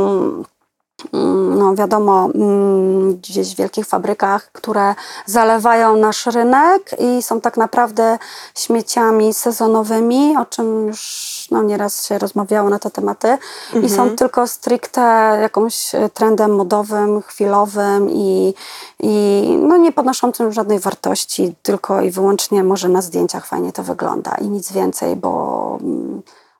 mm, 1.14 1.58
no 1.60 1.76
wiadomo, 1.76 2.30
mm, 2.36 3.18
gdzieś 3.18 3.54
w 3.54 3.58
wielkich 3.58 3.86
fabrykach, 3.86 4.52
które 4.52 4.96
zalewają 5.26 5.96
nasz 5.96 6.26
rynek 6.26 6.96
i 7.00 7.24
są 7.24 7.42
tak 7.42 7.58
naprawdę 7.58 8.18
śmieciami 8.56 9.34
sezonowymi, 9.34 10.36
o 10.38 10.46
czym 10.46 10.88
już 10.88 11.31
no, 11.52 11.64
nieraz 11.64 12.06
się 12.06 12.18
rozmawiało 12.18 12.70
na 12.70 12.80
te 12.80 12.91
tematy 12.91 13.28
mhm. 13.28 13.86
i 13.86 13.89
są 13.89 14.02
mhm. 14.02 14.18
tylko 14.18 14.47
stricte 14.47 15.02
jakąś 15.41 15.91
trendem 16.14 16.56
modowym, 16.56 17.22
chwilowym 17.22 18.10
i, 18.10 18.54
i 18.99 19.43
no, 19.62 19.78
nie 19.78 19.91
podnoszącym 19.91 20.52
żadnej 20.52 20.80
wartości, 20.80 21.56
tylko 21.62 22.02
i 22.02 22.12
wyłącznie 22.12 22.64
może 22.64 22.89
na 22.89 23.02
zdjęciach 23.02 23.45
fajnie 23.45 23.74
to 23.74 23.84
wygląda 23.84 24.36
i 24.36 24.49
nic 24.49 24.72
więcej, 24.72 25.16
bo, 25.16 25.78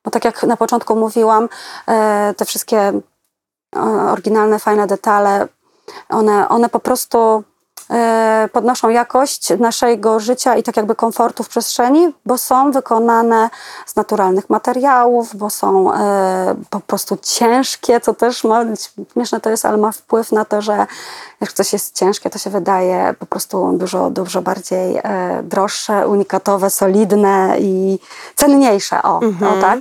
bo 0.04 0.12
tak 0.12 0.26
jak 0.26 0.44
na 0.44 0.58
początku 0.58 0.96
mówiłam, 0.96 1.50
e, 1.88 2.34
te 2.38 2.46
wszystkie 2.46 2.80
e, 2.80 3.02
oryginalne, 4.12 4.60
fajne 4.60 4.88
detale, 4.88 5.48
one, 6.10 6.50
one 6.50 6.70
po 6.70 6.80
prostu 6.80 7.18
E, 7.28 7.51
podnoszą 8.54 8.89
jakość 8.89 9.50
naszego 9.60 10.20
życia 10.20 10.56
i 10.56 10.64
tak 10.64 10.78
jakby 10.78 10.96
komfortu 10.96 11.44
w 11.44 11.50
przestrzeni, 11.50 12.14
bo 12.26 12.38
są 12.38 12.72
wykonane 12.72 13.50
z 13.86 13.96
naturalnych 13.96 14.50
materiałów, 14.50 15.36
bo 15.36 15.50
są 15.50 15.94
e, 15.94 16.56
po 16.70 16.80
prostu 16.80 17.18
ciężkie, 17.22 18.02
co 18.02 18.14
też 18.14 18.44
ma, 18.44 18.64
śmieszne 19.14 19.42
to 19.42 19.50
jest, 19.50 19.66
ale 19.66 19.78
ma 19.78 19.92
wpływ 19.92 20.32
na 20.32 20.46
to, 20.46 20.62
że 20.62 20.88
jak 21.42 21.54
coś 21.54 21.74
jest 21.74 21.96
ciężkie, 21.96 22.30
to 22.30 22.39
się 22.39 22.50
wydaje 22.50 23.16
po 23.20 23.26
prostu 23.26 23.78
dużo, 23.78 24.10
dużo 24.10 24.42
bardziej 24.42 24.98
e, 24.98 25.44
droższe, 25.44 26.08
unikatowe, 26.08 26.70
solidne 26.70 27.56
i 27.60 28.00
cenniejsze. 28.36 29.04
O, 29.04 29.22
mhm. 29.22 29.58
o 29.58 29.62
tak. 29.62 29.80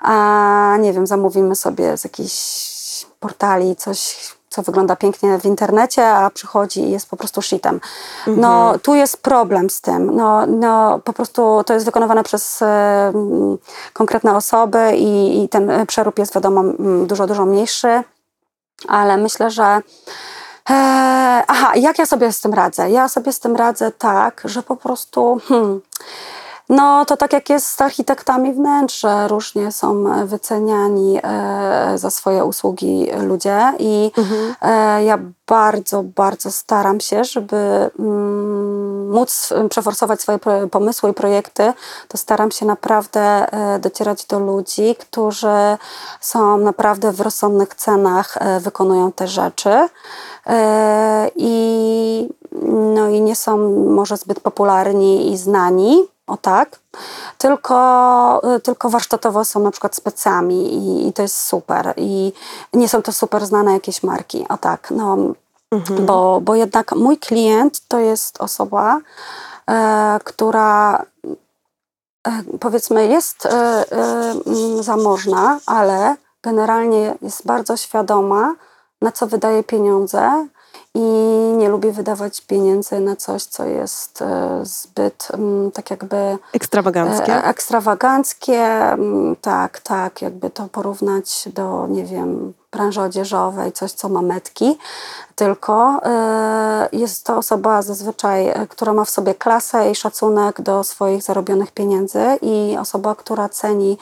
A 0.00 0.76
nie 0.80 0.92
wiem, 0.92 1.06
zamówimy 1.06 1.56
sobie 1.56 1.96
z 1.96 2.04
jakichś 2.04 2.76
portali 3.20 3.76
coś 3.76 4.35
co 4.56 4.62
wygląda 4.62 4.96
pięknie 4.96 5.38
w 5.38 5.44
internecie, 5.44 6.08
a 6.08 6.30
przychodzi 6.30 6.80
i 6.80 6.90
jest 6.90 7.10
po 7.10 7.16
prostu 7.16 7.42
shitem. 7.42 7.80
Mhm. 8.18 8.40
No, 8.40 8.78
tu 8.78 8.94
jest 8.94 9.22
problem 9.22 9.70
z 9.70 9.80
tym. 9.80 10.16
No, 10.16 10.46
no, 10.46 10.98
po 11.04 11.12
prostu 11.12 11.62
to 11.66 11.74
jest 11.74 11.86
wykonywane 11.86 12.24
przez 12.24 12.62
e, 12.62 13.12
konkretne 13.92 14.36
osoby 14.36 14.96
i, 14.96 15.44
i, 15.44 15.48
ten 15.48 15.86
przerób 15.86 16.18
jest 16.18 16.34
wiadomo 16.34 16.64
dużo, 17.06 17.26
dużo 17.26 17.46
mniejszy, 17.46 18.02
ale 18.88 19.16
myślę, 19.16 19.50
że 19.50 19.64
e, 19.64 19.82
aha, 21.46 21.72
jak 21.74 21.98
ja 21.98 22.06
sobie 22.06 22.32
z 22.32 22.40
tym 22.40 22.54
radzę? 22.54 22.90
Ja 22.90 23.08
sobie 23.08 23.32
z 23.32 23.40
tym 23.40 23.56
radzę 23.56 23.92
tak, 23.92 24.42
że 24.44 24.62
po 24.62 24.76
prostu 24.76 25.40
hmm, 25.48 25.80
no 26.68 27.04
to 27.04 27.16
tak 27.16 27.32
jak 27.32 27.50
jest 27.50 27.66
z 27.66 27.80
architektami 27.80 28.52
wnętrz, 28.52 29.00
że 29.00 29.28
różnie 29.28 29.72
są 29.72 30.04
wyceniani 30.26 31.20
e, 31.22 31.98
za 31.98 32.10
swoje 32.10 32.44
usługi 32.44 33.06
ludzie 33.20 33.72
i 33.78 34.12
mhm. 34.18 34.54
e, 34.62 35.04
ja 35.04 35.18
bardzo, 35.46 36.02
bardzo 36.02 36.52
staram 36.52 37.00
się, 37.00 37.24
żeby 37.24 37.90
mm, 37.98 39.10
móc 39.10 39.52
przeforsować 39.70 40.20
swoje 40.20 40.38
pomysły 40.70 41.10
i 41.10 41.14
projekty, 41.14 41.72
to 42.08 42.18
staram 42.18 42.50
się 42.50 42.66
naprawdę 42.66 43.20
e, 43.20 43.78
docierać 43.78 44.24
do 44.24 44.38
ludzi, 44.38 44.96
którzy 44.98 45.76
są 46.20 46.56
naprawdę 46.56 47.12
w 47.12 47.20
rozsądnych 47.20 47.74
cenach, 47.74 48.38
wykonują 48.60 49.12
te 49.12 49.28
rzeczy. 49.28 49.88
I, 51.36 52.28
no 52.94 53.08
i 53.08 53.20
nie 53.20 53.36
są 53.36 53.56
może 53.90 54.16
zbyt 54.16 54.40
popularni 54.40 55.32
i 55.32 55.36
znani, 55.36 56.08
o 56.26 56.36
tak, 56.36 56.78
tylko, 57.38 58.56
y, 58.56 58.60
tylko 58.60 58.90
warsztatowo 58.90 59.44
są 59.44 59.60
na 59.60 59.70
przykład 59.70 59.96
specami 59.96 60.74
i, 60.74 61.08
i, 61.08 61.12
to 61.12 61.22
jest 61.22 61.42
super. 61.42 61.94
I 61.96 62.32
nie 62.72 62.88
są 62.88 63.02
to 63.02 63.12
super 63.12 63.46
znane 63.46 63.72
jakieś 63.72 64.02
marki, 64.02 64.46
o 64.48 64.56
tak, 64.56 64.90
no, 64.90 65.16
mhm. 65.70 66.06
bo, 66.06 66.40
bo 66.40 66.54
jednak 66.54 66.92
mój 66.92 67.18
klient 67.18 67.88
to 67.88 67.98
jest 67.98 68.40
osoba, 68.40 69.00
e, 69.70 70.18
która 70.24 71.02
e, 72.28 72.42
powiedzmy 72.60 73.06
jest 73.06 73.46
e, 73.46 73.50
e, 73.50 74.34
zamożna, 74.80 75.58
ale 75.66 76.16
generalnie 76.42 77.14
jest 77.22 77.46
bardzo 77.46 77.76
świadoma, 77.76 78.54
na 79.02 79.12
co 79.12 79.26
wydaje 79.26 79.64
pieniądze, 79.64 80.48
i 80.96 81.00
nie 81.56 81.68
lubię 81.68 81.92
wydawać 81.92 82.40
pieniędzy 82.40 83.00
na 83.00 83.16
coś, 83.16 83.44
co 83.44 83.64
jest 83.64 84.22
e, 84.22 84.60
zbyt 84.62 85.28
mm, 85.34 85.70
tak 85.70 85.90
jakby 85.90 86.38
ekstrawaganckie. 86.52 87.34
E, 87.34 87.44
ekstrawaganckie, 87.44 88.62
mm, 88.62 89.36
tak, 89.40 89.80
tak, 89.80 90.22
jakby 90.22 90.50
to 90.50 90.68
porównać 90.68 91.48
do, 91.54 91.86
nie 91.86 92.04
wiem, 92.04 92.52
branży 92.72 93.00
odzieżowej, 93.00 93.72
coś, 93.72 93.92
co 93.92 94.08
ma 94.08 94.22
metki, 94.22 94.78
tylko 95.34 96.00
e, 96.04 96.88
jest 96.92 97.24
to 97.24 97.36
osoba 97.36 97.82
zazwyczaj, 97.82 98.52
która 98.68 98.92
ma 98.92 99.04
w 99.04 99.10
sobie 99.10 99.34
klasę 99.34 99.90
i 99.90 99.94
szacunek 99.94 100.60
do 100.60 100.84
swoich 100.84 101.22
zarobionych 101.22 101.70
pieniędzy 101.70 102.24
i 102.42 102.76
osoba, 102.80 103.14
która 103.14 103.48
ceni 103.48 103.98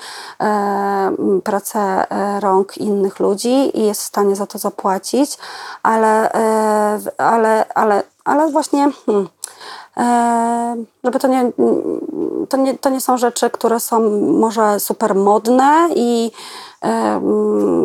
pracę 1.44 2.06
rąk 2.40 2.78
innych 2.78 3.20
ludzi 3.20 3.78
i 3.78 3.86
jest 3.86 4.00
w 4.00 4.04
stanie 4.04 4.36
za 4.36 4.46
to 4.46 4.58
zapłacić, 4.58 5.38
ale, 5.82 6.30
ale, 7.18 7.68
ale, 7.74 8.02
ale 8.24 8.50
właśnie. 8.50 8.90
Hmm, 9.06 9.28
żeby 11.04 11.18
to 11.18 11.28
nie, 11.28 11.52
to 12.48 12.56
nie, 12.56 12.78
to 12.78 12.90
nie 12.90 13.00
są 13.00 13.16
rzeczy, 13.16 13.50
które 13.50 13.80
są 13.80 14.20
może 14.20 14.80
super 14.80 15.14
modne 15.14 15.88
i 15.96 16.30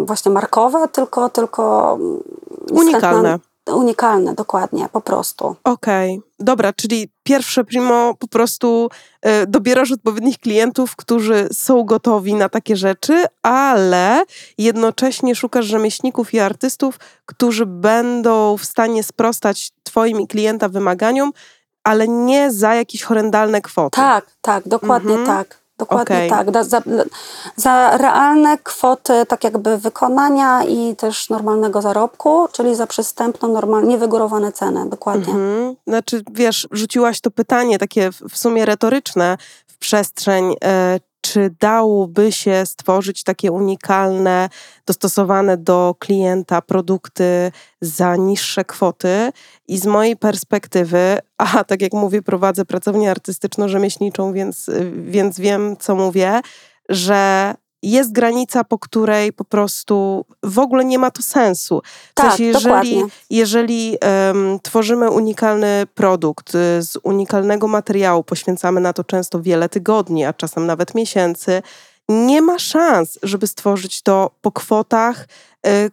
właśnie 0.05 0.31
markowe, 0.31 0.87
tylko, 0.87 1.29
tylko 1.29 1.97
unikalne. 2.71 3.39
Unikalne, 3.75 4.33
dokładnie, 4.35 4.89
po 4.91 5.01
prostu. 5.01 5.55
Okej, 5.63 6.17
okay. 6.17 6.29
dobra, 6.39 6.73
czyli 6.73 7.09
pierwsze 7.23 7.63
primo 7.63 8.13
po 8.19 8.27
prostu 8.27 8.89
y, 9.25 9.47
dobierasz 9.47 9.91
odpowiednich 9.91 10.37
klientów, 10.37 10.95
którzy 10.95 11.47
są 11.53 11.83
gotowi 11.83 12.35
na 12.35 12.49
takie 12.49 12.75
rzeczy, 12.75 13.25
ale 13.43 14.23
jednocześnie 14.57 15.35
szukasz 15.35 15.65
rzemieślników 15.65 16.33
i 16.33 16.39
artystów, 16.39 16.99
którzy 17.25 17.65
będą 17.65 18.57
w 18.57 18.65
stanie 18.65 19.03
sprostać 19.03 19.71
twoim 19.83 20.21
i 20.21 20.27
klienta 20.27 20.69
wymaganiom, 20.69 21.31
ale 21.83 22.07
nie 22.07 22.51
za 22.51 22.75
jakieś 22.75 23.03
horrendalne 23.03 23.61
kwoty. 23.61 23.95
Tak, 23.95 24.25
tak, 24.41 24.67
dokładnie 24.67 25.15
mhm. 25.15 25.37
tak. 25.37 25.58
Dokładnie 25.79 26.15
okay. 26.15 26.29
tak. 26.29 26.65
Za, 26.65 26.81
za, 27.55 27.97
realne 27.97 28.57
kwoty 28.57 29.25
tak 29.27 29.43
jakby 29.43 29.77
wykonania 29.77 30.63
i 30.63 30.95
też 30.95 31.29
normalnego 31.29 31.81
zarobku, 31.81 32.47
czyli 32.51 32.75
za 32.75 32.87
przystępną, 32.87 33.47
normalnie 33.47 33.89
niewygórowane 33.89 34.51
ceny, 34.51 34.89
dokładnie. 34.89 35.33
Mhm. 35.33 35.75
Znaczy, 35.87 36.23
wiesz, 36.31 36.67
rzuciłaś 36.71 37.21
to 37.21 37.31
pytanie 37.31 37.79
takie 37.79 38.09
w 38.29 38.37
sumie 38.37 38.65
retoryczne 38.65 39.37
w 39.67 39.77
przestrzeń, 39.77 40.55
e, 40.63 40.99
czy 41.21 41.55
dałoby 41.59 42.31
się 42.31 42.65
stworzyć 42.65 43.23
takie 43.23 43.51
unikalne, 43.51 44.49
dostosowane 44.85 45.57
do 45.57 45.95
klienta 45.99 46.61
produkty 46.61 47.51
za 47.81 48.15
niższe 48.15 48.65
kwoty. 48.65 49.31
I 49.67 49.77
z 49.77 49.85
mojej 49.85 50.17
perspektywy, 50.17 51.17
a 51.37 51.63
tak 51.63 51.81
jak 51.81 51.93
mówię, 51.93 52.21
prowadzę 52.21 52.65
pracownię 52.65 53.11
artystyczno-rzemieślniczą, 53.11 54.33
więc, 54.33 54.69
więc 55.05 55.39
wiem, 55.39 55.77
co 55.79 55.95
mówię, 55.95 56.41
że 56.89 57.53
jest 57.83 58.11
granica, 58.11 58.63
po 58.63 58.79
której 58.79 59.33
po 59.33 59.45
prostu 59.45 60.25
w 60.43 60.59
ogóle 60.59 60.85
nie 60.85 60.99
ma 60.99 61.11
to 61.11 61.21
sensu. 61.21 61.81
W 62.11 62.13
tak, 62.13 62.27
sensie, 62.27 62.43
jeżeli, 62.43 63.03
jeżeli 63.29 63.97
um, 64.27 64.59
tworzymy 64.63 65.11
unikalny 65.11 65.87
produkt 65.95 66.55
y, 66.55 66.81
z 66.81 66.97
unikalnego 67.03 67.67
materiału, 67.67 68.23
poświęcamy 68.23 68.81
na 68.81 68.93
to 68.93 69.03
często 69.03 69.41
wiele 69.41 69.69
tygodni, 69.69 70.25
a 70.25 70.33
czasem 70.33 70.65
nawet 70.65 70.95
miesięcy, 70.95 71.61
nie 72.09 72.41
ma 72.41 72.59
szans, 72.59 73.19
żeby 73.23 73.47
stworzyć 73.47 74.01
to 74.01 74.31
po 74.41 74.51
kwotach, 74.51 75.27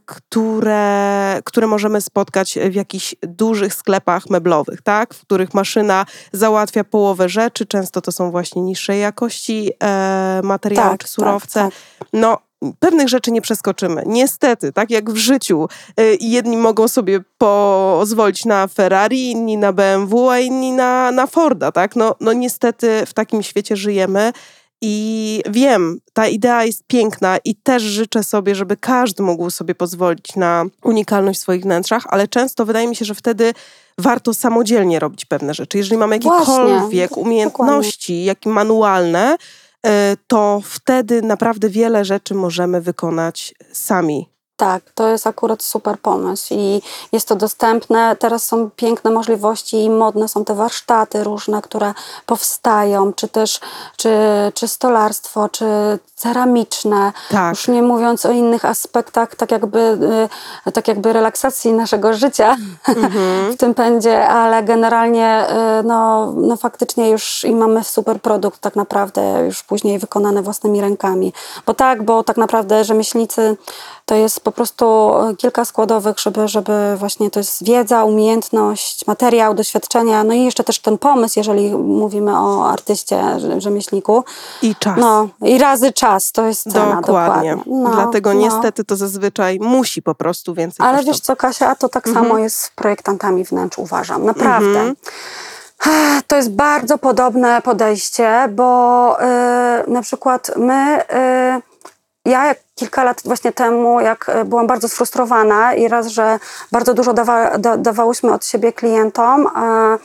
które, 0.05 1.41
które 1.45 1.67
możemy 1.67 2.01
spotkać 2.01 2.59
w 2.71 2.75
jakichś 2.75 3.15
dużych 3.23 3.75
sklepach 3.75 4.31
meblowych, 4.31 4.83
tak? 4.83 5.15
w 5.15 5.21
których 5.21 5.55
maszyna 5.55 6.07
załatwia 6.33 6.85
połowę 6.85 7.29
rzeczy. 7.29 7.67
Często 7.67 8.01
to 8.01 8.13
są 8.13 8.31
właśnie 8.31 8.63
niższej 8.63 9.01
jakości 9.01 9.71
e, 9.83 10.41
materiały 10.45 10.91
Tak, 10.91 11.01
czy 11.01 11.09
surowce. 11.09 11.61
tak, 11.61 11.73
No, 12.13 12.39
pewnych 12.79 13.09
rzeczy 13.09 13.31
nie 13.31 13.43
przeskoczymy. 13.43 14.03
Niestety, 14.07 14.73
tak 14.73 14.91
jak 14.91 15.11
w 15.11 15.17
życiu. 15.17 15.69
Y, 16.01 16.17
Jedni 16.21 16.57
mogą 16.57 16.89
sobie 16.89 17.21
pozwolić 17.39 18.45
na 18.45 18.67
Ferrari, 18.67 19.31
inni 19.31 19.57
na 19.57 19.73
BMW, 19.73 20.31
a 20.31 20.39
inni 20.39 20.73
na, 20.73 21.13
na 21.13 21.27
Forda, 21.27 21.73
tak? 21.73 21.97
No, 21.97 22.15
no 22.21 22.33
niestety 22.33 23.07
w 23.07 23.15
takim 23.15 23.43
świecie 23.43 23.77
żyjemy. 23.77 24.33
I 24.83 25.43
wiem, 25.51 25.99
ta 26.13 26.27
idea 26.29 26.65
jest 26.65 26.83
piękna 26.87 27.39
i 27.45 27.55
też 27.55 27.83
życzę 27.83 28.25
sobie, 28.25 28.55
żeby 28.55 28.77
każdy 28.77 29.23
mógł 29.23 29.51
sobie 29.51 29.75
pozwolić 29.75 30.37
na 30.37 30.65
unikalność 30.85 31.39
w 31.39 31.43
swoich 31.43 31.63
wnętrzach, 31.63 32.07
ale 32.09 32.29
często 32.29 32.67
wydaje 32.67 32.89
mi 32.89 32.97
się, 32.97 33.05
że 33.05 33.15
wtedy 33.15 33.55
warto 33.99 34.35
samodzielnie 34.35 34.99
robić 34.99 35.25
pewne 35.25 35.55
rzeczy. 35.55 35.79
Jeżeli 35.79 35.97
mamy 35.97 36.19
Właśnie, 36.19 36.55
jakiekolwiek 36.55 37.11
d- 37.11 37.21
umiejętności, 37.21 38.25
jak 38.25 38.47
i 38.47 38.49
manualne, 38.49 39.37
y, 39.87 39.91
to 40.27 40.61
wtedy 40.65 41.23
naprawdę 41.23 41.69
wiele 41.69 42.05
rzeczy 42.05 42.35
możemy 42.35 42.81
wykonać 42.81 43.55
sami. 43.73 44.36
Tak, 44.57 44.83
to 44.95 45.09
jest 45.09 45.27
akurat 45.27 45.63
super 45.63 45.99
pomysł 45.99 46.55
i 46.55 46.83
jest 47.13 47.29
to 47.29 47.37
dostępne. 47.37 48.17
Teraz 48.17 48.45
są 48.45 48.71
piękne 48.71 49.11
możliwości 49.11 49.85
i 49.85 49.91
modne 49.91 50.29
są 50.29 50.45
te 50.45 50.55
warsztaty 50.55 51.25
różne, 51.25 51.63
które 51.63 51.95
powstają, 52.27 53.13
czy 53.13 53.29
też 53.29 53.61
czy, 53.97 54.11
czy 54.55 54.69
stolarstwo, 54.69 55.49
czy 55.49 55.65
ceramiczne. 56.15 57.13
Tak. 57.31 57.51
Już 57.51 57.69
nie 57.69 57.83
mówiąc 57.83 58.27
o 58.27 58.31
innych 58.31 58.65
aspektach, 58.65 59.35
tak 59.35 59.51
jakby, 59.51 59.99
y, 60.67 60.73
tak 60.73 60.89
jakby 60.89 61.13
relaksacji 61.13 61.73
naszego 61.73 62.15
życia 62.15 62.57
Mhm. 62.89 63.53
w 63.53 63.57
tym 63.57 63.75
pędzie, 63.75 64.29
ale 64.29 64.63
generalnie 64.63 65.47
y, 65.81 65.83
no, 65.83 66.33
no 66.37 66.57
faktycznie 66.57 67.11
już 67.11 67.45
i 67.45 67.55
mamy 67.55 67.85
super 67.85 68.21
produkt 68.21 68.61
tak 68.61 68.77
naprawdę 68.77 69.43
już 69.47 69.63
później 69.63 69.99
wykonany 69.99 70.43
własnymi 70.43 70.81
rękami. 70.81 71.33
Bo 71.67 71.75
tak, 71.75 72.03
bo 72.03 72.25
tak 72.25 72.37
naprawdę 72.37 72.85
rzemieślnicy 72.85 73.57
to 74.07 74.15
jest 74.15 74.41
po 74.41 74.53
prostu 74.53 75.11
y, 75.31 75.37
kilka 75.37 75.65
składowych, 75.65 76.19
żeby, 76.19 76.49
żeby 76.49 76.73
właśnie 76.97 77.31
to 77.31 77.41
jest 77.41 77.65
wiedza, 77.65 78.05
umiejętność, 78.05 79.07
materiał, 79.07 79.55
doświadczenia, 79.55 80.25
no 80.25 80.35
i 80.35 80.45
jeszcze 80.45 80.65
też 80.65 80.79
ten 80.81 80.99
pomysł, 80.99 81.39
jeżeli 81.39 81.75
mówimy 81.75 82.39
o 82.41 82.71
artyście, 82.71 83.17
rze- 83.39 83.61
rzemieślniku. 83.61 84.25
I 84.63 84.75
czas. 84.77 84.95
No 84.99 85.29
i 85.43 85.59
razy 85.59 85.93
czas, 85.93 86.33
to 86.33 86.47
jest 86.47 86.63
cena, 86.73 87.01
Dokładnie. 87.01 87.57
dokładnie. 87.57 87.83
No, 87.83 87.91
Dlatego 87.91 88.35
no. 88.35 88.41
niestety 88.41 88.85
to 88.85 88.97
zazwyczaj 88.97 89.59
musi 89.61 90.03
po 90.03 90.15
prostu 90.15 90.55
więcej 90.55 90.87
Ale 90.87 90.97
kosztować. 90.97 91.17
wiesz 91.17 91.21
co, 91.27 91.37
Kasia, 91.37 91.75
to 91.75 91.89
tak 91.89 92.07
Mhm. 92.07 92.27
samo 92.27 92.39
jest 92.39 92.57
z 92.59 92.71
projektantami 92.71 93.45
wnętrz, 93.45 93.79
uważam. 93.79 94.25
Naprawdę. 94.25 94.93
To 96.27 96.37
jest 96.37 96.51
bardzo 96.53 96.99
podobne 96.99 97.63
podejście, 97.63 98.49
bo 98.51 99.17
y, 99.21 99.91
na 99.91 100.03
przykład 100.03 100.51
my, 100.57 101.01
y, 101.03 101.63
ja 102.27 102.55
kilka 102.75 103.05
lat 103.05 103.23
właśnie 103.25 103.53
temu, 103.53 104.01
jak 104.01 104.29
y, 104.29 104.45
byłam 104.45 104.67
bardzo 104.67 104.89
sfrustrowana 104.89 105.75
i 105.75 105.89
raz, 105.89 106.07
że 106.07 106.39
bardzo 106.73 106.95
dużo 106.95 107.13
dawa, 107.13 107.59
da, 107.59 107.77
dawałyśmy 107.77 108.33
od 108.33 108.47
siebie 108.47 108.73
klientom, 108.73 109.47
a 109.55 109.99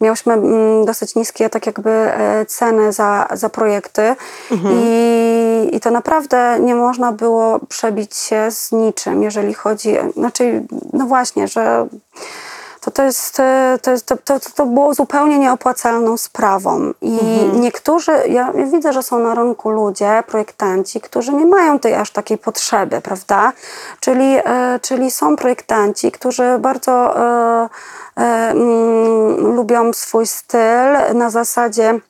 miałyśmy 0.00 0.32
mm, 0.32 0.84
dosyć 0.84 1.14
niskie 1.14 1.50
tak 1.50 1.66
jakby 1.66 1.90
e, 1.90 2.46
ceny 2.46 2.92
za, 2.92 3.28
za 3.32 3.48
projekty. 3.48 4.16
I, 4.72 5.76
i 5.76 5.80
to 5.80 5.90
naprawdę 5.90 6.58
nie 6.60 6.74
można 6.74 7.12
było 7.12 7.58
przebić 7.68 8.16
się 8.16 8.50
z 8.50 8.72
niczym, 8.72 9.22
jeżeli 9.22 9.54
chodzi, 9.54 9.96
znaczy 10.16 10.62
no 10.92 11.06
właśnie, 11.06 11.48
że 11.48 11.86
to, 12.88 12.92
to, 12.92 13.02
jest, 13.02 13.40
e, 13.40 13.78
to, 13.82 13.90
jest, 13.90 14.06
to, 14.06 14.16
to, 14.16 14.40
to 14.54 14.66
było 14.66 14.94
zupełnie 14.94 15.38
nieopłacalną 15.38 16.16
sprawą. 16.16 16.92
I 17.00 17.18
niektórzy, 17.52 18.12
ja 18.28 18.52
widzę, 18.72 18.92
że 18.92 19.02
są 19.02 19.18
na 19.18 19.34
rynku 19.34 19.70
ludzie, 19.70 20.22
projektanci, 20.26 21.00
którzy 21.00 21.32
nie 21.32 21.46
mają 21.46 21.78
tej 21.78 21.94
aż 21.94 22.10
takiej 22.10 22.38
potrzeby, 22.38 23.00
prawda? 23.00 23.52
Czyli, 24.00 24.36
e, 24.44 24.78
czyli 24.82 25.10
są 25.10 25.36
projektanci, 25.36 26.12
którzy 26.12 26.58
bardzo 26.58 26.92
e, 26.92 27.68
e, 28.16 28.50
mm, 28.50 29.54
lubią 29.56 29.92
swój 29.92 30.26
styl 30.26 31.14
na 31.14 31.30
zasadzie 31.30 32.00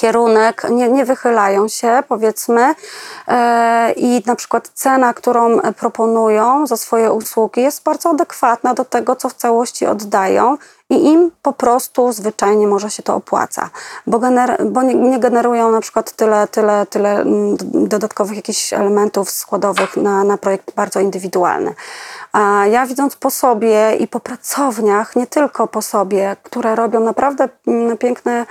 kierunek, 0.00 0.66
nie, 0.70 0.88
nie 0.88 1.04
wychylają 1.04 1.68
się, 1.68 2.02
powiedzmy, 2.08 2.74
e, 3.28 3.92
i 3.92 4.22
na 4.26 4.36
przykład 4.36 4.68
cena, 4.68 5.14
którą 5.14 5.60
proponują 5.60 6.66
za 6.66 6.76
swoje 6.76 7.12
usługi, 7.12 7.60
jest 7.60 7.82
bardzo 7.82 8.10
adekwatna 8.10 8.74
do 8.74 8.84
tego, 8.84 9.16
co 9.16 9.28
w 9.28 9.34
całości 9.34 9.86
oddają. 9.86 10.56
I 10.90 11.06
im 11.06 11.30
po 11.42 11.52
prostu 11.52 12.12
zwyczajnie 12.12 12.66
może 12.66 12.90
się 12.90 13.02
to 13.02 13.14
opłaca, 13.14 13.70
bo, 14.06 14.18
gener- 14.18 14.70
bo 14.70 14.82
nie, 14.82 14.94
nie 14.94 15.18
generują 15.18 15.70
na 15.70 15.80
przykład 15.80 16.12
tyle, 16.12 16.48
tyle, 16.48 16.86
tyle 16.86 17.20
mm, 17.20 17.56
dodatkowych 17.88 18.36
jakichś 18.36 18.72
elementów 18.72 19.30
składowych 19.30 19.96
na, 19.96 20.24
na 20.24 20.38
projekt 20.38 20.74
bardzo 20.74 21.00
indywidualny. 21.00 21.74
A 22.32 22.66
ja 22.66 22.86
widząc 22.86 23.16
po 23.16 23.30
sobie 23.30 23.96
i 23.96 24.08
po 24.08 24.20
pracowniach, 24.20 25.16
nie 25.16 25.26
tylko 25.26 25.66
po 25.66 25.82
sobie, 25.82 26.36
które 26.42 26.74
robią 26.74 27.00
naprawdę 27.00 27.48
mm, 27.66 27.98
piękne, 27.98 28.46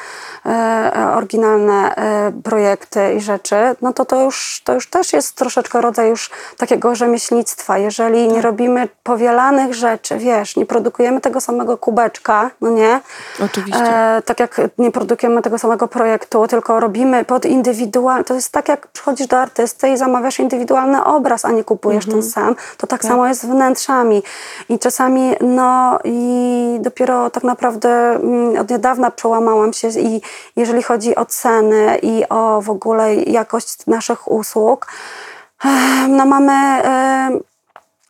e, 0.46 1.12
oryginalne 1.16 1.96
e, 1.96 2.32
projekty 2.44 3.14
i 3.14 3.22
rzeczy, 3.22 3.56
no 3.82 3.94
to 3.94 4.06
to 4.06 4.24
już, 4.24 4.62
to 4.66 4.74
już 4.74 4.90
też 4.90 5.14
jest 5.14 5.36
troszeczkę 5.36 5.82
rodzaj 5.82 6.10
już 6.10 6.30
takiego 6.58 6.96
rzemieślnictwa. 6.96 7.78
Jeżeli 7.78 8.28
nie 8.28 8.42
robimy 8.42 8.88
powielanych 9.04 9.74
rzeczy, 9.74 10.18
wiesz, 10.18 10.56
nie 10.56 10.66
produkujemy 10.66 11.22
tego 11.22 11.42
samego 11.42 11.78
kubeczka, 11.78 12.29
no 12.62 12.70
nie? 12.70 13.02
Oczywiście. 13.46 13.84
E, 13.84 14.22
tak 14.26 14.40
jak 14.40 14.62
nie 14.78 14.92
produkujemy 14.92 15.42
tego 15.42 15.58
samego 15.58 15.88
projektu, 15.88 16.48
tylko 16.48 16.80
robimy 16.80 17.26
pod 17.26 17.46
indywidualny. 17.46 18.24
To 18.24 18.34
jest 18.34 18.52
tak, 18.52 18.70
jak 18.70 18.88
przychodzisz 18.88 19.28
do 19.28 19.40
artysty 19.40 19.90
i 19.90 19.98
zamawiasz 19.98 20.40
indywidualny 20.40 21.04
obraz, 21.04 21.46
a 21.46 21.52
nie 21.52 21.64
kupujesz 21.64 22.06
ten 22.06 22.24
sam. 22.24 22.56
To 22.78 22.88
tak, 22.88 23.04
samo 23.04 23.28
jest 23.28 23.42
z 23.42 23.46
wnętrzami. 23.46 24.24
I 24.70 24.80
czasami, 24.80 25.34
no 25.42 26.00
i 26.04 26.78
dopiero 26.82 27.30
tak 27.30 27.44
naprawdę 27.44 27.90
mm, 27.90 28.62
od 28.62 28.70
niedawna 28.70 29.12
przełamałam 29.12 29.74
się 29.74 29.88
i 29.88 30.22
jeżeli 30.56 30.84
chodzi 30.84 31.16
o 31.16 31.26
ceny 31.26 31.98
i 32.02 32.24
o 32.30 32.62
w 32.62 32.70
ogóle 32.70 33.16
jakość 33.16 33.86
naszych 33.88 34.32
usług, 34.32 34.88
no 36.10 36.26
mamy. 36.26 36.82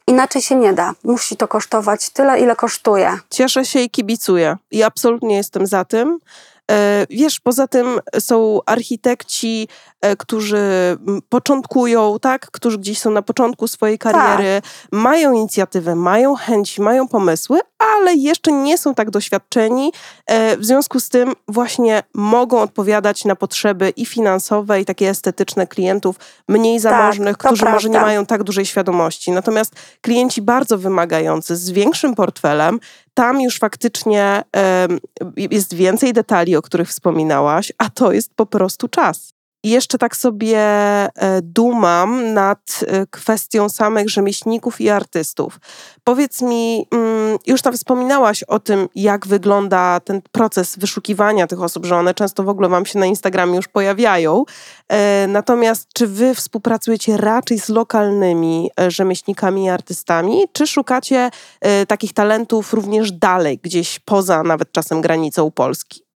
Inaczej 0.10 0.41
się 0.41 0.55
nie 0.55 0.74
da. 0.74 0.93
Musi 1.03 1.38
to 1.38 1.47
kosztować 1.47 2.10
tyle, 2.10 2.39
ile 2.39 2.55
kosztuje. 2.55 3.18
Cieszę 3.30 3.66
się 3.66 3.80
i 3.80 3.89
kibicuję. 3.89 4.57
I 4.72 4.84
absolutnie 4.84 5.36
jestem 5.36 5.68
za 5.68 5.86
tym. 5.86 6.20
E, 6.70 7.07
Wiesz, 7.09 7.39
poza 7.39 7.67
tym 7.67 7.99
są 8.20 8.59
architekci, 8.65 9.67
e, 10.01 10.15
którzy 10.15 10.57
początkują, 11.30 12.20
tak? 12.22 12.51
Którzy 12.51 12.78
gdzieś 12.78 12.99
są 12.99 13.11
na 13.11 13.22
początku 13.22 13.67
swojej 13.67 13.97
kariery, 13.99 14.61
mają 14.91 15.34
inicjatywę, 15.34 15.95
mają 15.95 16.36
chęci, 16.36 16.82
mają 16.82 17.07
pomysły, 17.07 17.59
ale 17.97 18.13
jeszcze 18.13 18.51
nie 18.51 18.78
są 18.78 18.93
tak 18.95 19.09
doświadczeni. 19.09 19.91
E, 20.26 20.57
W 20.57 20.65
związku 20.65 20.99
z 20.99 21.09
tym 21.09 21.34
właśnie 21.47 22.03
mogą 22.13 22.61
odpowiadać 22.61 23.26
na 23.26 23.36
potrzeby 23.36 23.89
i 23.89 24.05
finansowe, 24.05 24.82
i 24.82 24.86
takie 24.86 25.09
estetyczne 25.09 25.67
klientów 25.67 26.15
mniej 26.47 26.80
zamożnych, 26.80 27.38
to 27.38 27.47
którzy 27.47 27.65
może 27.65 27.88
nie 27.89 27.93
prawda. 27.93 28.07
mają 28.07 28.26
tak 28.26 28.43
dużej 28.43 28.65
świadomości. 28.65 29.32
Natomiast 29.32 29.74
klienci 30.01 30.41
bardzo 30.41 30.78
wymagający, 30.78 31.55
z 31.55 31.70
większym 31.72 32.15
portfelem, 32.15 32.80
tam 33.20 33.41
już 33.41 33.59
faktycznie 33.59 34.43
jest 35.38 35.74
więcej 35.74 36.13
detali, 36.13 36.55
o 36.55 36.61
których 36.61 36.89
wspominałaś, 36.89 37.72
a 37.78 37.89
to 37.89 38.11
jest 38.11 38.34
po 38.36 38.45
prostu 38.45 38.88
czas. 38.88 39.34
I 39.64 39.70
jeszcze 39.70 39.97
tak 39.97 40.16
sobie 40.16 40.57
e, 40.57 41.10
dumam 41.41 42.34
nad 42.34 42.80
e, 42.88 43.05
kwestią 43.07 43.70
samych 43.70 44.10
rzemieślników 44.10 44.82
i 44.82 44.89
artystów. 44.89 45.60
Powiedz 46.03 46.41
mi, 46.41 46.88
mm, 46.91 47.38
już 47.47 47.62
tam 47.62 47.74
wspominałaś 47.74 48.43
o 48.43 48.60
tym, 48.60 48.89
jak 48.95 49.28
wygląda 49.28 49.99
ten 49.99 50.22
proces 50.32 50.78
wyszukiwania 50.78 51.47
tych 51.47 51.62
osób, 51.62 51.86
że 51.86 51.95
one 51.95 52.14
często 52.14 52.43
w 52.43 52.49
ogóle 52.49 52.70
wam 52.70 52.86
się 52.86 52.99
na 52.99 53.05
Instagramie 53.05 53.55
już 53.55 53.68
pojawiają. 53.68 54.43
E, 54.89 55.28
Natomiast 55.28 55.88
czy 55.93 56.07
wy 56.07 56.36
współpracujecie 56.36 57.18
raczej 57.18 57.60
z 57.60 57.70
lokalnymi 57.70 58.72
rzemieślnikami 58.88 59.66
i 59.66 59.70
artystami, 59.70 60.43
czy 60.53 60.68
szukacie 60.68 61.30
takich 61.88 62.14
talentów 62.14 62.74
również 62.74 63.12
dalej, 63.12 63.60
gdzieś 63.64 63.99
poza 63.99 64.43
nawet 64.43 64.72
czasem 64.72 65.01
granicą 65.01 65.51
Polski? 65.51 66.09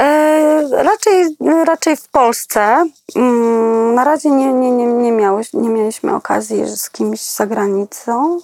E, 0.00 0.82
raczej, 0.82 1.36
raczej 1.64 1.96
w 1.96 2.08
Polsce. 2.08 2.86
Mm, 3.16 3.94
na 3.94 4.04
razie 4.04 4.30
nie, 4.30 4.52
nie, 4.52 4.70
nie, 4.70 4.86
nie, 4.86 5.12
miałeś, 5.12 5.52
nie 5.52 5.68
mieliśmy 5.68 6.14
okazji 6.14 6.66
z 6.66 6.90
kimś 6.90 7.20
za 7.20 7.46
granicą, 7.46 8.40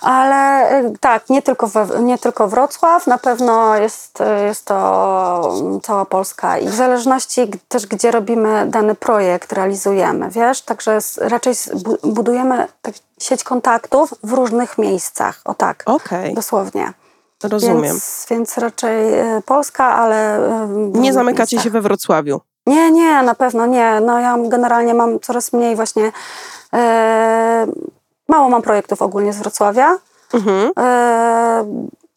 ale 0.00 0.68
e, 0.68 0.92
tak, 1.00 1.30
nie 1.30 1.42
tylko, 1.42 1.66
we, 1.66 2.02
nie 2.02 2.18
tylko 2.18 2.48
Wrocław, 2.48 3.06
na 3.06 3.18
pewno 3.18 3.76
jest, 3.76 4.18
jest 4.46 4.64
to 4.64 5.52
cała 5.82 6.04
Polska 6.04 6.58
i 6.58 6.68
w 6.68 6.74
zależności 6.74 7.50
też, 7.68 7.86
gdzie 7.86 8.10
robimy 8.10 8.66
dany 8.66 8.94
projekt, 8.94 9.52
realizujemy, 9.52 10.30
wiesz, 10.30 10.62
także 10.62 10.98
raczej 11.16 11.54
budujemy 12.04 12.68
tak, 12.82 12.94
sieć 13.18 13.44
kontaktów 13.44 14.14
w 14.22 14.32
różnych 14.32 14.78
miejscach, 14.78 15.40
o 15.44 15.54
tak, 15.54 15.82
Okej, 15.86 16.34
dosłownie. 16.34 16.92
Rozumiem. 17.48 17.82
Więc, 17.82 18.26
więc 18.30 18.58
raczej 18.58 19.14
e, 19.14 19.42
Polska, 19.46 19.96
ale. 19.96 20.36
e, 20.64 20.68
Nie 20.92 21.12
zamykacie 21.12 21.60
się 21.60 21.70
we 21.70 21.80
Wrocławiu. 21.80 22.40
Nie, 22.66 22.90
nie, 22.90 23.22
na 23.22 23.34
pewno 23.34 23.66
nie. 23.66 24.00
No 24.00 24.20
ja 24.20 24.38
generalnie 24.48 24.94
mam 24.94 25.20
coraz 25.20 25.52
mniej 25.52 25.76
właśnie. 25.76 26.12
E, 26.74 27.66
mało 28.28 28.48
mam 28.48 28.62
projektów 28.62 29.02
ogólnie 29.02 29.32
z 29.32 29.38
Wrocławia. 29.38 29.98
Mhm. 30.34 30.72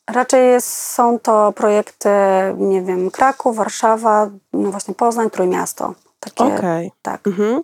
Raczej 0.09 0.47
jest, 0.49 0.67
są 0.73 1.19
to 1.19 1.51
projekty, 1.51 2.09
nie 2.57 2.82
wiem, 2.82 3.11
Kraków, 3.11 3.55
Warszawa, 3.55 4.30
no 4.53 4.71
właśnie 4.71 4.93
Poznań, 4.93 5.30
Trójmiasto. 5.30 5.93
Takie, 6.19 6.55
Okej. 6.55 6.91
tak. 7.01 7.28
Mhm. 7.28 7.61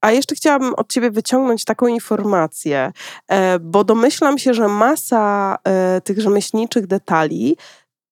A 0.00 0.10
jeszcze 0.12 0.34
chciałabym 0.34 0.74
od 0.74 0.92
Ciebie 0.92 1.10
wyciągnąć 1.10 1.64
taką 1.64 1.86
informację, 1.86 2.92
e, 3.28 3.58
bo 3.58 3.84
domyślam 3.84 4.38
się, 4.38 4.54
że 4.54 4.68
masa 4.68 5.56
e, 5.64 6.00
tych 6.00 6.20
rzemieślniczych 6.20 6.86
detali 6.86 7.56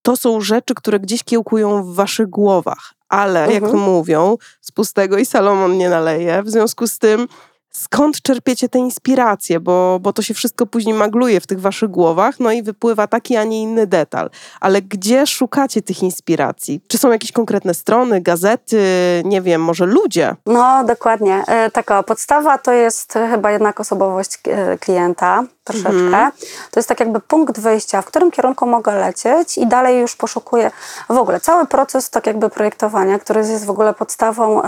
to 0.03 0.17
są 0.17 0.41
rzeczy, 0.41 0.75
które 0.75 1.01
gdzieś 1.01 1.25
kiełkują 1.25 1.85
w 1.85 1.95
Waszych 1.95 2.27
głowach, 2.31 2.93
ale 3.09 3.41
jak 3.53 3.63
to 3.63 3.71
Mhm. 3.71 3.83
mówią, 3.85 4.37
z 4.61 4.73
pustego 4.73 5.19
i 5.19 5.27
Salomon 5.27 5.79
nie 5.79 5.89
naleje. 5.89 6.43
W 6.43 6.51
związku 6.51 6.87
z 6.87 6.99
tym, 6.99 7.29
skąd 7.77 8.23
czerpiecie 8.23 8.69
te 8.69 8.79
inspiracje, 8.79 9.61
bo, 9.61 9.99
bo 10.01 10.13
to 10.13 10.23
się 10.23 10.35
wszystko 10.35 10.67
później 10.67 10.95
magluje 10.95 11.41
w 11.41 11.47
tych 11.47 11.61
Waszych 11.61 11.91
głowach, 11.91 12.41
no 12.41 12.53
i 12.53 12.63
wypływa 12.63 13.07
taki, 13.07 13.37
a 13.37 13.45
nie 13.45 13.63
inny 13.63 13.87
detal. 13.87 14.31
Ale 14.61 14.83
gdzie 14.83 15.27
szukacie 15.27 15.83
tych 15.83 16.03
inspiracji? 16.03 16.81
Czy 16.89 16.99
są 16.99 17.13
jakieś 17.13 17.33
konkretne 17.33 17.75
strony, 17.75 18.21
gazety, 18.21 18.79
nie 19.25 19.43
wiem, 19.43 19.63
może 19.63 19.87
ludzie? 19.87 20.37
No, 20.47 20.85
dokładnie. 20.85 21.45
E, 21.47 21.71
Taka 21.71 22.03
podstawa 22.03 22.59
to 22.59 22.73
jest 22.73 23.17
e, 23.17 23.29
chyba 23.29 23.51
jednak 23.51 23.81
osobowość 23.81 24.39
e, 24.47 24.79
klienta 24.79 25.45
troszeczkę. 25.65 25.91
Mhm. 25.91 26.33
To 26.71 26.81
jest 26.81 26.89
tak 26.89 27.01
jakby 27.01 27.21
punkt 27.21 27.61
wyjścia, 27.61 28.03
w 28.03 28.07
którym 28.07 28.31
kierunku 28.31 28.67
mogę 28.67 28.95
lecieć 28.95 29.59
i 29.59 29.67
dalej 29.67 30.01
już 30.01 30.17
poszukuję 30.17 30.71
w 31.09 31.19
ogóle 31.19 31.41
cały 31.41 31.67
proces 31.67 32.11
tak 32.11 32.27
jakby 32.27 32.51
projektowania, 32.51 33.19
który 33.19 33.41
jest 33.41 33.65
w 33.65 33.71
ogóle 33.71 33.95
podstawą, 33.95 34.63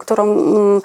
którą 0.00 0.22
mm, 0.22 0.80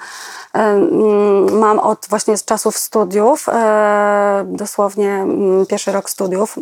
mam 1.52 1.78
od 1.78 2.06
właśnie 2.10 2.36
z 2.36 2.44
czasów 2.44 2.78
studiów, 2.78 3.48
e, 3.48 4.44
dosłownie 4.48 5.10
mm, 5.10 5.66
pierwszy 5.66 5.92
rok 5.92 6.10
studiów. 6.10 6.56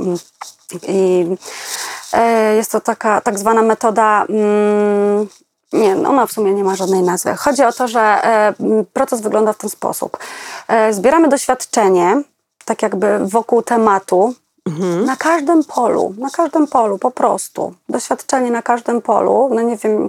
I 0.89 1.27
e, 2.13 2.55
jest 2.57 2.73
to 2.73 2.81
taka 2.81 3.21
tak 3.21 3.39
zwana 3.39 3.63
metoda 3.63 4.25
mm, 4.29 5.29
nie, 5.73 6.09
ona 6.09 6.27
w 6.27 6.33
sumie 6.33 6.55
nie 6.55 6.65
ma 6.65 6.77
żadnej 6.77 7.03
nazwy. 7.03 7.35
Chodzi 7.37 7.65
o 7.65 7.73
to, 7.73 7.89
że 7.89 8.01
e, 8.01 8.55
proces 8.93 9.21
wygląda 9.21 9.53
w 9.53 9.59
ten 9.59 9.71
sposób. 9.71 10.19
Zbieramy 10.91 11.29
doświadczenie, 11.29 12.23
tak 12.65 12.83
jakby 12.83 13.19
wokół 13.19 13.63
tematu, 13.63 14.35
na 15.07 15.17
każdym 15.17 15.65
polu, 15.65 16.15
na 16.19 16.31
każdym 16.31 16.67
polu 16.67 16.99
po 16.99 17.11
prostu. 17.11 17.75
Doświadczenie 17.89 18.51
na 18.51 18.63
każdym 18.63 19.03
polu. 19.03 19.49
No 19.53 19.63
nie 19.63 19.77
wiem, 19.77 20.09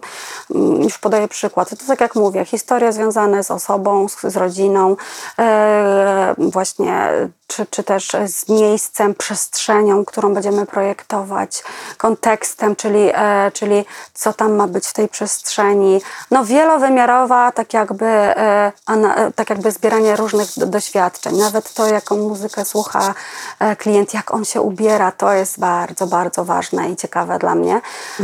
mm, 0.56 0.82
już 0.82 0.98
podaję 0.98 1.28
przykład. 1.28 1.70
To 1.70 1.86
tak 1.88 2.02
jak 2.02 2.16
mówię, 2.16 2.46
historie 2.46 2.94
związane 2.94 3.44
z 3.44 3.52
osobą, 3.52 4.08
z, 4.08 4.22
z 4.22 4.38
rodziną, 4.38 4.96
e, 5.40 6.36
właśnie, 6.38 7.10
czy, 7.48 7.66
czy 7.66 7.84
też 7.84 8.12
z 8.28 8.50
miejscem, 8.50 9.16
przestrzenią, 9.16 10.06
którą 10.06 10.34
będziemy 10.34 10.66
projektować, 10.66 11.64
kontekstem, 11.98 12.76
czyli, 12.76 13.10
e, 13.14 13.52
czyli 13.54 13.86
co 14.14 14.34
tam 14.34 14.56
ma 14.56 14.68
być 14.68 14.88
w 14.88 14.94
tej 14.94 15.10
przestrzeni. 15.10 16.02
No 16.32 16.46
wielowymiarowa, 16.46 17.52
tak 17.52 17.74
jakby, 17.74 18.06
e, 18.06 18.72
ana, 18.86 19.16
e, 19.16 19.32
tak 19.32 19.50
jakby 19.50 19.72
zbieranie 19.72 20.16
różnych 20.16 20.48
do, 20.58 20.66
doświadczeń. 20.66 21.38
Nawet 21.38 21.74
to, 21.74 21.88
jaką 21.88 22.18
muzykę 22.18 22.66
słucha 22.66 23.14
e, 23.60 23.76
klient, 23.76 24.14
jak 24.14 24.34
on 24.34 24.46
się 24.46 24.62
ubiera, 24.62 25.12
to 25.12 25.34
jest 25.34 25.60
bardzo, 25.60 26.08
bardzo 26.08 26.46
ważne 26.46 26.90
i 26.90 26.96
ciekawe 26.96 27.40
dla 27.40 27.56
mnie, 27.56 27.82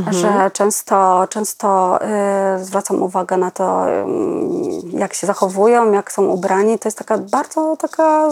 że 0.09 0.51
często, 0.53 1.27
często 1.29 1.99
e, 2.01 2.59
zwracam 2.61 3.01
uwagę 3.01 3.37
na 3.37 3.51
to, 3.51 3.89
mm, 3.89 4.81
jak 4.91 5.13
się 5.13 5.27
zachowują, 5.27 5.91
jak 5.91 6.11
są 6.11 6.23
ubrani. 6.23 6.79
To 6.79 6.87
jest 6.87 6.97
taka 6.97 7.17
bardzo 7.17 7.77
taka 7.77 8.29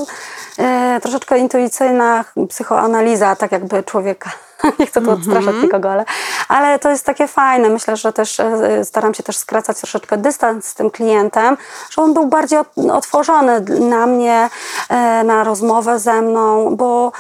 e, 0.82 1.00
troszeczkę 1.02 1.38
intuicyjna 1.38 2.26
psychoanaliza, 2.50 3.36
tak 3.36 3.52
jakby 3.52 3.84
człowieka. 3.84 4.30
Nie 4.80 4.86
chcę 4.86 5.02
tu 5.02 5.12
odstraszać 5.12 5.56
nikogo, 5.64 5.92
ale, 5.92 6.06
ale 6.48 6.80
to 6.80 6.90
jest 6.90 7.06
takie 7.06 7.28
fajne. 7.28 7.70
Myślę, 7.70 7.98
że 7.98 8.14
też 8.14 8.40
e, 8.40 8.86
staram 8.86 9.14
się 9.14 9.24
też 9.24 9.38
skracać 9.38 9.78
troszeczkę 9.78 10.18
dystans 10.18 10.68
z 10.68 10.76
tym 10.76 10.92
klientem, 10.92 11.58
że 11.90 12.02
on 12.02 12.14
był 12.14 12.28
bardziej 12.28 12.60
ot- 12.60 12.92
otworzony 12.92 13.62
na 13.80 14.08
mnie, 14.08 14.50
e, 14.90 15.24
na 15.24 15.44
rozmowę 15.44 16.00
ze 16.00 16.22
mną, 16.22 16.76
bo 16.76 17.12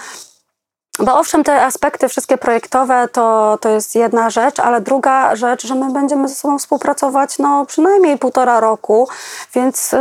bo 0.99 1.19
owszem, 1.19 1.43
te 1.43 1.65
aspekty 1.65 2.09
wszystkie 2.09 2.37
projektowe 2.37 3.07
to, 3.11 3.57
to 3.61 3.69
jest 3.69 3.95
jedna 3.95 4.29
rzecz, 4.29 4.59
ale 4.59 4.81
druga 4.81 5.35
rzecz, 5.35 5.67
że 5.67 5.75
my 5.75 5.93
będziemy 5.93 6.27
ze 6.27 6.35
sobą 6.35 6.59
współpracować 6.59 7.39
no, 7.39 7.65
przynajmniej 7.65 8.17
półtora 8.17 8.59
roku, 8.59 9.07
więc 9.53 9.91
yy, 9.91 9.99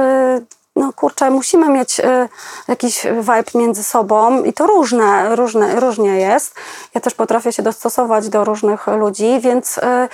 no 0.77 0.93
kurczę, 0.93 1.31
musimy 1.31 1.69
mieć 1.69 1.99
yy, 1.99 2.29
jakiś 2.69 3.07
vibe 3.21 3.45
między 3.55 3.85
sobą 3.85 4.43
i 4.43 4.53
to 4.53 4.67
różne, 4.67 5.37
różne, 5.37 5.81
różnie 5.81 6.17
jest. 6.21 6.55
Ja 6.95 7.01
też 7.01 7.15
potrafię 7.15 7.53
się 7.53 7.63
dostosować 7.63 8.29
do 8.29 8.45
różnych 8.45 8.87
ludzi, 8.87 9.41
więc 9.41 9.77
yy, 9.77 10.09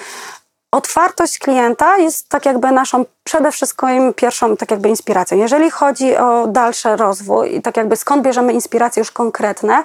otwartość 0.73 1.39
klienta 1.39 1.97
jest 1.97 2.29
tak 2.29 2.47
jakby 2.47 2.73
naszą 2.73 3.05
przede 3.25 3.53
wszystkim 3.53 4.15
pierwszą 4.15 4.57
tak 4.57 4.71
jakby 4.71 4.89
inspiracją. 4.89 5.39
Jeżeli 5.39 5.71
chodzi 5.71 6.17
o 6.17 6.47
dalszy 6.47 6.97
rozwój 6.97 7.55
i 7.55 7.63
tak 7.63 7.77
jakby 7.77 7.97
skąd 7.97 8.23
bierzemy 8.23 8.53
inspiracje 8.53 9.01
już 9.01 9.11
konkretne, 9.11 9.85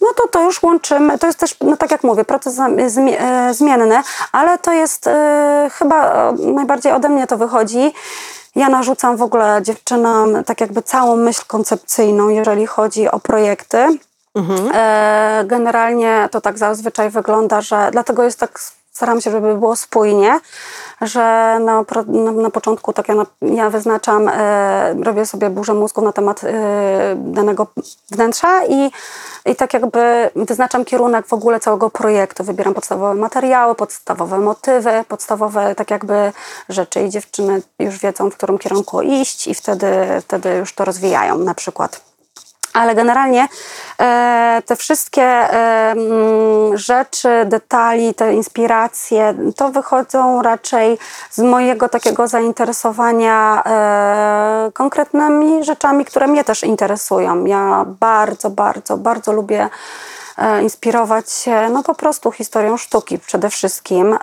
no 0.00 0.08
to 0.16 0.28
to 0.28 0.42
już 0.42 0.62
łączymy, 0.62 1.18
to 1.18 1.26
jest 1.26 1.38
też, 1.38 1.56
no 1.60 1.76
tak 1.76 1.90
jak 1.90 2.04
mówię, 2.04 2.24
proces 2.24 2.54
zmi- 2.54 3.16
e, 3.18 3.54
zmienny, 3.54 4.02
ale 4.32 4.58
to 4.58 4.72
jest 4.72 5.06
e, 5.06 5.70
chyba 5.72 6.32
najbardziej 6.38 6.92
ode 6.92 7.08
mnie 7.08 7.26
to 7.26 7.36
wychodzi. 7.36 7.92
Ja 8.56 8.68
narzucam 8.68 9.16
w 9.16 9.22
ogóle 9.22 9.60
dziewczynom 9.62 10.44
tak 10.44 10.60
jakby 10.60 10.82
całą 10.82 11.16
myśl 11.16 11.42
koncepcyjną, 11.46 12.28
jeżeli 12.28 12.66
chodzi 12.66 13.08
o 13.08 13.20
projekty. 13.20 13.98
E, 14.74 15.44
Generalnie 15.46 16.28
to 16.30 16.40
tak 16.40 16.58
zazwyczaj 16.58 17.10
wygląda, 17.10 17.60
że 17.60 17.88
dlatego 17.92 18.22
jest 18.22 18.40
tak, 18.40 18.60
staram 18.96 19.20
się, 19.20 19.30
żeby 19.30 19.54
było 19.54 19.76
spójnie, 19.76 20.40
że 21.00 21.20
na, 21.60 21.84
na, 22.06 22.32
na 22.32 22.50
początku 22.50 22.92
tak 22.92 23.08
ja, 23.08 23.14
ja 23.42 23.70
wyznaczam, 23.70 24.28
e, 24.28 24.94
robię 25.02 25.26
sobie 25.26 25.50
burzę 25.50 25.74
mózgu 25.74 26.02
na 26.02 26.12
temat 26.12 26.44
e, 26.44 26.50
danego 27.16 27.66
wnętrza 28.10 28.64
i, 28.64 28.90
i 29.46 29.56
tak 29.56 29.74
jakby 29.74 30.30
wyznaczam 30.36 30.84
kierunek 30.84 31.26
w 31.26 31.32
ogóle 31.32 31.60
całego 31.60 31.90
projektu. 31.90 32.44
Wybieram 32.44 32.74
podstawowe 32.74 33.14
materiały, 33.14 33.74
podstawowe 33.74 34.38
motywy, 34.38 35.04
podstawowe 35.08 35.74
tak 35.74 35.90
jakby 35.90 36.32
rzeczy 36.68 37.00
i 37.00 37.10
dziewczyny 37.10 37.62
już 37.78 37.98
wiedzą, 37.98 38.30
w 38.30 38.36
którym 38.36 38.58
kierunku 38.58 39.02
iść 39.02 39.46
i 39.46 39.54
wtedy, 39.54 39.90
wtedy 40.20 40.56
już 40.56 40.74
to 40.74 40.84
rozwijają 40.84 41.38
na 41.38 41.54
przykład. 41.54 42.00
Ale 42.72 42.94
generalnie 42.94 43.48
e, 44.00 44.62
te 44.66 44.76
wszystkie 44.76 45.22
rzeczy, 46.78 47.28
detali, 47.46 48.14
te 48.14 48.34
inspiracje, 48.34 49.34
to 49.56 49.70
wychodzą 49.70 50.42
raczej 50.42 50.98
z 51.30 51.38
mojego 51.38 51.88
takiego 51.88 52.28
zainteresowania 52.28 53.62
e, 53.66 54.72
konkretnymi 54.72 55.64
rzeczami, 55.64 56.04
które 56.04 56.26
mnie 56.26 56.44
też 56.44 56.62
interesują. 56.62 57.44
Ja 57.44 57.84
bardzo, 58.00 58.50
bardzo, 58.50 58.96
bardzo 58.96 59.32
lubię 59.32 59.68
e, 60.38 60.62
inspirować 60.62 61.30
się 61.30 61.68
no 61.70 61.82
po 61.82 61.94
prostu 61.94 62.32
historią 62.32 62.76
sztuki 62.76 63.18
przede 63.18 63.50
wszystkim. 63.50 64.12
E, 64.12 64.18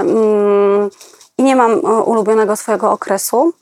mm, 0.00 0.90
i 1.38 1.42
nie 1.42 1.56
mam 1.56 1.72
e, 1.72 1.76
ulubionego 2.02 2.56
swojego 2.56 2.92
okresu, 2.92 3.52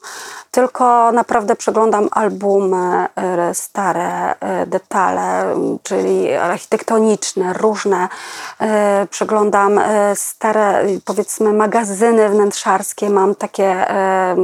tylko 0.51 1.13
naprawdę 1.13 1.57
przeglądam 1.57 2.09
albumy, 2.11 3.07
e, 3.17 3.55
stare 3.55 4.35
e, 4.41 4.67
detale, 4.67 5.55
czyli 5.83 6.33
architektoniczne, 6.33 7.53
różne. 7.53 8.09
Przeglądam 9.11 9.81
stare, 10.15 10.87
powiedzmy, 11.05 11.53
magazyny 11.53 12.29
wnętrzarskie. 12.29 13.11
Mam 13.11 13.35
takie 13.35 13.87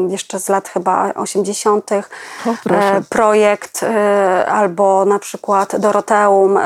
jeszcze 0.08 0.40
z 0.40 0.48
lat 0.48 0.68
chyba 0.68 1.14
80. 1.14 1.90
O, 1.92 2.54
projekt 3.08 3.84
albo 4.48 5.04
na 5.04 5.18
przykład 5.18 5.76
Doroteum. 5.76 6.58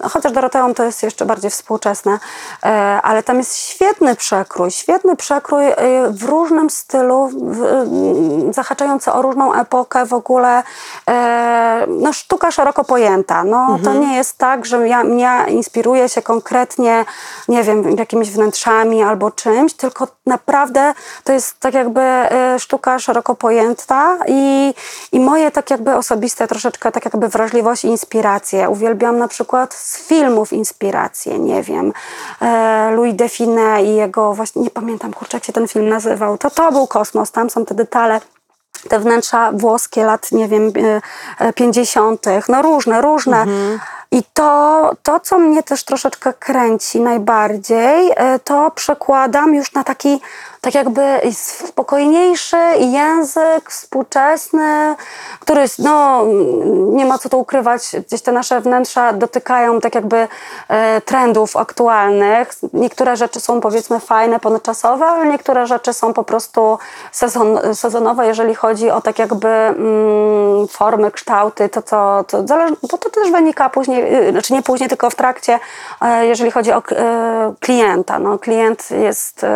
No, 0.00 0.08
chociaż 0.08 0.32
Doroteum 0.32 0.74
to 0.74 0.84
jest 0.84 1.02
jeszcze 1.02 1.26
bardziej 1.26 1.50
współczesne, 1.50 2.18
ale 3.02 3.22
tam 3.22 3.38
jest 3.38 3.56
świetny 3.56 4.16
przekrój, 4.16 4.70
świetny 4.70 5.16
przekrój 5.16 5.64
w 6.10 6.22
różnym 6.24 6.70
stylu, 6.70 7.30
zahaczający 8.50 9.12
o 9.12 9.22
różną 9.22 9.54
epokę 9.54 10.06
w 10.06 10.12
ogóle. 10.12 10.62
e, 11.08 11.86
No, 11.88 12.12
sztuka 12.12 12.50
szeroko 12.50 12.84
pojęta. 12.84 13.44
No, 13.44 13.78
To 13.84 13.92
nie 13.94 14.16
jest 14.16 14.38
tak, 14.38 14.66
że 14.66 14.88
ja, 14.88 15.04
mnie 15.04 15.38
inspiruje 15.48 16.08
się 16.08 16.22
konkretnie, 16.22 17.04
nie 17.48 17.62
wiem, 17.62 17.96
jakimiś 17.98 18.30
wnętrzami 18.30 19.02
albo 19.02 19.30
czymś, 19.30 19.74
tylko 19.74 20.08
naprawdę 20.26 20.94
to 21.24 21.32
jest 21.32 21.60
tak 21.60 21.74
jakby 21.74 22.00
e, 22.00 22.58
sztuka 22.58 22.98
szeroko 22.98 23.34
pojęta 23.34 24.18
i, 24.26 24.74
i 25.12 25.20
moje 25.20 25.50
tak 25.50 25.70
jakby 25.70 25.94
osobiste 25.96 26.48
troszeczkę 26.48 26.92
tak 26.92 27.04
jakby 27.04 27.28
wrażliwość 27.28 27.84
i 27.84 27.88
inspiracje. 27.88 28.68
Uwielbiam 28.68 29.18
na 29.18 29.28
przykład 29.28 29.74
z 29.74 29.98
filmów 30.08 30.52
inspiracje, 30.52 31.38
nie 31.38 31.62
wiem, 31.62 31.92
e, 32.42 32.90
Louis 32.94 33.16
Define 33.16 33.82
i 33.84 33.96
jego 33.96 34.34
właśnie, 34.34 34.62
nie 34.62 34.70
pamiętam 34.70 35.12
kurczę 35.12 35.36
jak 35.36 35.44
się 35.44 35.52
ten 35.52 35.68
film 35.72 35.88
nazywał, 35.88 36.38
to 36.38 36.50
to 36.50 36.72
był 36.72 36.86
kosmos, 36.86 37.30
tam 37.30 37.50
są 37.50 37.64
te 37.64 37.74
detale 37.74 38.20
te 38.88 38.98
wnętrza 38.98 39.52
włoskie 39.52 40.04
lat, 40.04 40.32
nie 40.32 40.48
wiem, 40.48 40.72
e, 40.76 41.00
e, 41.46 41.52
50., 41.52 42.26
no 42.48 42.62
różne, 42.62 43.02
różne. 43.02 43.46
I 44.10 44.22
to, 44.34 44.90
to, 45.02 45.20
co 45.20 45.38
mnie 45.38 45.62
też 45.62 45.84
troszeczkę 45.84 46.32
kręci 46.32 47.00
najbardziej, 47.00 48.12
e, 48.16 48.38
to 48.38 48.70
przekładam 48.70 49.54
już 49.54 49.72
na 49.72 49.84
taki, 49.84 50.20
tak 50.62 50.74
jakby 50.74 51.20
spokojniejszy 51.32 52.56
język 52.78 53.70
współczesny, 53.70 54.94
który, 55.40 55.64
no, 55.78 56.24
nie 56.92 57.06
ma 57.06 57.18
co 57.18 57.28
tu 57.28 57.40
ukrywać, 57.40 57.96
gdzieś 58.06 58.22
te 58.22 58.32
nasze 58.32 58.60
wnętrza 58.60 59.12
dotykają 59.12 59.80
tak 59.80 59.94
jakby 59.94 60.28
e, 60.68 61.00
trendów 61.00 61.56
aktualnych. 61.56 62.48
Niektóre 62.72 63.16
rzeczy 63.16 63.40
są 63.40 63.60
powiedzmy 63.60 64.00
fajne, 64.00 64.40
ponadczasowe, 64.40 65.06
ale 65.06 65.26
niektóre 65.26 65.66
rzeczy 65.66 65.92
są 65.92 66.12
po 66.12 66.24
prostu 66.24 66.78
sezon, 67.12 67.58
sezonowe, 67.74 68.26
jeżeli 68.26 68.54
chodzi 68.54 68.90
o 68.90 69.00
tak 69.00 69.18
jakby 69.18 69.48
mm, 69.48 70.68
formy, 70.68 71.10
kształty, 71.10 71.68
to 71.68 71.82
co, 71.82 72.24
to 72.28 72.42
bo 72.82 72.98
to 72.98 73.10
też 73.10 73.30
wynika 73.30 73.70
później, 73.70 74.28
y, 74.28 74.30
znaczy 74.30 74.52
nie 74.52 74.62
później, 74.62 74.88
tylko 74.88 75.10
w 75.10 75.14
trakcie, 75.14 75.58
e, 76.00 76.26
jeżeli 76.26 76.50
chodzi 76.50 76.72
o 76.72 76.82
e, 76.90 77.54
klienta. 77.60 78.18
No, 78.18 78.38
klient 78.38 78.90
jest, 78.90 79.46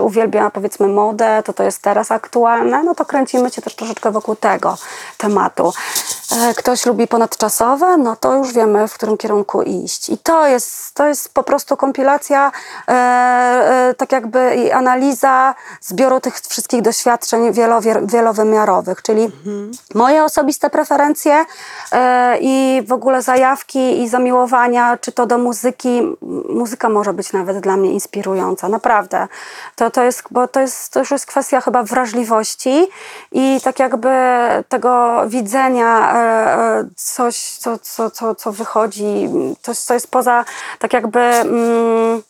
uwielbia 0.00 0.50
powiedzmy 0.56 0.88
modę, 0.88 1.42
to 1.44 1.52
to 1.52 1.62
jest 1.62 1.82
teraz 1.82 2.10
aktualne, 2.10 2.82
no 2.82 2.94
to 2.94 3.04
kręcimy 3.04 3.50
się 3.50 3.62
też 3.62 3.74
troszeczkę 3.74 4.10
wokół 4.10 4.36
tego 4.36 4.76
tematu. 5.16 5.72
E, 6.32 6.54
Ktoś 6.54 6.86
lubi 6.86 7.08
ponadczasowe, 7.08 7.96
no 7.96 8.16
to 8.16 8.34
już 8.34 8.52
wiemy, 8.52 8.88
w 8.88 8.94
którym 8.94 9.16
kierunku 9.16 9.62
iść. 9.62 10.08
I 10.08 10.18
to 10.18 10.46
jest, 10.46 10.94
to 10.94 11.06
jest 11.06 11.34
po 11.34 11.42
prostu 11.42 11.76
kompilacja, 11.76 12.52
e, 12.88 12.92
e, 12.92 13.94
tak 13.94 14.12
jakby 14.12 14.54
i 14.54 14.72
analiza 14.72 15.54
zbioru 15.80 16.20
tych 16.20 16.40
wszystkich 16.40 16.82
doświadczeń 16.82 17.52
wielowymiarowych, 18.02 19.02
czyli 19.02 19.30
moje 19.94 20.24
osobiste 20.24 20.70
preferencje 20.70 21.44
i 22.40 22.82
w 22.86 22.92
ogóle 22.92 23.22
zajawki 23.22 24.02
i 24.02 24.08
zamiłowania, 24.08 24.98
czy 25.00 25.12
to 25.12 25.26
do 25.26 25.38
muzyki. 25.38 26.02
Muzyka 26.48 26.88
może 26.88 27.12
być 27.12 27.32
nawet 27.32 27.60
dla 27.60 27.76
mnie 27.76 27.92
inspirująca, 27.92 28.68
naprawdę. 28.68 29.28
To, 29.76 29.90
to, 29.90 30.02
jest, 30.02 30.22
bo 30.30 30.45
to, 30.48 30.60
jest, 30.60 30.92
to 30.92 30.98
już 30.98 31.10
jest 31.10 31.26
kwestia 31.26 31.60
chyba 31.60 31.82
wrażliwości 31.82 32.86
i 33.32 33.60
tak 33.64 33.78
jakby 33.78 34.08
tego 34.68 35.22
widzenia 35.26 36.14
e, 36.14 36.18
e, 36.18 36.88
coś, 36.96 37.36
co, 37.36 37.78
co, 37.78 38.10
co, 38.10 38.34
co 38.34 38.52
wychodzi, 38.52 39.28
coś, 39.62 39.78
co 39.78 39.94
jest 39.94 40.10
poza 40.10 40.44
tak 40.78 40.92
jakby 40.92 41.20
mm, 41.20 42.22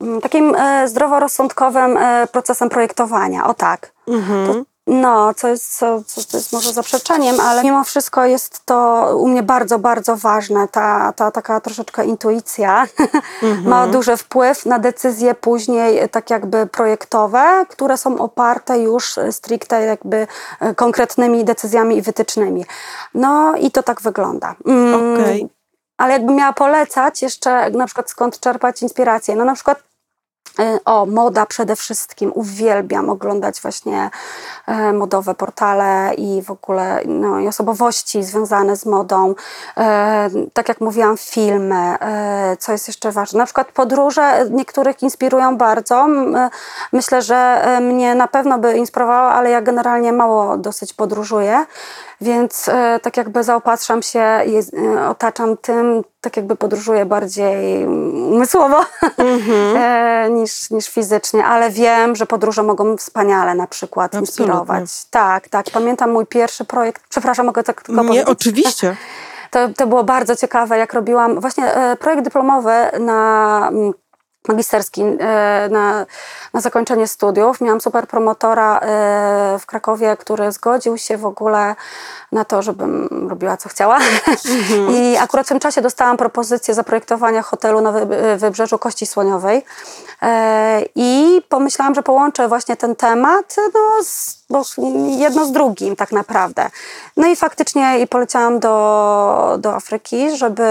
mm, 0.00 0.20
takim 0.20 0.54
e, 0.54 0.88
zdroworozsądkowym 0.88 1.98
procesem 2.32 2.68
projektowania. 2.68 3.46
O 3.46 3.54
tak. 3.54 3.92
Mhm. 4.08 4.64
No, 4.86 5.34
co 5.34 5.48
jest, 5.48 5.78
co, 5.78 6.02
co 6.06 6.36
jest 6.36 6.52
może 6.52 6.72
zaprzeczeniem, 6.72 7.40
ale 7.40 7.62
mimo 7.62 7.84
wszystko 7.84 8.24
jest 8.24 8.66
to 8.66 9.08
u 9.16 9.28
mnie 9.28 9.42
bardzo, 9.42 9.78
bardzo 9.78 10.16
ważne. 10.16 10.68
Ta, 10.68 11.12
ta 11.12 11.30
taka 11.30 11.60
troszeczkę 11.60 12.04
intuicja 12.04 12.86
ma 13.64 13.86
duży 13.86 14.16
wpływ 14.16 14.66
na 14.66 14.78
decyzje 14.78 15.34
później 15.34 16.08
tak 16.08 16.30
jakby 16.30 16.66
projektowe, 16.66 17.66
które 17.68 17.96
są 17.96 18.18
oparte 18.18 18.78
już 18.78 19.18
stricte 19.30 19.82
jakby 19.82 20.26
e, 20.60 20.74
konkretnymi 20.74 21.44
decyzjami 21.44 21.96
i 21.96 22.02
wytycznymi. 22.02 22.64
No 23.14 23.56
i 23.56 23.70
to 23.70 23.82
tak 23.82 24.02
wygląda. 24.02 24.54
Mm, 24.66 25.14
Okej. 25.14 25.48
Ale 25.96 26.12
jakbym 26.12 26.36
miała 26.36 26.52
polecać 26.52 27.22
jeszcze 27.22 27.70
na 27.70 27.86
przykład 27.86 28.10
skąd 28.10 28.40
czerpać 28.40 28.82
inspirację, 28.82 29.36
no 29.36 29.44
na 29.44 29.54
przykład 29.54 29.91
O, 30.84 31.06
moda 31.06 31.46
przede 31.46 31.76
wszystkim. 31.76 32.32
Uwielbiam 32.34 33.10
oglądać 33.10 33.60
właśnie 33.60 34.10
e, 34.66 34.92
modowe 34.92 35.34
portale 35.34 36.14
i 36.14 36.42
w 36.42 36.50
ogóle 36.50 37.00
no, 37.06 37.40
i 37.40 37.48
osobowości 37.48 38.22
związane 38.22 38.76
z 38.76 38.86
modą. 38.86 39.34
E, 39.76 40.30
tak 40.52 40.68
jak 40.68 40.80
mówiłam, 40.80 41.16
filmy. 41.16 41.96
E, 42.00 42.56
co 42.58 42.72
jest 42.72 42.88
jeszcze 42.88 43.12
ważne? 43.12 43.38
Na 43.38 43.44
przykład 43.44 43.72
podróże 43.72 44.46
niektórych 44.50 45.02
inspirują 45.02 45.56
bardzo. 45.56 46.06
E, 46.34 46.50
Myślę, 46.92 47.22
że 47.22 47.36
e, 47.36 47.80
mnie 47.80 48.14
na 48.14 48.28
pewno 48.28 48.58
by 48.58 48.76
inspirowało, 48.76 49.30
ale 49.30 49.50
ja 49.50 49.62
generalnie 49.62 50.12
mało 50.12 50.56
dosyć 50.56 50.92
podróżuję. 50.92 51.66
Więc 52.22 52.68
e, 52.68 53.00
tak 53.02 53.16
jakby 53.16 53.44
zaopatrzam 53.44 54.02
się 54.02 54.40
i 54.46 54.56
e, 54.56 55.08
otaczam 55.08 55.56
tym, 55.56 56.04
tak 56.20 56.36
jakby 56.36 56.56
podróżuję 56.56 57.06
bardziej 57.06 57.82
mm, 57.82 58.32
umysłowo 58.32 58.80
e, 59.76 60.28
niż, 60.30 60.70
niż 60.70 60.88
fizycznie, 60.88 61.44
ale 61.44 61.70
wiem, 61.70 62.16
że 62.16 62.26
podróże 62.26 62.62
mogą 62.62 62.96
wspaniale 62.96 63.54
na 63.54 63.66
przykład 63.66 64.04
Absolutnie. 64.06 64.30
inspirować. 64.30 65.04
Tak, 65.10 65.48
tak. 65.48 65.66
Pamiętam 65.72 66.10
mój 66.10 66.26
pierwszy 66.26 66.64
projekt, 66.64 67.02
przepraszam, 67.08 67.46
mogę 67.46 67.62
tak 67.62 67.82
tylko 67.82 68.02
Nie, 68.02 68.08
powiedzieć? 68.08 68.28
oczywiście. 68.28 68.96
To, 69.52 69.68
to 69.68 69.86
było 69.86 70.04
bardzo 70.04 70.36
ciekawe, 70.36 70.78
jak 70.78 70.92
robiłam 70.92 71.40
właśnie 71.40 71.74
projekt 72.00 72.24
dyplomowy 72.24 72.72
na 73.00 73.70
magisterski 74.48 75.02
e, 75.02 75.68
na, 75.70 76.06
na 76.52 76.60
zakończenie 76.60 77.08
studiów. 77.08 77.60
Miałam 77.60 77.80
super 77.80 78.06
promotora 78.06 78.78
e, 78.78 79.58
w 79.58 79.66
Krakowie, 79.66 80.16
który 80.16 80.52
zgodził 80.52 80.98
się 80.98 81.16
w 81.16 81.26
ogóle 81.26 81.74
na 82.32 82.44
to, 82.44 82.62
żebym 82.62 83.08
robiła 83.28 83.56
co 83.56 83.68
chciała. 83.68 83.98
I 84.96 85.16
akurat 85.16 85.46
w 85.46 85.48
tym 85.48 85.60
czasie 85.60 85.82
dostałam 85.82 86.16
propozycję 86.16 86.74
zaprojektowania 86.74 87.42
hotelu 87.42 87.80
na 87.80 87.92
wy, 87.92 88.06
Wybrzeżu 88.36 88.78
Kości 88.78 89.06
Słoniowej. 89.06 89.64
E, 90.22 90.82
I 90.94 91.42
pomyślałam, 91.48 91.94
że 91.94 92.02
połączę 92.02 92.48
właśnie 92.48 92.76
ten 92.76 92.96
temat 92.96 93.56
no, 93.74 94.02
z, 94.02 94.41
bo 94.52 94.62
jedno 95.18 95.46
z 95.46 95.52
drugim 95.52 95.96
tak 95.96 96.12
naprawdę. 96.12 96.70
No 97.16 97.28
i 97.28 97.36
faktycznie 97.36 97.98
i 97.98 98.06
poleciałam 98.06 98.58
do, 98.58 99.56
do 99.58 99.74
Afryki, 99.74 100.36
żeby 100.36 100.62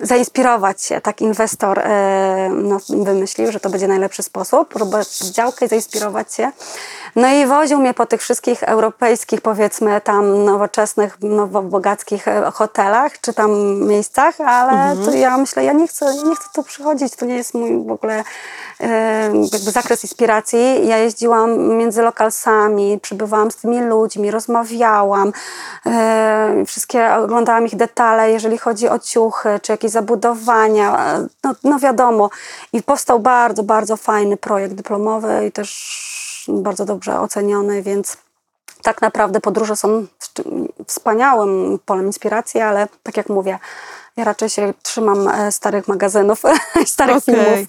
zainspirować 0.00 0.82
się. 0.82 1.00
Tak 1.00 1.20
inwestor 1.20 1.78
e, 1.78 2.50
no, 2.54 2.78
wymyślił, 2.88 3.52
że 3.52 3.60
to 3.60 3.70
będzie 3.70 3.88
najlepszy 3.88 4.22
sposób, 4.22 4.76
robić 4.76 5.18
działkę 5.18 5.66
i 5.66 5.68
zainspirować 5.68 6.34
się. 6.34 6.52
No 7.16 7.28
i 7.28 7.46
woził 7.46 7.78
mnie 7.78 7.94
po 7.94 8.06
tych 8.06 8.20
wszystkich 8.20 8.62
europejskich, 8.62 9.40
powiedzmy 9.40 10.00
tam 10.00 10.44
nowoczesnych, 10.44 11.22
nowobogackich 11.22 12.28
e, 12.28 12.50
hotelach, 12.50 13.20
czy 13.20 13.34
tam 13.34 13.50
miejscach, 13.88 14.40
ale 14.40 14.96
to 15.04 15.10
ja 15.10 15.36
myślę, 15.36 15.64
ja 15.64 15.72
nie 15.72 15.88
chcę, 15.88 16.14
nie 16.24 16.36
chcę 16.36 16.48
tu 16.54 16.62
przychodzić, 16.62 17.16
to 17.16 17.26
nie 17.26 17.36
jest 17.36 17.54
mój 17.54 17.84
w 17.86 17.90
ogóle 17.90 18.24
e, 18.80 19.22
jakby 19.52 19.70
zakres 19.70 20.04
inspiracji. 20.04 20.88
Ja 20.88 20.98
jeździłam 20.98 21.68
między 21.68 22.02
lokalsami, 22.02 22.98
przybywałam 23.02 23.50
z 23.50 23.56
tymi 23.56 23.80
ludźmi, 23.80 24.30
rozmawiałam, 24.30 25.32
e, 25.86 26.64
wszystkie 26.66 27.14
oglądałam 27.14 27.66
ich 27.66 27.76
detale, 27.76 28.30
jeżeli 28.30 28.58
chodzi 28.58 28.88
o 28.88 28.98
ciuchy, 28.98 29.60
czy 29.62 29.72
jakieś 29.72 29.90
zabudowania, 29.90 31.18
no, 31.44 31.54
no 31.64 31.78
wiadomo. 31.78 32.30
I 32.72 32.82
powstał 32.82 33.20
bardzo, 33.20 33.62
bardzo 33.62 33.96
fajny 33.96 34.36
projekt 34.36 34.74
dyplomowy 34.74 35.46
i 35.46 35.52
też 35.52 36.19
bardzo 36.48 36.84
dobrze 36.84 37.20
oceniony, 37.20 37.82
więc 37.82 38.16
tak 38.82 39.02
naprawdę 39.02 39.40
podróże 39.40 39.76
są 39.76 40.06
wspaniałym 40.86 41.78
polem 41.84 42.06
inspiracji, 42.06 42.60
ale 42.60 42.88
tak 43.02 43.16
jak 43.16 43.28
mówię, 43.28 43.58
Ja 44.16 44.24
raczej 44.24 44.48
się 44.50 44.74
trzymam 44.82 45.28
e, 45.28 45.52
starych 45.52 45.88
magazynów, 45.88 46.42
starych 46.86 47.16
Okej. 47.16 47.34
filmów. 47.34 47.68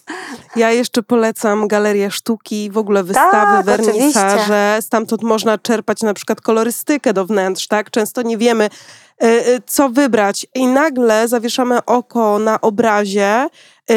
Ja 0.56 0.72
jeszcze 0.72 1.04
polecam 1.04 1.68
galerię 1.68 2.12
sztuki, 2.12 2.72
w 2.72 2.78
ogóle 2.78 3.04
wystawy, 3.04 3.32
Tak, 3.32 3.66
wernisaże. 3.66 4.78
Stamtąd 4.82 5.24
można 5.24 5.58
czerpać 5.58 6.02
na 6.02 6.14
przykład 6.14 6.42
kolorystykę 6.42 7.14
do 7.14 7.26
wnętrz, 7.26 7.68
tak? 7.68 7.92
Często 7.92 8.22
nie 8.22 8.38
wiemy, 8.38 8.70
y, 9.24 9.28
y, 9.28 9.62
co 9.66 9.90
wybrać 9.90 10.48
i 10.56 10.68
nagle 10.68 11.28
zawieszamy 11.28 11.86
oko 11.86 12.40
na 12.40 12.62
obrazie, 12.62 13.48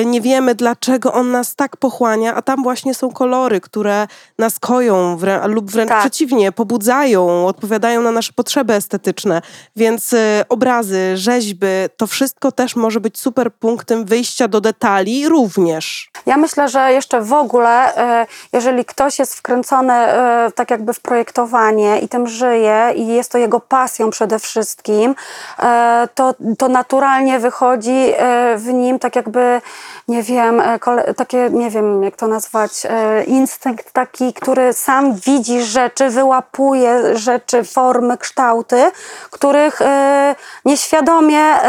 nie 0.05 0.20
wiemy 0.20 0.55
dlaczego 0.55 1.12
on 1.12 1.30
nas 1.30 1.55
tak 1.55 1.76
pochłania, 1.76 2.34
a 2.34 2.42
tam 2.42 2.62
właśnie 2.62 2.95
są 2.95 3.12
kolory, 3.12 3.61
które 3.61 4.07
nas 4.38 4.59
koją 4.59 5.16
wrę- 5.16 5.49
lub 5.49 5.70
wręcz 5.70 5.88
Tak. 5.88 6.01
przeciwnie, 6.01 6.53
pobudzają, 6.53 7.47
odpowiadają 7.47 8.03
na 8.03 8.11
nasze 8.11 8.32
potrzeby 8.32 8.74
estetyczne. 8.74 9.42
Więc 9.76 10.12
y, 10.12 10.45
obrazy, 10.49 11.16
rzeźby, 11.16 11.66
to 11.97 12.07
wszystko 12.07 12.53
też 12.53 12.76
może 12.76 13.01
być 13.01 13.18
super 13.18 13.53
punktem 13.53 14.05
wyjścia 14.05 14.49
do 14.49 14.61
detali 14.61 15.28
również. 15.28 16.11
Ja 16.26 16.36
myślę, 16.36 16.68
że 16.68 16.92
jeszcze 16.92 17.20
w 17.20 17.32
ogóle, 17.32 17.97
e, 17.97 18.26
jeżeli 18.53 18.84
ktoś 18.84 19.18
jest 19.18 19.34
wkręcony 19.34 19.92
e, 19.92 20.51
tak 20.55 20.70
jakby 20.70 20.92
w 20.92 21.01
projektowanie 21.01 21.99
i 21.99 22.09
tym 22.09 22.26
żyje 22.26 22.92
i 22.97 23.07
jest 23.07 23.32
to 23.32 23.38
jego 23.38 23.61
pasją 23.61 24.11
przede 24.11 24.38
wszystkim, 24.38 25.14
e, 25.59 26.09
to, 26.14 26.34
to 26.59 26.68
naturalnie 26.68 27.38
wychodzi 27.38 27.90
e, 28.16 28.57
w 28.59 28.66
nim 28.66 28.99
tak 28.99 29.16
jakby, 29.16 29.61
nie 30.09 30.22
wiem, 30.22 30.61
e, 30.61 31.14
takie, 31.16 31.51
nie 31.51 31.70
wiem 31.70 32.03
jak 32.03 32.16
to 32.16 32.26
nazwać, 32.26 32.87
e, 32.89 33.24
instynkt 33.24 33.93
taki, 33.93 34.32
który 34.32 34.72
sam 34.72 35.14
widzi 35.14 35.62
rzeczy, 35.62 36.11
wyłapuje 36.11 37.16
rzeczy, 37.16 37.64
formy, 37.64 38.18
kształty, 38.18 38.91
których 39.30 39.82
e, 39.82 40.35
nieświadomie 40.64 41.61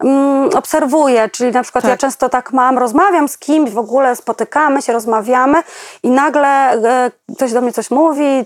mm, 0.00 0.50
obserwuje, 0.54 1.28
czyli 1.28 1.52
na 1.52 1.62
przykład 1.62 1.84
ja 1.84 1.90
Tak. 1.90 2.00
często 2.00 2.28
tak 2.28 2.52
mam, 2.52 2.78
rozmawiam 2.78 3.28
z 3.28 3.38
kimś, 3.38 3.70
w 3.70 3.78
ogóle 3.78 4.16
spotykamy 4.16 4.82
się, 4.82 4.92
rozmawiamy 4.92 5.62
i 6.02 6.10
nagle 6.10 6.82
ktoś 7.36 7.52
do 7.52 7.60
mnie 7.60 7.72
coś 7.72 7.90
mówi, 7.90 8.44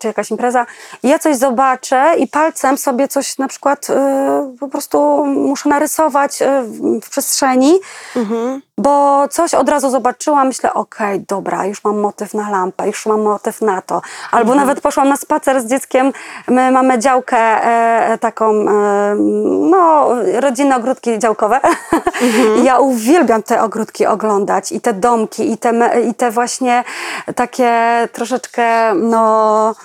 czy 0.00 0.06
jakaś 0.06 0.30
impreza, 0.30 0.66
i 1.02 1.08
ja 1.08 1.18
coś 1.18 1.36
zobaczę 1.36 2.14
i 2.18 2.26
palcem 2.28 2.78
sobie 2.78 3.08
coś 3.08 3.38
na 3.38 3.48
przykład 3.48 3.90
e, 3.90 4.54
po 4.60 4.68
prostu 4.68 5.26
muszę 5.26 5.68
narysować 5.68 6.42
e, 6.42 6.62
w- 6.62 7.00
przestrzeni, 7.10 7.80
Mhm. 8.16 8.62
bo 8.78 9.24
coś 9.28 9.54
od 9.54 9.68
razu 9.68 9.90
zobaczyłam, 9.90 10.46
myślę, 10.46 10.74
okej, 10.74 11.20
dobra, 11.28 11.66
już 11.66 11.84
mam 11.84 11.98
motyw 12.00 12.34
na 12.34 12.50
lampę, 12.50 12.86
już 12.86 13.06
mam 13.06 13.22
motyw 13.22 13.60
na 13.62 13.82
to. 13.82 14.02
Albo 14.30 14.54
nawet 14.54 14.80
poszłam 14.80 15.08
na 15.08 15.16
spacer 15.16 15.60
z 15.62 15.66
dzieckiem, 15.66 16.12
my 16.48 16.70
mamy 16.70 16.98
działkę 16.98 17.36
e, 17.38 18.18
taką, 18.18 18.50
e, 18.50 19.14
no, 19.70 20.08
rodzinne 20.40 20.76
ogródki 20.76 21.18
działkowe. 21.18 21.60
I 22.60 22.64
ja 22.68 22.78
uwielbiam 22.78 23.42
te 23.42 23.62
ogródki 23.62 24.06
oglądać 24.06 24.72
i 24.72 24.80
te 24.80 24.92
domki, 24.92 25.52
i 25.52 25.58
te, 25.58 25.72
i 26.10 26.14
te 26.14 26.30
właśnie 26.30 26.84
takie 27.36 27.72
troszeczkę, 28.12 28.94
no, 28.94 29.39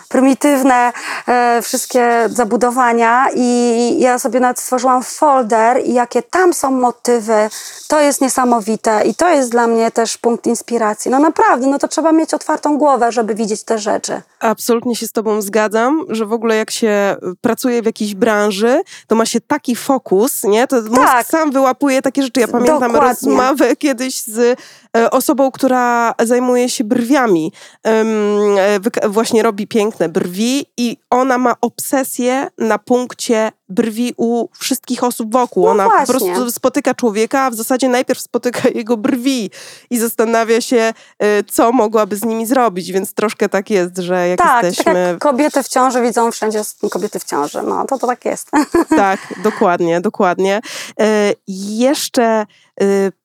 prymitywne 0.09 0.93
e, 1.27 1.61
wszystkie 1.61 2.29
zabudowania 2.29 3.25
i 3.35 3.95
ja 3.99 4.19
sobie 4.19 4.39
nawet 4.39 4.59
stworzyłam 4.59 5.03
folder 5.03 5.81
i 5.85 5.93
jakie 5.93 6.21
tam 6.23 6.53
są 6.53 6.71
motywy, 6.71 7.49
to 7.87 7.99
jest 7.99 8.21
niesamowite 8.21 9.01
i 9.05 9.15
to 9.15 9.29
jest 9.29 9.51
dla 9.51 9.67
mnie 9.67 9.91
też 9.91 10.17
punkt 10.17 10.47
inspiracji. 10.47 11.11
No 11.11 11.19
naprawdę, 11.19 11.67
no 11.67 11.79
to 11.79 11.87
trzeba 11.87 12.11
mieć 12.11 12.33
otwartą 12.33 12.77
głowę, 12.77 13.11
żeby 13.11 13.35
widzieć 13.35 13.63
te 13.63 13.79
rzeczy. 13.79 14.21
Absolutnie 14.39 14.95
się 14.95 15.07
z 15.07 15.11
Tobą 15.11 15.41
zgadzam, 15.41 16.05
że 16.09 16.25
w 16.25 16.33
ogóle 16.33 16.55
jak 16.55 16.71
się 16.71 17.15
pracuje 17.41 17.81
w 17.81 17.85
jakiejś 17.85 18.15
branży, 18.15 18.81
to 19.07 19.15
ma 19.15 19.25
się 19.25 19.41
taki 19.41 19.75
fokus, 19.75 20.43
nie? 20.43 20.67
To 20.67 20.81
Tak. 20.95 21.27
sam 21.27 21.51
wyłapuje 21.51 22.01
takie 22.01 22.23
rzeczy. 22.23 22.39
Ja 22.39 22.47
pamiętam 22.47 22.91
Dokładnie. 22.91 23.09
rozmowę 23.09 23.75
kiedyś 23.85 24.21
z 24.23 24.59
e, 24.97 25.11
osobą, 25.11 25.51
która 25.51 26.13
zajmuje 26.23 26.69
się 26.69 26.83
brwiami. 26.83 27.51
E, 27.87 29.09
właśnie 29.09 29.43
robi 29.45 29.67
piękne 29.67 30.09
brwi 30.09 30.65
i 30.77 30.97
ona 31.09 31.37
ma 31.37 31.55
obsesję 31.61 32.47
na 32.57 32.79
punkcie 32.79 33.51
brwi 33.69 34.13
u 34.17 34.47
wszystkich 34.59 35.03
osób 35.03 35.33
wokół. 35.33 35.65
No 35.65 35.71
ona 35.71 35.83
po 35.83 35.89
właśnie. 35.89 36.33
prostu 36.33 36.51
spotyka 36.51 36.93
człowieka, 36.93 37.41
a 37.41 37.49
w 37.49 37.55
zasadzie 37.55 37.89
najpierw 37.89 38.21
spotyka 38.21 38.69
jego 38.75 38.97
brwi 38.97 39.51
i 39.89 39.97
zastanawia 39.97 40.61
się, 40.61 40.93
e, 41.19 41.43
co 41.43 41.71
mogłaby 41.71 42.15
z 42.15 42.25
nimi 42.25 42.45
zrobić, 42.45 42.91
więc 42.91 43.13
troszkę 43.13 43.49
tak 43.49 43.69
jest, 43.69 43.97
że 43.97 44.27
jak 44.27 44.39
Tak, 44.39 44.47
tak 44.47 44.63
jesteśmy... 44.63 44.99
jak 44.99 45.19
kobiety 45.19 45.63
w 45.63 45.67
ciąży 45.67 46.01
widzą 46.01 46.31
wszędzie 46.31 46.61
kobiety 46.91 47.19
w 47.19 47.23
ciąży, 47.23 47.61
no 47.61 47.85
to, 47.85 47.99
to 47.99 48.07
tak 48.07 48.25
jest. 48.25 48.51
Tak, 48.89 49.19
dokładnie, 49.43 50.01
dokładnie. 50.01 50.61
E, 50.99 51.33
jeszcze 51.47 52.23
e, 52.23 52.45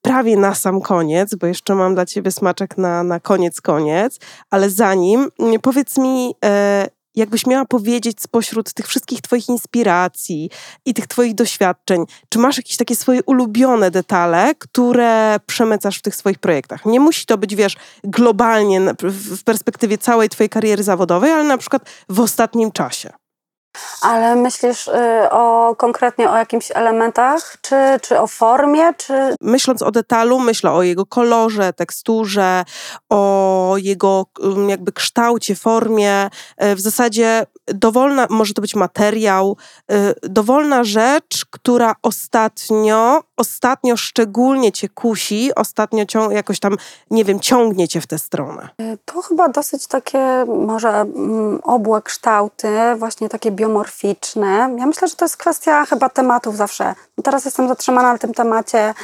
prawie 0.02 0.36
na 0.36 0.54
sam 0.54 0.80
koniec, 0.80 1.34
bo 1.34 1.46
jeszcze 1.46 1.74
mam 1.74 1.94
dla 1.94 2.06
ciebie 2.06 2.30
smaczek 2.30 2.78
na, 2.78 3.02
na 3.02 3.20
koniec, 3.20 3.60
koniec, 3.60 4.18
ale 4.50 4.70
zanim, 4.70 5.28
powiedz 5.62 5.98
mi, 5.98 6.34
jakbyś 7.14 7.46
miała 7.46 7.64
powiedzieć 7.64 8.22
spośród 8.22 8.72
tych 8.72 8.86
wszystkich 8.86 9.20
twoich 9.20 9.48
inspiracji 9.48 10.50
i 10.84 10.94
tych 10.94 11.06
twoich 11.06 11.34
doświadczeń, 11.34 12.04
czy 12.28 12.38
masz 12.38 12.56
jakieś 12.56 12.76
takie 12.76 12.96
swoje 12.96 13.22
ulubione 13.26 13.90
detale, 13.90 14.54
które 14.54 15.36
przemycasz 15.46 15.98
w 15.98 16.02
tych 16.02 16.16
swoich 16.16 16.38
projektach? 16.38 16.86
Nie 16.86 17.00
musi 17.00 17.26
to 17.26 17.38
być, 17.38 17.54
wiesz, 17.54 17.76
globalnie 18.04 18.80
w 19.02 19.44
perspektywie 19.44 19.98
całej 19.98 20.28
twojej 20.28 20.50
kariery 20.50 20.82
zawodowej, 20.82 21.30
ale 21.30 21.44
na 21.44 21.58
przykład 21.58 21.90
w 22.08 22.20
ostatnim 22.20 22.72
czasie. 22.72 23.19
Ale 24.02 24.36
myślisz 24.36 24.88
y, 24.88 25.30
o 25.30 25.74
konkretnie 25.78 26.30
o 26.30 26.36
jakimś 26.36 26.70
elementach, 26.74 27.56
czy, 27.60 27.76
czy 28.02 28.20
o 28.20 28.26
formie, 28.26 28.94
czy 28.94 29.34
myśląc 29.40 29.82
o 29.82 29.90
detalu, 29.90 30.38
myślę 30.40 30.70
o 30.70 30.82
jego 30.82 31.06
kolorze, 31.06 31.72
teksturze, 31.72 32.64
o 33.10 33.74
jego 33.78 34.26
um, 34.40 34.68
jakby 34.68 34.92
kształcie, 34.92 35.54
formie. 35.56 36.30
E, 36.56 36.74
W 36.74 36.80
zasadzie 36.80 37.46
dowolna, 37.66 38.26
może 38.30 38.54
to 38.54 38.62
być 38.62 38.74
materiał, 38.74 39.56
e, 39.90 40.14
dowolna 40.22 40.84
rzecz, 40.84 41.46
która 41.50 41.94
ostatnio, 42.02 43.22
ostatnio 43.40 43.96
szczególnie 43.96 44.72
cię 44.72 44.88
kusi, 44.88 45.54
ostatnio 45.54 46.06
cią, 46.06 46.30
jakoś 46.30 46.60
tam, 46.60 46.76
nie 47.10 47.24
wiem, 47.24 47.40
ciągnie 47.40 47.88
cię 47.88 48.00
w 48.00 48.06
tę 48.06 48.18
stronę. 48.18 48.68
To 49.04 49.22
chyba 49.22 49.48
dosyć 49.48 49.86
takie 49.86 50.44
może 50.46 50.88
mm, 50.88 51.60
obłe 51.62 52.02
kształty, 52.02 52.68
właśnie 52.96 53.28
takie 53.28 53.50
biomorficzne. 53.50 54.74
Ja 54.78 54.86
myślę, 54.86 55.08
że 55.08 55.16
to 55.16 55.24
jest 55.24 55.36
kwestia 55.36 55.84
chyba 55.86 56.08
tematów 56.08 56.56
zawsze. 56.56 56.94
No 57.18 57.22
Teraz 57.22 57.44
jestem 57.44 57.68
zatrzymana 57.68 58.12
na 58.12 58.18
tym 58.18 58.34
temacie 58.34 58.94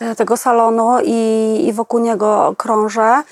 e, 0.00 0.14
tego 0.14 0.36
salonu 0.36 0.98
i, 1.04 1.64
i 1.66 1.72
wokół 1.72 2.00
niego 2.00 2.54
krążę, 2.58 3.22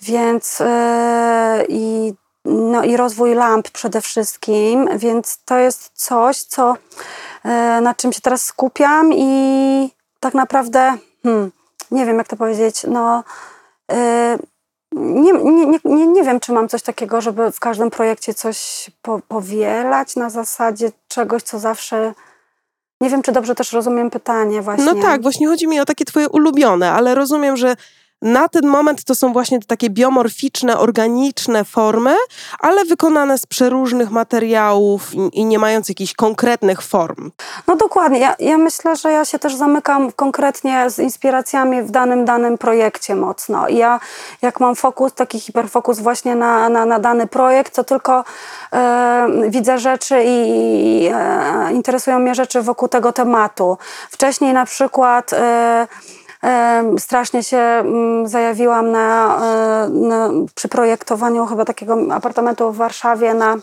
więc 0.00 0.60
e, 0.60 1.64
i, 1.68 2.14
no 2.44 2.84
i 2.84 2.96
rozwój 2.96 3.34
lamp 3.34 3.70
przede 3.70 4.00
wszystkim, 4.00 4.88
więc 4.96 5.38
to 5.44 5.58
jest 5.58 5.90
coś, 5.94 6.42
co, 6.42 6.74
e, 7.44 7.80
na 7.80 7.94
czym 7.94 8.12
się 8.12 8.20
teraz 8.20 8.42
skupiam 8.42 9.12
i 9.12 10.01
tak 10.22 10.34
naprawdę, 10.34 10.96
hmm, 11.22 11.50
nie 11.90 12.06
wiem 12.06 12.18
jak 12.18 12.28
to 12.28 12.36
powiedzieć, 12.36 12.84
no 12.88 13.24
e, 13.92 14.38
nie, 14.92 15.32
nie, 15.32 15.66
nie, 15.66 15.78
nie, 15.84 16.06
nie 16.06 16.22
wiem, 16.22 16.40
czy 16.40 16.52
mam 16.52 16.68
coś 16.68 16.82
takiego, 16.82 17.20
żeby 17.20 17.52
w 17.52 17.60
każdym 17.60 17.90
projekcie 17.90 18.34
coś 18.34 18.90
po, 19.02 19.20
powielać 19.28 20.16
na 20.16 20.30
zasadzie 20.30 20.92
czegoś, 21.08 21.42
co 21.42 21.58
zawsze. 21.58 22.14
Nie 23.00 23.10
wiem, 23.10 23.22
czy 23.22 23.32
dobrze 23.32 23.54
też 23.54 23.72
rozumiem 23.72 24.10
pytanie 24.10 24.62
właśnie. 24.62 24.84
No 24.84 24.94
tak, 24.94 25.22
właśnie 25.22 25.46
chodzi 25.46 25.68
mi 25.68 25.80
o 25.80 25.84
takie 25.84 26.04
twoje 26.04 26.28
ulubione, 26.28 26.92
ale 26.92 27.14
rozumiem, 27.14 27.56
że 27.56 27.76
na 28.22 28.48
ten 28.48 28.66
moment 28.66 29.04
to 29.04 29.14
są 29.14 29.32
właśnie 29.32 29.60
takie 29.60 29.90
biomorficzne, 29.90 30.78
organiczne 30.78 31.64
formy, 31.64 32.16
ale 32.58 32.84
wykonane 32.84 33.38
z 33.38 33.46
przeróżnych 33.46 34.10
materiałów 34.10 35.14
i, 35.14 35.40
i 35.40 35.44
nie 35.44 35.58
mając 35.58 35.88
jakichś 35.88 36.14
konkretnych 36.14 36.82
form. 36.82 37.30
No 37.66 37.76
dokładnie. 37.76 38.18
Ja, 38.18 38.36
ja 38.38 38.58
myślę, 38.58 38.96
że 38.96 39.12
ja 39.12 39.24
się 39.24 39.38
też 39.38 39.54
zamykam 39.54 40.12
konkretnie 40.12 40.90
z 40.90 40.98
inspiracjami 40.98 41.82
w 41.82 41.90
danym 41.90 42.24
danym 42.24 42.58
projekcie 42.58 43.14
mocno. 43.14 43.68
I 43.68 43.76
ja 43.76 44.00
jak 44.42 44.60
mam 44.60 44.74
fokus, 44.74 45.12
taki 45.14 45.40
hiperfokus 45.40 45.98
właśnie 45.98 46.36
na, 46.36 46.68
na, 46.68 46.86
na 46.86 46.98
dany 46.98 47.26
projekt, 47.26 47.74
to 47.74 47.84
tylko 47.84 48.24
e, 48.72 49.26
widzę 49.48 49.78
rzeczy 49.78 50.22
i, 50.24 50.48
i 51.04 51.06
e, 51.06 51.72
interesują 51.72 52.18
mnie 52.18 52.34
rzeczy 52.34 52.62
wokół 52.62 52.88
tego 52.88 53.12
tematu. 53.12 53.78
Wcześniej 54.10 54.52
na 54.52 54.66
przykład 54.66 55.32
e, 55.32 55.86
strasznie 56.98 57.42
się 57.42 57.58
mm, 57.58 58.28
zajawiłam 58.28 58.92
na, 58.92 59.36
e, 59.36 59.88
na, 59.88 60.30
przy 60.54 60.68
projektowaniu 60.68 61.46
chyba 61.46 61.64
takiego 61.64 61.96
apartamentu 62.10 62.72
w 62.72 62.76
Warszawie 62.76 63.34
na 63.34 63.56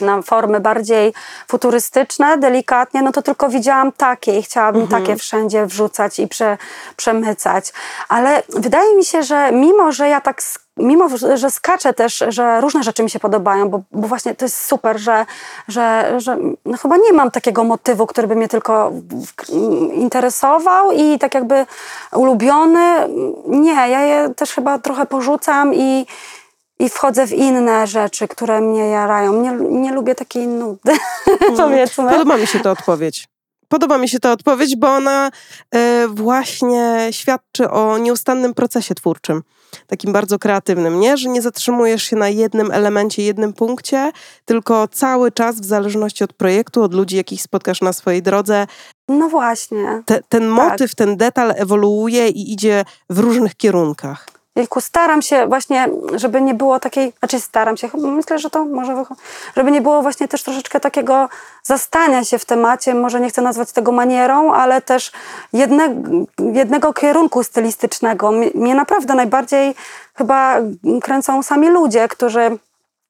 na 0.00 0.22
formy 0.22 0.60
bardziej 0.60 1.12
futurystyczne, 1.48 2.38
delikatnie, 2.38 3.02
no 3.02 3.12
to 3.12 3.22
tylko 3.22 3.48
widziałam 3.48 3.92
takie 3.92 4.38
i 4.38 4.42
chciałabym 4.42 4.88
takie 4.88 5.16
wszędzie 5.16 5.66
wrzucać 5.66 6.18
i 6.18 6.28
prze, 6.28 6.58
przemycać. 6.96 7.72
Ale 8.08 8.42
wydaje 8.48 8.96
mi 8.96 9.04
się, 9.04 9.22
że 9.22 9.52
mimo, 9.52 9.92
że 9.92 10.08
ja 10.08 10.20
tak 10.20 10.42
mimo, 10.80 11.08
że 11.34 11.50
skaczę 11.50 11.94
też, 11.94 12.24
że 12.28 12.60
różne 12.60 12.82
rzeczy 12.82 13.02
mi 13.02 13.10
się 13.10 13.20
podobają, 13.20 13.68
bo, 13.68 13.80
bo 13.92 14.08
właśnie 14.08 14.34
to 14.34 14.44
jest 14.44 14.64
super, 14.64 14.98
że, 14.98 15.26
że, 15.68 16.14
że 16.20 16.38
no 16.64 16.76
chyba 16.76 16.96
nie 16.96 17.12
mam 17.12 17.30
takiego 17.30 17.64
motywu, 17.64 18.06
który 18.06 18.28
by 18.28 18.36
mnie 18.36 18.48
tylko 18.48 18.92
interesował 19.94 20.92
i 20.92 21.18
tak 21.18 21.34
jakby 21.34 21.66
ulubiony. 22.12 23.08
Nie, 23.46 23.72
ja 23.72 24.00
je 24.00 24.34
też 24.34 24.52
chyba 24.52 24.78
trochę 24.78 25.06
porzucam 25.06 25.74
i, 25.74 26.06
i 26.78 26.88
wchodzę 26.88 27.26
w 27.26 27.32
inne 27.32 27.86
rzeczy, 27.86 28.28
które 28.28 28.60
mnie 28.60 28.88
jarają. 28.88 29.42
Nie, 29.42 29.52
nie 29.70 29.92
lubię 29.92 30.14
takiej 30.14 30.46
nudy, 30.46 30.92
powiedzmy. 31.56 32.10
Podoba 32.10 32.36
mi 32.36 32.46
się 32.46 32.60
ta 32.60 32.70
odpowiedź. 32.70 33.29
Podoba 33.70 33.98
mi 33.98 34.08
się 34.08 34.18
ta 34.18 34.32
odpowiedź, 34.32 34.76
bo 34.76 34.88
ona 34.88 35.30
e, 35.74 36.08
właśnie 36.08 37.08
świadczy 37.10 37.70
o 37.70 37.98
nieustannym 37.98 38.54
procesie 38.54 38.94
twórczym, 38.94 39.42
takim 39.86 40.12
bardzo 40.12 40.38
kreatywnym, 40.38 41.00
nie? 41.00 41.16
Że 41.16 41.28
nie 41.28 41.42
zatrzymujesz 41.42 42.02
się 42.02 42.16
na 42.16 42.28
jednym 42.28 42.70
elemencie, 42.70 43.22
jednym 43.22 43.52
punkcie, 43.52 44.12
tylko 44.44 44.88
cały 44.88 45.32
czas 45.32 45.60
w 45.60 45.64
zależności 45.64 46.24
od 46.24 46.32
projektu, 46.32 46.82
od 46.82 46.94
ludzi, 46.94 47.16
jakich 47.16 47.42
spotkasz 47.42 47.80
na 47.80 47.92
swojej 47.92 48.22
drodze. 48.22 48.66
No 49.08 49.28
właśnie. 49.28 50.02
Te, 50.06 50.20
ten 50.28 50.48
motyw, 50.48 50.90
tak. 50.90 50.94
ten 50.94 51.16
detal 51.16 51.52
ewoluuje 51.56 52.28
i 52.28 52.52
idzie 52.52 52.84
w 53.10 53.18
różnych 53.18 53.54
kierunkach. 53.54 54.39
Jejku, 54.56 54.80
staram 54.80 55.22
się 55.22 55.46
właśnie, 55.46 55.88
żeby 56.14 56.40
nie 56.40 56.54
było 56.54 56.80
takiej, 56.80 57.12
znaczy 57.18 57.40
staram 57.40 57.76
się, 57.76 57.88
myślę, 57.94 58.38
że 58.38 58.50
to 58.50 58.64
może 58.64 59.04
żeby 59.56 59.70
nie 59.70 59.80
było 59.80 60.02
właśnie 60.02 60.28
też 60.28 60.42
troszeczkę 60.42 60.80
takiego 60.80 61.28
zastania 61.62 62.24
się 62.24 62.38
w 62.38 62.44
temacie, 62.44 62.94
może 62.94 63.20
nie 63.20 63.28
chcę 63.28 63.42
nazwać 63.42 63.72
tego 63.72 63.92
manierą, 63.92 64.52
ale 64.52 64.82
też 64.82 65.12
jedne, 65.52 65.94
jednego 66.52 66.92
kierunku 66.92 67.42
stylistycznego. 67.42 68.32
Mnie 68.54 68.74
naprawdę 68.74 69.14
najbardziej 69.14 69.74
chyba 70.14 70.56
kręcą 71.02 71.42
sami 71.42 71.68
ludzie, 71.68 72.08
którzy 72.08 72.58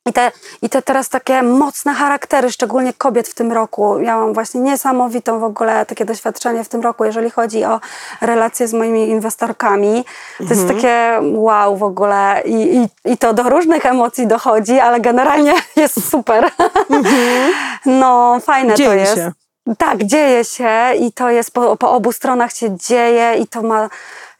i 0.07 0.13
te, 0.13 0.33
I 0.63 0.69
te 0.69 0.83
teraz 0.83 1.09
takie 1.09 1.43
mocne 1.43 1.95
charaktery, 1.95 2.53
szczególnie 2.53 2.93
kobiet 2.93 3.29
w 3.29 3.35
tym 3.35 3.53
roku. 3.53 3.99
Miałam 3.99 4.35
właśnie 4.35 4.61
niesamowitą 4.61 5.41
w 5.41 5.45
ogóle 5.45 5.87
takie 5.87 6.05
doświadczenie 6.05 6.65
w 6.65 6.69
tym 6.69 6.81
roku, 6.81 7.05
jeżeli 7.05 7.31
chodzi 7.31 7.65
o 7.65 7.81
relacje 8.21 8.69
z 8.69 8.73
moimi 8.73 9.09
inwestorkami. 9.09 10.05
To 10.39 10.45
mhm. 10.45 10.61
jest 10.61 10.75
takie 10.75 11.21
wow 11.23 11.77
w 11.77 11.83
ogóle 11.83 12.43
I, 12.45 12.77
i, 12.77 13.13
i 13.13 13.19
to 13.19 13.35
do 13.35 13.43
różnych 13.43 13.87
emocji 13.87 14.27
dochodzi, 14.27 14.79
ale 14.79 15.01
generalnie 15.01 15.55
jest 15.77 16.11
super. 16.11 16.51
Mhm. 16.91 17.53
No, 17.87 18.41
fajne 18.41 18.75
dzieje 18.75 18.89
to 18.89 18.95
jest. 18.95 19.15
Się. 19.15 19.33
Tak, 19.79 20.05
dzieje 20.05 20.45
się 20.45 20.71
i 21.01 21.13
to 21.13 21.31
jest 21.31 21.51
po, 21.51 21.77
po 21.77 21.93
obu 21.93 22.13
stronach 22.13 22.53
się 22.53 22.77
dzieje 22.77 23.35
i 23.35 23.47
to 23.47 23.63
ma 23.63 23.89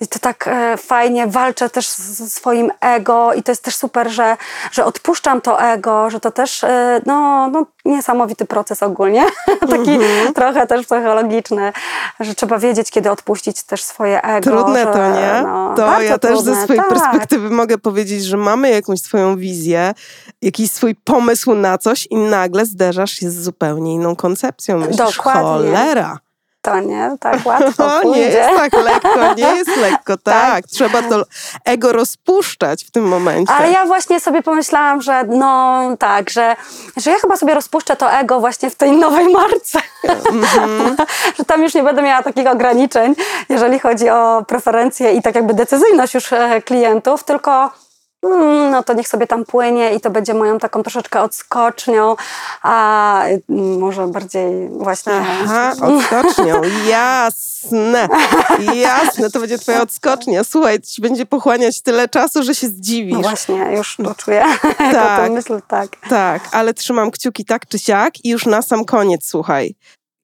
i 0.01 0.09
to 0.09 0.19
tak 0.19 0.49
e, 0.49 0.77
fajnie, 0.77 1.27
walczę 1.27 1.71
też 1.71 1.89
ze 1.89 2.29
swoim 2.29 2.71
ego 2.81 3.35
i 3.35 3.43
to 3.43 3.53
jest 3.53 3.65
też 3.65 3.77
super, 3.77 4.11
że, 4.11 4.37
że 4.73 4.85
odpuszczam 4.85 5.41
to 5.41 5.63
ego, 5.63 6.11
że 6.11 6.21
to 6.21 6.31
też 6.31 6.65
e, 6.65 7.01
no, 7.07 7.49
no, 7.53 7.67
niesamowity 7.85 8.45
proces 8.45 8.83
ogólnie, 8.83 9.25
taki 9.61 9.91
mm-hmm. 9.91 10.33
trochę 10.35 10.67
też 10.67 10.87
psychologiczny, 10.87 11.73
że 12.21 12.35
trzeba 12.35 12.59
wiedzieć, 12.59 12.91
kiedy 12.91 13.11
odpuścić 13.11 13.63
też 13.63 13.83
swoje 13.83 14.23
ego. 14.23 14.51
Trudne 14.51 14.85
że, 14.85 14.93
to, 14.93 15.13
nie? 15.13 15.43
No, 15.43 15.75
to 15.77 16.03
ja 16.03 16.19
też 16.19 16.31
trudne, 16.31 16.55
ze 16.55 16.63
swojej 16.65 16.83
tak. 16.83 16.89
perspektywy 16.89 17.51
mogę 17.51 17.79
powiedzieć, 17.79 18.25
że 18.25 18.37
mamy 18.37 18.71
jakąś 18.71 19.01
swoją 19.01 19.37
wizję, 19.37 19.95
jakiś 20.43 20.71
swój 20.71 20.95
pomysł 20.95 21.55
na 21.55 21.79
coś 21.79 22.07
i 22.11 22.17
nagle 22.17 22.67
zderzasz 22.67 23.13
się 23.13 23.31
z 23.31 23.43
zupełnie 23.43 23.95
inną 23.95 24.17
koncepcją. 24.17 24.79
Myślisz, 24.79 24.97
Dokładnie. 24.97 25.43
cholera 25.43 26.19
to 26.63 26.81
nie 26.81 27.17
tak 27.21 27.39
łatwo 27.47 27.87
no, 27.87 28.01
pójdzie. 28.03 28.21
Nie 28.21 28.27
jest 28.27 28.57
tak 28.57 28.73
lekko, 28.73 29.35
nie 29.37 29.57
jest 29.57 29.77
lekko, 29.77 30.17
tak. 30.25 30.51
tak. 30.51 30.65
Trzeba 30.65 31.03
to 31.03 31.23
ego 31.65 31.93
rozpuszczać 31.93 32.85
w 32.85 32.91
tym 32.91 33.05
momencie. 33.09 33.53
Ale 33.53 33.71
ja 33.71 33.87
właśnie 33.87 34.21
sobie 34.21 34.43
pomyślałam, 34.43 35.03
że 35.03 35.25
no 35.25 35.81
tak, 35.99 36.31
że, 36.31 36.57
że 36.97 37.11
ja 37.11 37.19
chyba 37.19 37.37
sobie 37.37 37.55
rozpuszczę 37.55 37.97
to 37.97 38.13
ego 38.13 38.41
właśnie 38.41 38.71
w 38.71 38.75
tej 38.75 38.93
nowej 38.93 39.29
marce. 39.29 39.79
Mm-hmm. 40.05 41.07
że 41.39 41.45
tam 41.45 41.63
już 41.63 41.75
nie 41.75 41.83
będę 41.83 42.03
miała 42.03 42.23
takich 42.23 42.47
ograniczeń, 42.47 43.15
jeżeli 43.49 43.79
chodzi 43.79 44.11
o 44.11 44.45
preferencje 44.49 45.13
i 45.13 45.23
tak 45.23 45.35
jakby 45.35 45.55
decyzyjność 45.55 46.15
już 46.15 46.33
e, 46.33 46.63
klientów, 46.63 47.25
tylko 47.25 47.71
Mm, 48.23 48.71
no 48.71 48.83
to 48.83 48.93
niech 48.93 49.09
sobie 49.09 49.27
tam 49.27 49.45
płynie 49.45 49.95
i 49.95 50.01
to 50.01 50.11
będzie 50.11 50.35
moją 50.35 50.59
taką 50.59 50.83
troszeczkę 50.83 51.23
odskocznią, 51.23 52.17
a 52.63 53.25
mm, 53.49 53.79
może 53.79 54.07
bardziej 54.07 54.69
właśnie... 54.69 55.13
Aha, 55.43 55.73
odskocznią, 55.83 56.61
jasne, 56.89 58.09
jasne, 58.75 59.31
to 59.31 59.41
będzie 59.41 59.59
twoja 59.59 59.83
odskocznia. 59.83 60.45
Słuchaj, 60.45 60.81
ci 60.81 61.03
będzie 61.03 61.27
pochłaniać 61.27 61.81
tyle 61.83 62.09
czasu, 62.09 62.43
że 62.43 62.55
się 62.55 62.69
zdziwisz. 62.69 63.13
No 63.13 63.21
właśnie, 63.21 63.73
już 63.77 63.97
to 63.97 64.15
czuję, 64.15 64.45
tak, 64.79 65.27
to 65.27 65.33
myślę, 65.33 65.61
tak. 65.69 65.89
Tak, 66.09 66.43
ale 66.53 66.75
trzymam 66.75 67.11
kciuki 67.11 67.45
tak 67.45 67.67
czy 67.67 67.79
siak 67.79 68.25
i 68.25 68.29
już 68.29 68.47
na 68.47 68.63
sam 68.63 68.85
koniec, 68.85 69.27
słuchaj, 69.27 69.75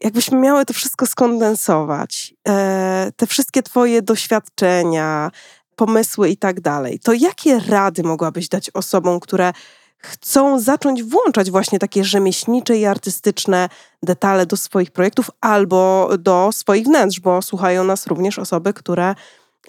jakbyśmy 0.01 0.39
miały 0.39 0.65
to 0.65 0.75
wszystko 0.75 1.07
skondensować, 1.07 2.35
e, 2.49 3.13
te 3.17 3.27
wszystkie 3.27 3.63
Twoje 3.63 4.03
doświadczenia, 4.03 5.31
pomysły 5.77 6.29
i 6.29 6.37
tak 6.37 6.61
dalej, 6.61 6.99
to 6.99 7.13
jakie 7.13 7.61
rady 7.69 8.03
mogłabyś 8.03 8.49
dać 8.49 8.71
osobom, 8.71 9.21
które 9.21 9.53
chcą 9.99 10.61
zacząć 10.61 11.03
włączać 11.03 11.51
właśnie 11.51 11.79
takie 11.79 12.05
rzemieślnicze 12.05 12.77
i 12.77 12.85
artystyczne 12.85 13.69
detale 14.03 14.47
do 14.47 14.57
swoich 14.57 14.91
projektów 14.91 15.31
albo 15.41 16.11
do 16.19 16.51
swoich 16.53 16.85
wnętrz, 16.85 17.21
bo 17.21 17.43
słuchają 17.43 17.85
nas 17.85 18.07
również 18.07 18.39
osoby, 18.39 18.73
które 18.73 19.15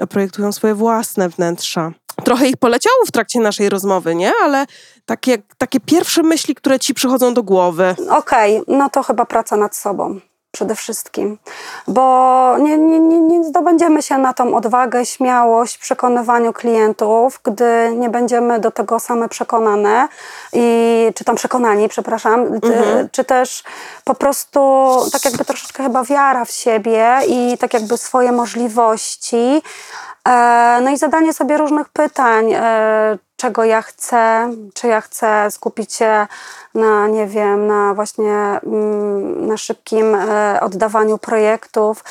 projektują 0.10 0.52
swoje 0.52 0.76
własne 0.76 1.30
wnętrza. 1.30 1.92
Trochę 2.24 2.48
ich 2.48 2.58
poleciało 2.58 3.06
w 3.08 3.12
trakcie 3.12 3.40
naszej 3.40 3.70
rozmowy, 3.70 4.16
nie? 4.16 4.32
Ale 4.44 4.66
takie, 5.06 5.38
takie 5.58 5.80
pierwsze 5.80 6.24
myśli, 6.24 6.56
które 6.56 6.80
ci 6.80 6.94
przychodzą 6.94 7.34
do 7.34 7.44
głowy. 7.44 7.96
Okej, 8.10 8.60
okay, 8.60 8.76
no 8.78 8.90
to 8.90 9.04
chyba 9.04 9.26
praca 9.26 9.58
nad 9.58 9.76
sobą 9.76 10.20
przede 10.58 10.76
wszystkim, 10.76 11.38
bo 11.88 12.56
nie, 12.60 12.78
nie, 12.78 13.00
nie, 13.00 13.20
nie 13.20 13.44
zdobędziemy 13.44 14.02
się 14.02 14.18
na 14.18 14.34
tą 14.34 14.56
odwagę, 14.56 15.06
śmiałość 15.06 15.76
w 15.76 15.80
przekonywaniu 15.80 16.54
klientów, 16.54 17.40
gdy 17.44 17.94
nie 17.96 18.10
będziemy 18.10 18.60
do 18.60 18.72
tego 18.72 19.00
same 19.00 19.30
przekonane, 19.30 20.08
i, 20.54 21.12
czy 21.16 21.24
tam 21.24 21.36
przekonani, 21.36 21.90
przepraszam, 21.90 22.40
mhm. 22.40 23.10
czy 23.12 23.24
też 23.24 23.64
po 24.04 24.16
prostu 24.16 24.60
tak 25.12 25.26
jakby 25.26 25.46
troszeczkę 25.46 25.84
chyba 25.84 26.04
wiara 26.04 26.46
w 26.46 26.52
siebie 26.52 27.20
i 27.28 27.58
tak 27.58 27.74
jakby 27.74 27.98
swoje 27.98 28.32
możliwości, 28.32 29.62
e, 30.30 30.80
no 30.84 30.90
i 30.90 30.98
zadanie 30.98 31.34
sobie 31.34 31.58
różnych 31.58 31.90
pytań, 31.90 32.54
e, 32.54 33.18
czego 33.38 33.64
ja 33.64 33.82
chcę, 33.82 34.52
czy 34.74 34.88
ja 34.88 35.02
chcę 35.02 35.52
skupić 35.52 35.94
się 35.94 36.28
na, 36.74 37.08
nie 37.08 37.28
wiem, 37.28 37.68
na 37.68 37.94
właśnie 37.94 38.34
mm, 38.64 39.48
na 39.48 39.58
szybkim 39.58 40.16
e, 40.16 40.60
oddawaniu 40.62 41.18
projektów, 41.18 42.04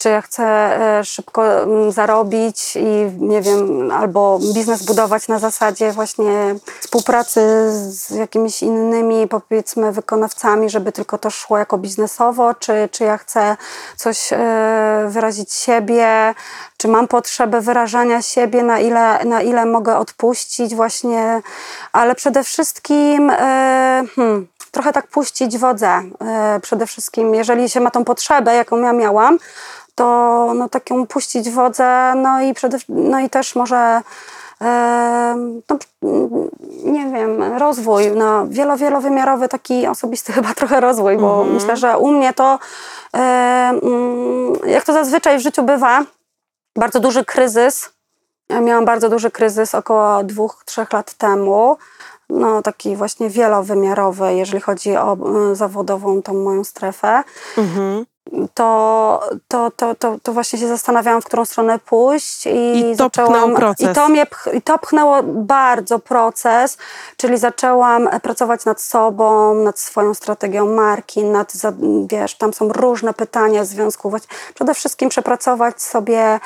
czy 0.00 0.08
ja 0.08 0.20
chcę 0.22 0.44
e, 0.44 1.04
szybko 1.04 1.62
mm, 1.62 1.92
zarobić 1.92 2.76
i 2.76 3.12
nie 3.18 3.42
wiem, 3.42 3.90
albo 3.90 4.38
biznes 4.54 4.82
budować 4.82 5.28
na 5.28 5.38
zasadzie 5.38 5.92
właśnie 5.92 6.54
współpracy 6.80 7.40
z 7.72 8.10
jakimiś 8.10 8.62
innymi, 8.62 9.28
powiedzmy, 9.28 9.92
wykonawcami, 9.92 10.70
żeby 10.70 10.92
tylko 10.92 11.18
to 11.18 11.30
szło 11.30 11.58
jako 11.58 11.78
biznesowo, 11.78 12.54
czy, 12.54 12.88
czy 12.92 13.04
ja 13.04 13.18
chcę 13.18 13.56
coś 13.96 14.32
e, 14.32 14.36
wyrazić 15.08 15.52
siebie, 15.52 16.34
czy 16.76 16.88
mam 16.88 17.08
potrzebę 17.08 17.60
wyrażania 17.60 18.22
siebie, 18.22 18.62
na 18.62 18.78
ile, 18.78 19.24
na 19.24 19.42
ile 19.42 19.66
mogę 19.66 19.96
odpuścić 19.96 20.69
właśnie, 20.74 21.42
ale 21.92 22.14
przede 22.14 22.44
wszystkim 22.44 23.30
e, 23.30 24.04
hmm, 24.16 24.46
trochę 24.70 24.92
tak 24.92 25.06
puścić 25.06 25.58
wodze. 25.58 26.02
Przede 26.62 26.86
wszystkim, 26.86 27.34
jeżeli 27.34 27.68
się 27.68 27.80
ma 27.80 27.90
tą 27.90 28.04
potrzebę, 28.04 28.54
jaką 28.54 28.80
ja 28.80 28.92
miałam, 28.92 29.38
to 30.00 30.52
no, 30.54 30.68
taką 30.68 31.06
puścić 31.06 31.50
wodę, 31.50 32.12
no 32.16 32.42
i, 32.42 32.54
przede, 32.54 32.78
no 32.88 33.20
i 33.20 33.30
też 33.30 33.54
może 33.56 34.00
e, 34.60 35.62
no, 35.70 35.78
nie 36.84 37.06
wiem, 37.06 37.42
rozwój, 37.42 38.10
no, 38.10 38.46
wielo, 38.48 38.76
wielowymiarowy 38.76 39.48
taki 39.48 39.86
osobisty 39.86 40.32
chyba 40.36 40.54
trochę 40.54 40.80
rozwój, 40.80 41.16
bo 41.16 41.40
mhm. 41.40 41.54
myślę, 41.54 41.76
że 41.76 41.98
u 41.98 42.12
mnie 42.12 42.32
to 42.32 42.58
e, 43.14 43.18
mm, 43.82 44.52
jak 44.66 44.84
to 44.84 44.92
zazwyczaj 44.92 45.38
w 45.38 45.42
życiu 45.42 45.62
bywa, 45.62 46.04
bardzo 46.76 47.00
duży 47.00 47.24
kryzys. 47.24 47.90
Ja 48.50 48.60
miałam 48.60 48.84
bardzo 48.84 49.08
duży 49.08 49.30
kryzys 49.30 49.74
około 49.74 50.24
dwóch, 50.24 50.62
trzech 50.64 50.92
lat 50.92 51.14
temu. 51.14 51.76
No, 52.30 52.62
taki 52.62 52.96
właśnie 52.96 53.30
wielowymiarowy, 53.30 54.34
jeżeli 54.34 54.60
chodzi 54.60 54.96
o 54.96 55.16
y, 55.52 55.56
zawodową 55.56 56.22
tą 56.22 56.34
moją 56.34 56.64
strefę. 56.64 57.22
Mhm 57.58 58.06
to, 58.54 59.20
to, 59.48 59.70
to, 59.70 59.94
to, 59.94 60.16
to 60.22 60.32
właśnie 60.32 60.58
się 60.58 60.68
zastanawiałam, 60.68 61.22
w 61.22 61.24
którą 61.24 61.44
stronę 61.44 61.78
pójść 61.78 62.46
i, 62.46 62.50
I 62.80 62.94
zaczęłam, 62.94 63.54
proces. 63.54 63.90
I 63.90 63.94
to, 63.94 64.08
mnie 64.08 64.26
I 64.52 64.62
to 64.62 64.78
pchnęło 64.78 65.22
bardzo 65.22 65.98
proces, 65.98 66.78
czyli 67.16 67.38
zaczęłam 67.38 68.08
pracować 68.22 68.64
nad 68.64 68.80
sobą, 68.80 69.54
nad 69.54 69.78
swoją 69.78 70.14
strategią 70.14 70.74
marki, 70.74 71.24
nad, 71.24 71.52
wiesz, 72.06 72.34
tam 72.34 72.52
są 72.52 72.68
różne 72.68 73.14
pytania 73.14 73.62
w 73.62 73.66
związku, 73.66 74.12
przede 74.54 74.74
wszystkim 74.74 75.08
przepracować 75.08 75.82
sobie 75.82 76.40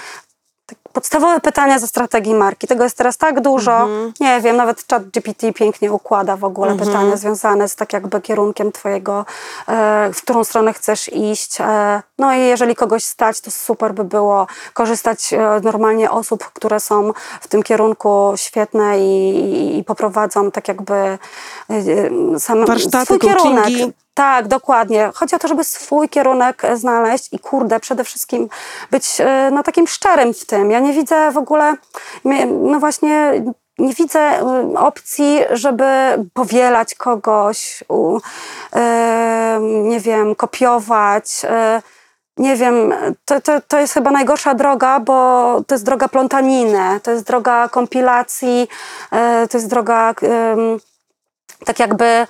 podstawowe 0.94 1.40
pytania 1.40 1.78
ze 1.78 1.86
strategii 1.86 2.34
marki. 2.34 2.66
Tego 2.66 2.84
jest 2.84 2.96
teraz 2.96 3.16
tak 3.16 3.40
dużo. 3.40 3.72
Mhm. 3.72 4.12
Nie 4.20 4.40
wiem, 4.40 4.56
nawet 4.56 4.84
chat 4.90 5.04
GPT 5.04 5.52
pięknie 5.52 5.92
układa 5.92 6.36
w 6.36 6.44
ogóle 6.44 6.70
Mhm. 6.72 6.88
pytania 6.90 7.16
związane 7.16 7.68
z 7.68 7.76
tak 7.76 7.92
jakby 7.92 8.20
kierunkiem 8.20 8.72
twojego, 8.72 9.24
e, 9.68 10.10
w 10.12 10.22
którą 10.22 10.44
stronę 10.44 10.72
chcesz 10.72 11.12
iść. 11.12 11.60
E, 11.60 12.02
no 12.18 12.34
i 12.34 12.40
jeżeli 12.40 12.74
kogoś 12.74 13.04
stać, 13.04 13.40
to 13.40 13.50
super 13.50 13.94
by 13.94 14.04
było 14.04 14.46
korzystać 14.74 15.32
e, 15.32 15.60
normalnie 15.62 16.10
osób, 16.10 16.44
które 16.52 16.80
są 16.80 17.12
w 17.40 17.48
tym 17.48 17.62
kierunku 17.62 18.32
świetne 18.36 18.98
i, 18.98 19.78
i, 19.78 19.84
poprowadzą 19.84 20.50
tak 20.50 20.68
jakby 20.68 21.18
sam 22.38 22.66
Warsztaty, 22.66 23.04
swój 23.04 23.18
kierunek. 23.18 23.68
Tak, 24.14 24.48
dokładnie. 24.48 25.10
Chodzi 25.14 25.36
o 25.36 25.38
to, 25.38 25.48
żeby 25.48 25.64
swój 25.64 26.08
kierunek 26.08 26.64
e, 26.64 26.76
znaleźć 26.76 27.28
i 27.32 27.38
kurde, 27.38 27.80
przede 27.80 28.04
wszystkim 28.04 28.48
być 28.90 29.20
e, 29.20 29.50
no, 29.52 29.62
takim 29.62 29.86
szczerym 29.86 30.34
w 30.34 30.46
tym. 30.46 30.70
Ja 30.70 30.80
nie 30.80 30.92
widzę 30.92 31.30
w 31.30 31.36
ogóle, 31.38 31.74
no 32.50 32.80
właśnie, 32.80 33.44
nie 33.78 33.94
widzę 33.94 34.20
e, 34.20 34.74
opcji, 34.78 35.40
żeby 35.50 35.84
powielać 36.34 36.94
kogoś, 36.94 37.84
nie 39.60 40.00
wiem, 40.00 40.34
kopiować. 40.34 41.42
e, 41.44 41.82
Nie 42.36 42.56
wiem, 42.56 42.94
to, 43.24 43.40
to, 43.40 43.60
to 43.68 43.78
jest 43.78 43.94
chyba 43.94 44.10
najgorsza 44.10 44.54
droga, 44.54 45.00
bo 45.00 45.14
to 45.66 45.74
jest 45.74 45.84
droga 45.84 46.08
plątaniny, 46.08 47.00
to 47.02 47.10
jest 47.10 47.24
droga 47.26 47.68
kompilacji, 47.68 48.68
to 49.50 49.58
jest 49.58 49.68
droga 49.70 50.14
tak 51.64 51.78
jakby 51.78 52.26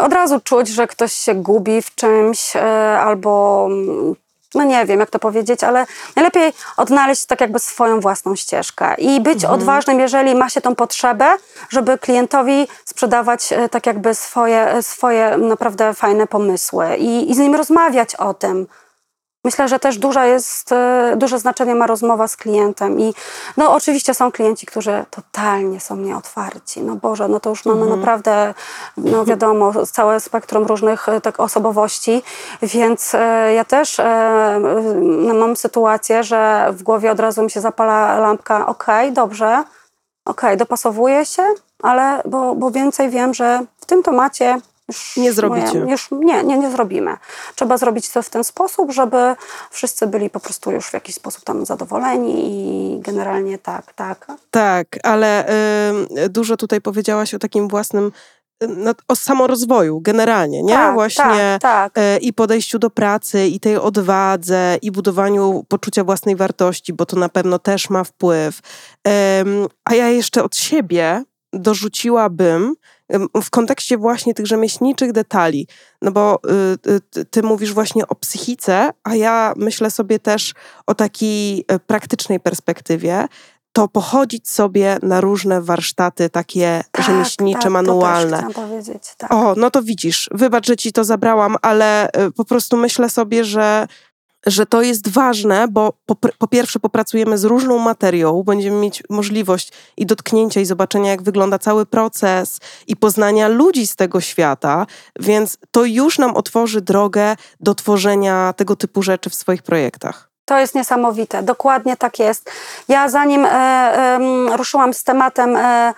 od 0.00 0.12
razu 0.12 0.40
czuć, 0.40 0.68
że 0.68 0.86
ktoś 0.86 1.12
się 1.12 1.34
gubi 1.34 1.82
w 1.82 1.94
czymś 1.94 2.56
e, 2.56 2.62
albo 3.00 3.66
mm, 3.70 4.14
no 4.54 4.64
nie 4.64 4.86
wiem, 4.86 5.00
jak 5.00 5.10
to 5.10 5.18
powiedzieć, 5.18 5.64
ale 5.64 5.86
najlepiej 6.16 6.52
odnaleźć 6.76 7.24
tak 7.24 7.40
jakby 7.40 7.58
swoją 7.58 8.00
własną 8.00 8.36
ścieżkę 8.36 8.94
i 8.98 9.20
być 9.20 9.44
odważnym, 9.44 10.00
jeżeli 10.00 10.34
ma 10.34 10.48
się 10.48 10.60
tą 10.60 10.74
potrzebę, 10.74 11.26
żeby 11.68 11.98
klientowi 11.98 12.68
sprzedawać 12.84 13.52
e, 13.52 13.68
tak 13.68 13.86
jakby 13.86 14.14
swoje, 14.14 14.68
e, 14.68 14.82
swoje 14.82 15.36
naprawdę 15.36 15.94
fajne 15.94 16.26
pomysły 16.26 16.96
i, 16.96 17.30
i 17.30 17.34
z 17.34 17.38
nim 17.38 17.54
rozmawiać 17.54 18.14
o 18.14 18.34
tym. 18.34 18.66
Myślę, 19.44 19.68
że 19.68 19.78
też 19.78 19.98
duża 19.98 20.26
jest, 20.26 20.72
e, 20.72 21.14
duże 21.16 21.38
znaczenie 21.38 21.74
ma 21.74 21.86
rozmowa 21.86 22.28
z 22.28 22.36
klientem 22.36 23.00
i 23.00 23.14
no 23.56 23.74
oczywiście 23.74 24.14
są 24.14 24.32
klienci, 24.32 24.66
którzy 24.66 25.04
totalnie 25.10 25.80
są 25.80 25.96
nieotwarci. 25.96 26.82
No 26.82 26.96
Boże, 26.96 27.28
no 27.28 27.40
to 27.40 27.50
już 27.50 27.64
mamy 27.64 27.86
naprawdę, 27.86 28.54
no 28.96 29.24
wiadomo, 29.24 29.86
całe 29.86 30.20
spektrum 30.20 30.64
różnych 30.64 31.08
e, 31.08 31.20
tak 31.20 31.40
osobowości, 31.40 32.22
więc 32.62 33.14
e, 33.14 33.54
ja 33.54 33.64
też 33.64 34.00
e, 34.00 34.60
mam 35.34 35.56
sytuację, 35.56 36.24
że 36.24 36.68
w 36.72 36.82
głowie 36.82 37.10
od 37.10 37.20
razu 37.20 37.42
mi 37.42 37.50
się 37.50 37.60
zapala 37.60 38.18
lampka, 38.18 38.66
okej, 38.66 39.12
dobrze, 39.12 39.64
okej, 40.24 40.56
dopasowuję 40.56 41.26
się, 41.26 41.42
ale 41.82 42.22
bo, 42.24 42.54
bo 42.54 42.70
więcej 42.70 43.10
wiem, 43.10 43.34
że 43.34 43.64
w 43.80 43.86
tym 43.86 44.02
temacie 44.02 44.60
już 44.90 45.16
Nie 45.16 45.32
zrobicie. 45.32 45.78
moje- 45.80 45.90
już 45.90 46.08
nie, 46.10 46.44
nie, 46.44 46.58
nie 46.58 46.70
zrobimy. 46.70 47.16
Trzeba 47.54 47.76
zrobić 47.78 48.08
to 48.08 48.22
w 48.22 48.30
ten 48.30 48.44
sposób, 48.44 48.92
żeby 48.92 49.34
wszyscy 49.70 50.06
byli 50.06 50.30
po 50.30 50.40
prostu 50.40 50.70
już 50.70 50.86
w 50.86 50.94
jakiś 50.94 51.14
sposób 51.14 51.44
tam 51.44 51.66
zadowoleni 51.66 52.34
i 52.96 53.00
generalnie 53.00 53.58
tak, 53.58 53.92
tak. 53.92 54.26
Tak, 54.50 54.86
ale 55.02 55.48
y, 56.24 56.28
dużo 56.28 56.56
tutaj 56.56 56.80
powiedziałaś 56.80 57.34
o 57.34 57.38
takim 57.38 57.68
własnym, 57.68 58.12
no, 58.68 58.92
o 59.08 59.16
samorozwoju 59.16 60.00
generalnie, 60.00 60.62
nie? 60.62 60.74
Tak, 60.74 60.94
Właśnie 60.94 61.58
tak, 61.60 61.92
tak. 61.94 61.98
y, 61.98 62.18
i 62.18 62.32
podejściu 62.32 62.78
do 62.78 62.90
pracy, 62.90 63.46
i 63.46 63.60
tej 63.60 63.76
odwadze, 63.76 64.78
i 64.82 64.90
budowaniu 64.90 65.64
poczucia 65.68 66.04
własnej 66.04 66.36
wartości, 66.36 66.92
bo 66.92 67.06
to 67.06 67.16
na 67.16 67.28
pewno 67.28 67.58
też 67.58 67.90
ma 67.90 68.04
wpływ. 68.04 68.60
A 69.84 69.94
ja 69.94 70.08
jeszcze 70.08 70.42
od 70.44 70.56
siebie 70.56 71.24
dorzuciłabym 71.52 72.62
ym, 72.62 72.74
w 73.42 73.50
kontekście 73.50 73.98
właśnie 73.98 74.34
tych 74.34 74.46
rzemieślniczych 74.46 75.12
detali, 75.12 75.66
no 76.02 76.10
bo 76.10 76.38
y, 76.86 77.18
y, 77.20 77.24
ty- 77.24 77.42
mówisz 77.42 77.72
właśnie 77.72 78.08
o 78.08 78.14
psychice, 78.14 78.90
a 79.04 79.14
ja 79.14 79.52
myślę 79.56 79.90
sobie 79.90 80.18
też 80.18 80.54
o 80.86 80.94
takiej 80.94 81.64
y, 81.72 81.78
praktycznej 81.86 82.40
perspektywie, 82.40 83.26
to 83.72 83.88
pochodzić 83.88 84.50
sobie 84.50 84.98
na 85.02 85.20
różne 85.20 85.62
warsztaty 85.62 86.30
takie 86.30 86.84
Tak, 86.90 87.04
rzemieślnicze, 87.06 87.58
tak, 87.58 87.64
To 87.64 87.70
manualne. 87.70 88.36
chciałam 88.36 88.52
powiedzieć, 88.52 89.02
tak. 89.18 89.32
O, 89.32 89.54
no 89.56 89.70
to 89.70 89.82
widzisz, 89.82 90.28
wybacz, 90.32 90.66
że 90.66 90.76
ci 90.76 90.92
to 90.92 91.04
zabrałam, 91.04 91.56
ale 91.62 92.08
y, 92.08 92.30
po 92.36 92.44
prostu 92.44 92.76
myślę 92.76 93.10
sobie, 93.10 93.44
że, 93.44 93.86
że 94.46 94.66
to 94.66 94.82
jest 94.82 95.08
ważne, 95.08 95.68
bo 95.68 95.92
po, 96.06 96.14
po 96.14 96.46
pierwsze 96.46 96.80
popracujemy 96.80 97.38
z 97.38 97.44
różną 97.44 97.78
materią, 97.78 98.42
będziemy 98.42 98.76
mieć 98.76 99.02
możliwość 99.10 99.72
i 99.96 100.06
dotknięcia 100.06 100.60
i 100.60 100.64
zobaczenia, 100.64 101.10
jak 101.10 101.22
wygląda 101.22 101.58
cały 101.58 101.86
proces 101.86 102.58
i 102.86 102.96
poznania 102.96 103.48
ludzi 103.48 103.86
z 103.86 103.96
tego 103.96 104.20
świata, 104.20 104.86
więc 105.20 105.58
to 105.70 105.84
już 105.84 106.18
nam 106.18 106.36
otworzy 106.36 106.80
drogę 106.80 107.36
do 107.60 107.74
tworzenia 107.74 108.54
tego 108.56 108.76
typu 108.76 109.02
rzeczy 109.02 109.30
w 109.30 109.34
swoich 109.34 109.62
projektach. 109.62 110.30
To 110.50 110.58
jest 110.58 110.74
niesamowite, 110.74 111.42
dokładnie 111.42 111.96
tak 111.96 112.18
jest. 112.18 112.50
Ja 112.88 113.08
zanim 113.08 113.44
e, 113.44 113.48
em, 113.48 114.52
ruszyłam 114.52 114.94
z 114.94 115.04
tematem 115.04 115.56
e, 115.56 115.60
e, 115.60 115.94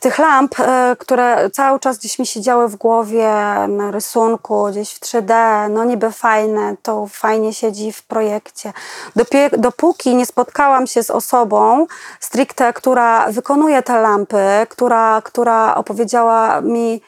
tych 0.00 0.18
lamp, 0.18 0.60
e, 0.60 0.96
które 0.98 1.50
cały 1.50 1.80
czas 1.80 1.98
gdzieś 1.98 2.18
mi 2.18 2.26
siedziały 2.26 2.68
w 2.68 2.76
głowie, 2.76 3.32
na 3.68 3.90
rysunku, 3.90 4.66
gdzieś 4.70 4.90
w 4.94 5.00
3D, 5.00 5.34
no 5.70 5.84
niby 5.84 6.12
fajne, 6.12 6.76
to 6.82 7.06
fajnie 7.06 7.54
siedzi 7.54 7.92
w 7.92 8.02
projekcie. 8.02 8.72
Dopie- 9.16 9.58
dopóki 9.58 10.14
nie 10.14 10.26
spotkałam 10.26 10.86
się 10.86 11.02
z 11.02 11.10
osobą 11.10 11.86
stricte, 12.20 12.72
która 12.72 13.32
wykonuje 13.32 13.82
te 13.82 14.00
lampy, 14.00 14.66
która, 14.68 15.22
która 15.24 15.74
opowiedziała 15.74 16.60
mi 16.60 17.02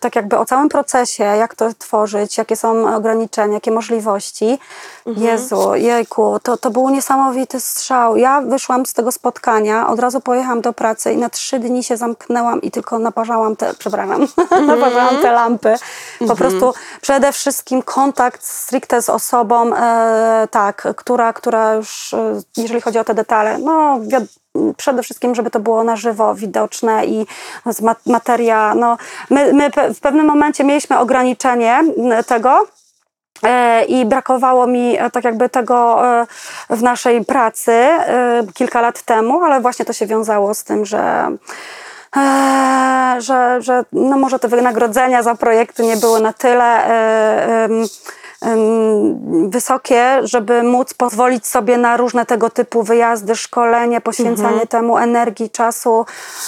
tak 0.00 0.16
jakby 0.16 0.38
o 0.38 0.44
całym 0.44 0.68
procesie, 0.68 1.24
jak 1.24 1.54
to 1.54 1.74
tworzyć, 1.78 2.38
jakie 2.38 2.56
są 2.56 2.96
ograniczenia, 2.96 3.54
jakie 3.54 3.70
możliwości. 3.70 4.58
Jezu, 5.06 5.74
jejku, 5.74 6.38
to, 6.42 6.56
to 6.56 6.70
był 6.70 6.90
niesamowity 6.90 7.60
strzał. 7.60 8.16
Ja 8.16 8.40
wyszłam 8.40 8.86
z 8.86 8.92
tego 8.92 9.12
spotkania, 9.12 9.88
od 9.88 10.00
razu 10.00 10.20
pojechałam 10.20 10.60
do 10.60 10.72
pracy 10.72 11.12
i 11.12 11.16
na 11.16 11.30
trzy 11.30 11.58
dni 11.58 11.84
się 11.84 11.96
zamknęłam 11.96 12.62
i 12.62 12.70
tylko 12.70 12.98
naparzałam 12.98 13.56
te, 13.56 13.74
przepraszam, 13.78 14.26
naparzałam 14.66 15.16
te 15.16 15.32
lampy. 15.32 15.74
Po 16.28 16.36
prostu 16.36 16.74
przede 17.00 17.32
wszystkim 17.32 17.82
kontakt 17.82 18.44
stricte 18.44 19.02
z 19.02 19.08
osobą, 19.08 19.76
e, 19.76 20.48
tak, 20.50 20.88
która, 20.96 21.32
która 21.32 21.74
już, 21.74 22.14
e, 22.14 22.40
jeżeli 22.56 22.80
chodzi 22.80 22.98
o 22.98 23.04
te 23.04 23.14
detale, 23.14 23.58
no 23.58 24.00
przede 24.76 25.02
wszystkim, 25.02 25.34
żeby 25.34 25.50
to 25.50 25.60
było 25.60 25.84
na 25.84 25.96
żywo, 25.96 26.34
widoczne 26.34 27.06
i 27.06 27.26
materia, 28.06 28.74
no 28.74 28.96
my, 29.30 29.52
my 29.52 29.70
w 29.94 30.00
pewnym 30.00 30.26
momencie 30.26 30.64
mieliśmy 30.64 30.98
ograniczenie 30.98 31.84
tego, 32.26 32.66
E, 33.42 33.84
I 33.84 34.06
brakowało 34.06 34.66
mi 34.66 34.98
e, 34.98 35.10
tak 35.10 35.24
jakby 35.24 35.48
tego 35.48 36.06
e, 36.06 36.26
w 36.70 36.82
naszej 36.82 37.24
pracy 37.24 37.88
kilka 38.54 38.80
lat 38.80 39.02
temu, 39.02 39.42
ale 39.42 39.60
właśnie 39.60 39.84
to 39.84 39.92
się 39.92 40.06
wiązało 40.06 40.54
z 40.54 40.64
tym, 40.64 40.86
że, 40.86 41.36
że, 43.18 43.62
że 43.62 43.84
no 43.92 44.18
może 44.18 44.38
te 44.38 44.48
wynagrodzenia 44.48 45.22
za 45.22 45.34
projekty 45.34 45.82
nie 45.82 45.96
były 45.96 46.20
na 46.20 46.32
tyle 46.32 46.86
wysokie, 49.48 50.20
żeby 50.22 50.62
móc 50.62 50.94
pozwolić 50.94 51.46
sobie 51.46 51.78
na 51.78 51.96
różne 51.96 52.26
tego 52.26 52.50
typu 52.50 52.82
wyjazdy, 52.82 53.36
szkolenie, 53.36 54.00
poświęcanie 54.00 54.66
temu 54.66 54.98
energii, 54.98 55.50
czasu 55.50 56.06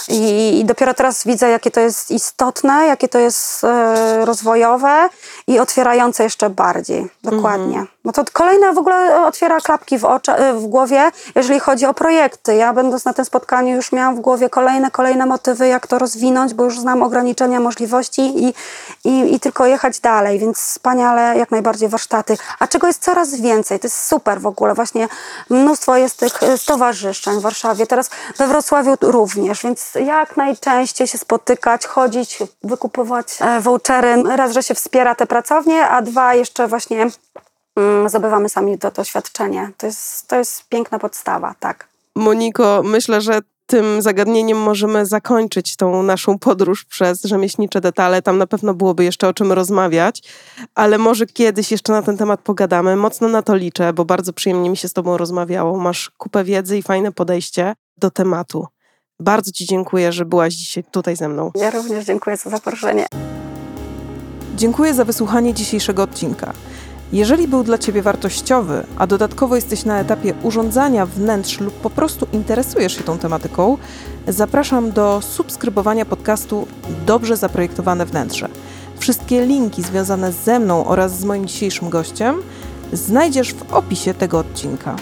i, 0.08 0.60
i 0.60 0.64
dopiero 0.64 0.94
teraz 0.94 1.24
widzę, 1.24 1.48
jakie 1.48 1.70
to 1.70 1.80
jest 1.80 2.10
istotne, 2.10 2.86
jakie 2.86 3.08
to 3.08 3.18
jest 3.18 3.64
e, 3.64 4.24
rozwojowe 4.24 5.08
i 5.46 5.58
otwierające 5.58 6.24
jeszcze 6.24 6.50
bardziej. 6.50 7.06
Dokładnie. 7.22 7.86
No 8.04 8.12
to 8.12 8.24
kolejne 8.32 8.72
w 8.72 8.78
ogóle 8.78 9.26
otwiera 9.26 9.60
klapki 9.60 9.98
w, 9.98 10.04
e, 10.04 10.52
w 10.52 10.66
głowie, 10.66 11.10
jeżeli 11.34 11.60
chodzi 11.60 11.86
o 11.86 11.94
projekty. 11.94 12.54
Ja 12.54 12.72
będąc 12.72 13.04
na 13.04 13.12
tym 13.12 13.24
spotkaniu 13.24 13.76
już 13.76 13.92
miałam 13.92 14.16
w 14.16 14.20
głowie 14.20 14.50
kolejne, 14.50 14.90
kolejne 14.90 15.26
motywy, 15.26 15.68
jak 15.68 15.86
to 15.86 15.98
rozwinąć, 15.98 16.54
bo 16.54 16.64
już 16.64 16.80
znam 16.80 17.02
ograniczenia, 17.02 17.60
możliwości 17.60 18.44
i, 18.44 18.54
i, 19.04 19.34
i 19.34 19.40
tylko 19.40 19.66
jechać 19.66 20.00
dalej, 20.00 20.38
więc 20.38 20.58
wspaniale, 20.58 21.38
jak 21.38 21.50
najbardziej 21.50 21.88
warsztaty. 21.88 22.36
A 22.58 22.66
czego 22.66 22.86
jest 22.86 23.02
coraz 23.02 23.34
więcej, 23.34 23.80
to 23.80 23.86
jest 23.86 24.08
super 24.08 24.40
w 24.40 24.46
ogóle. 24.46 24.74
Właśnie 24.74 25.08
mnóstwo 25.50 25.96
jest 25.96 26.16
tych 26.16 26.42
e, 26.42 26.58
stowarzyszeń 26.58 27.38
w 27.38 27.42
Warszawie, 27.42 27.86
teraz 27.86 28.10
we 28.38 28.46
Wrocławiu 28.46 28.96
również, 29.00 29.62
więc 29.62 29.94
jak 29.94 30.36
najczęściej 30.36 31.06
się 31.06 31.18
spotykać, 31.18 31.86
chodzić, 31.86 32.38
wykupywać 32.64 33.26
e, 33.40 33.60
vouchery. 33.60 34.22
Raz, 34.36 34.52
że 34.52 34.62
się 34.62 34.74
wspiera 34.74 35.14
te 35.14 35.26
pracownie, 35.26 35.88
a 35.88 36.02
dwa 36.02 36.34
jeszcze 36.34 36.68
właśnie 36.68 37.06
zdobywamy 38.06 38.48
sami 38.48 38.78
to 38.78 38.90
doświadczenie. 38.90 39.70
To 39.76 39.86
jest, 39.86 40.28
to 40.28 40.36
jest 40.36 40.68
piękna 40.68 40.98
podstawa, 40.98 41.54
tak. 41.60 41.88
Moniko, 42.16 42.82
myślę, 42.84 43.20
że 43.20 43.40
tym 43.66 44.02
zagadnieniem 44.02 44.58
możemy 44.58 45.06
zakończyć 45.06 45.76
tą 45.76 46.02
naszą 46.02 46.38
podróż 46.38 46.84
przez 46.84 47.22
rzemieślnicze 47.24 47.80
detale. 47.80 48.22
Tam 48.22 48.38
na 48.38 48.46
pewno 48.46 48.74
byłoby 48.74 49.04
jeszcze 49.04 49.28
o 49.28 49.34
czym 49.34 49.52
rozmawiać, 49.52 50.22
ale 50.74 50.98
może 50.98 51.26
kiedyś 51.26 51.72
jeszcze 51.72 51.92
na 51.92 52.02
ten 52.02 52.16
temat 52.16 52.40
pogadamy. 52.40 52.96
Mocno 52.96 53.28
na 53.28 53.42
to 53.42 53.56
liczę, 53.56 53.92
bo 53.92 54.04
bardzo 54.04 54.32
przyjemnie 54.32 54.70
mi 54.70 54.76
się 54.76 54.88
z 54.88 54.92
Tobą 54.92 55.16
rozmawiało. 55.16 55.78
Masz 55.78 56.10
kupę 56.16 56.44
wiedzy 56.44 56.78
i 56.78 56.82
fajne 56.82 57.12
podejście 57.12 57.74
do 57.96 58.10
tematu. 58.10 58.66
Bardzo 59.20 59.52
Ci 59.52 59.66
dziękuję, 59.66 60.12
że 60.12 60.24
byłaś 60.24 60.54
dzisiaj 60.54 60.84
tutaj 60.90 61.16
ze 61.16 61.28
mną. 61.28 61.50
Ja 61.54 61.70
również 61.70 62.04
dziękuję 62.04 62.36
za 62.36 62.50
zaproszenie. 62.50 63.06
Dziękuję 64.56 64.94
za 64.94 65.04
wysłuchanie 65.04 65.54
dzisiejszego 65.54 66.02
odcinka. 66.02 66.52
Jeżeli 67.12 67.48
był 67.48 67.64
dla 67.64 67.78
Ciebie 67.78 68.02
wartościowy, 68.02 68.86
a 68.98 69.06
dodatkowo 69.06 69.54
jesteś 69.54 69.84
na 69.84 70.00
etapie 70.00 70.34
urządzania 70.42 71.06
wnętrz 71.06 71.60
lub 71.60 71.74
po 71.74 71.90
prostu 71.90 72.26
interesujesz 72.32 72.96
się 72.96 73.04
tą 73.04 73.18
tematyką, 73.18 73.78
zapraszam 74.28 74.92
do 74.92 75.20
subskrybowania 75.22 76.04
podcastu 76.04 76.66
Dobrze 77.06 77.36
Zaprojektowane 77.36 78.06
Wnętrze. 78.06 78.48
Wszystkie 78.98 79.46
linki 79.46 79.82
związane 79.82 80.32
ze 80.32 80.58
mną 80.58 80.86
oraz 80.86 81.18
z 81.18 81.24
moim 81.24 81.46
dzisiejszym 81.46 81.90
gościem 81.90 82.36
znajdziesz 82.92 83.54
w 83.54 83.72
opisie 83.72 84.14
tego 84.14 84.38
odcinka. 84.38 84.96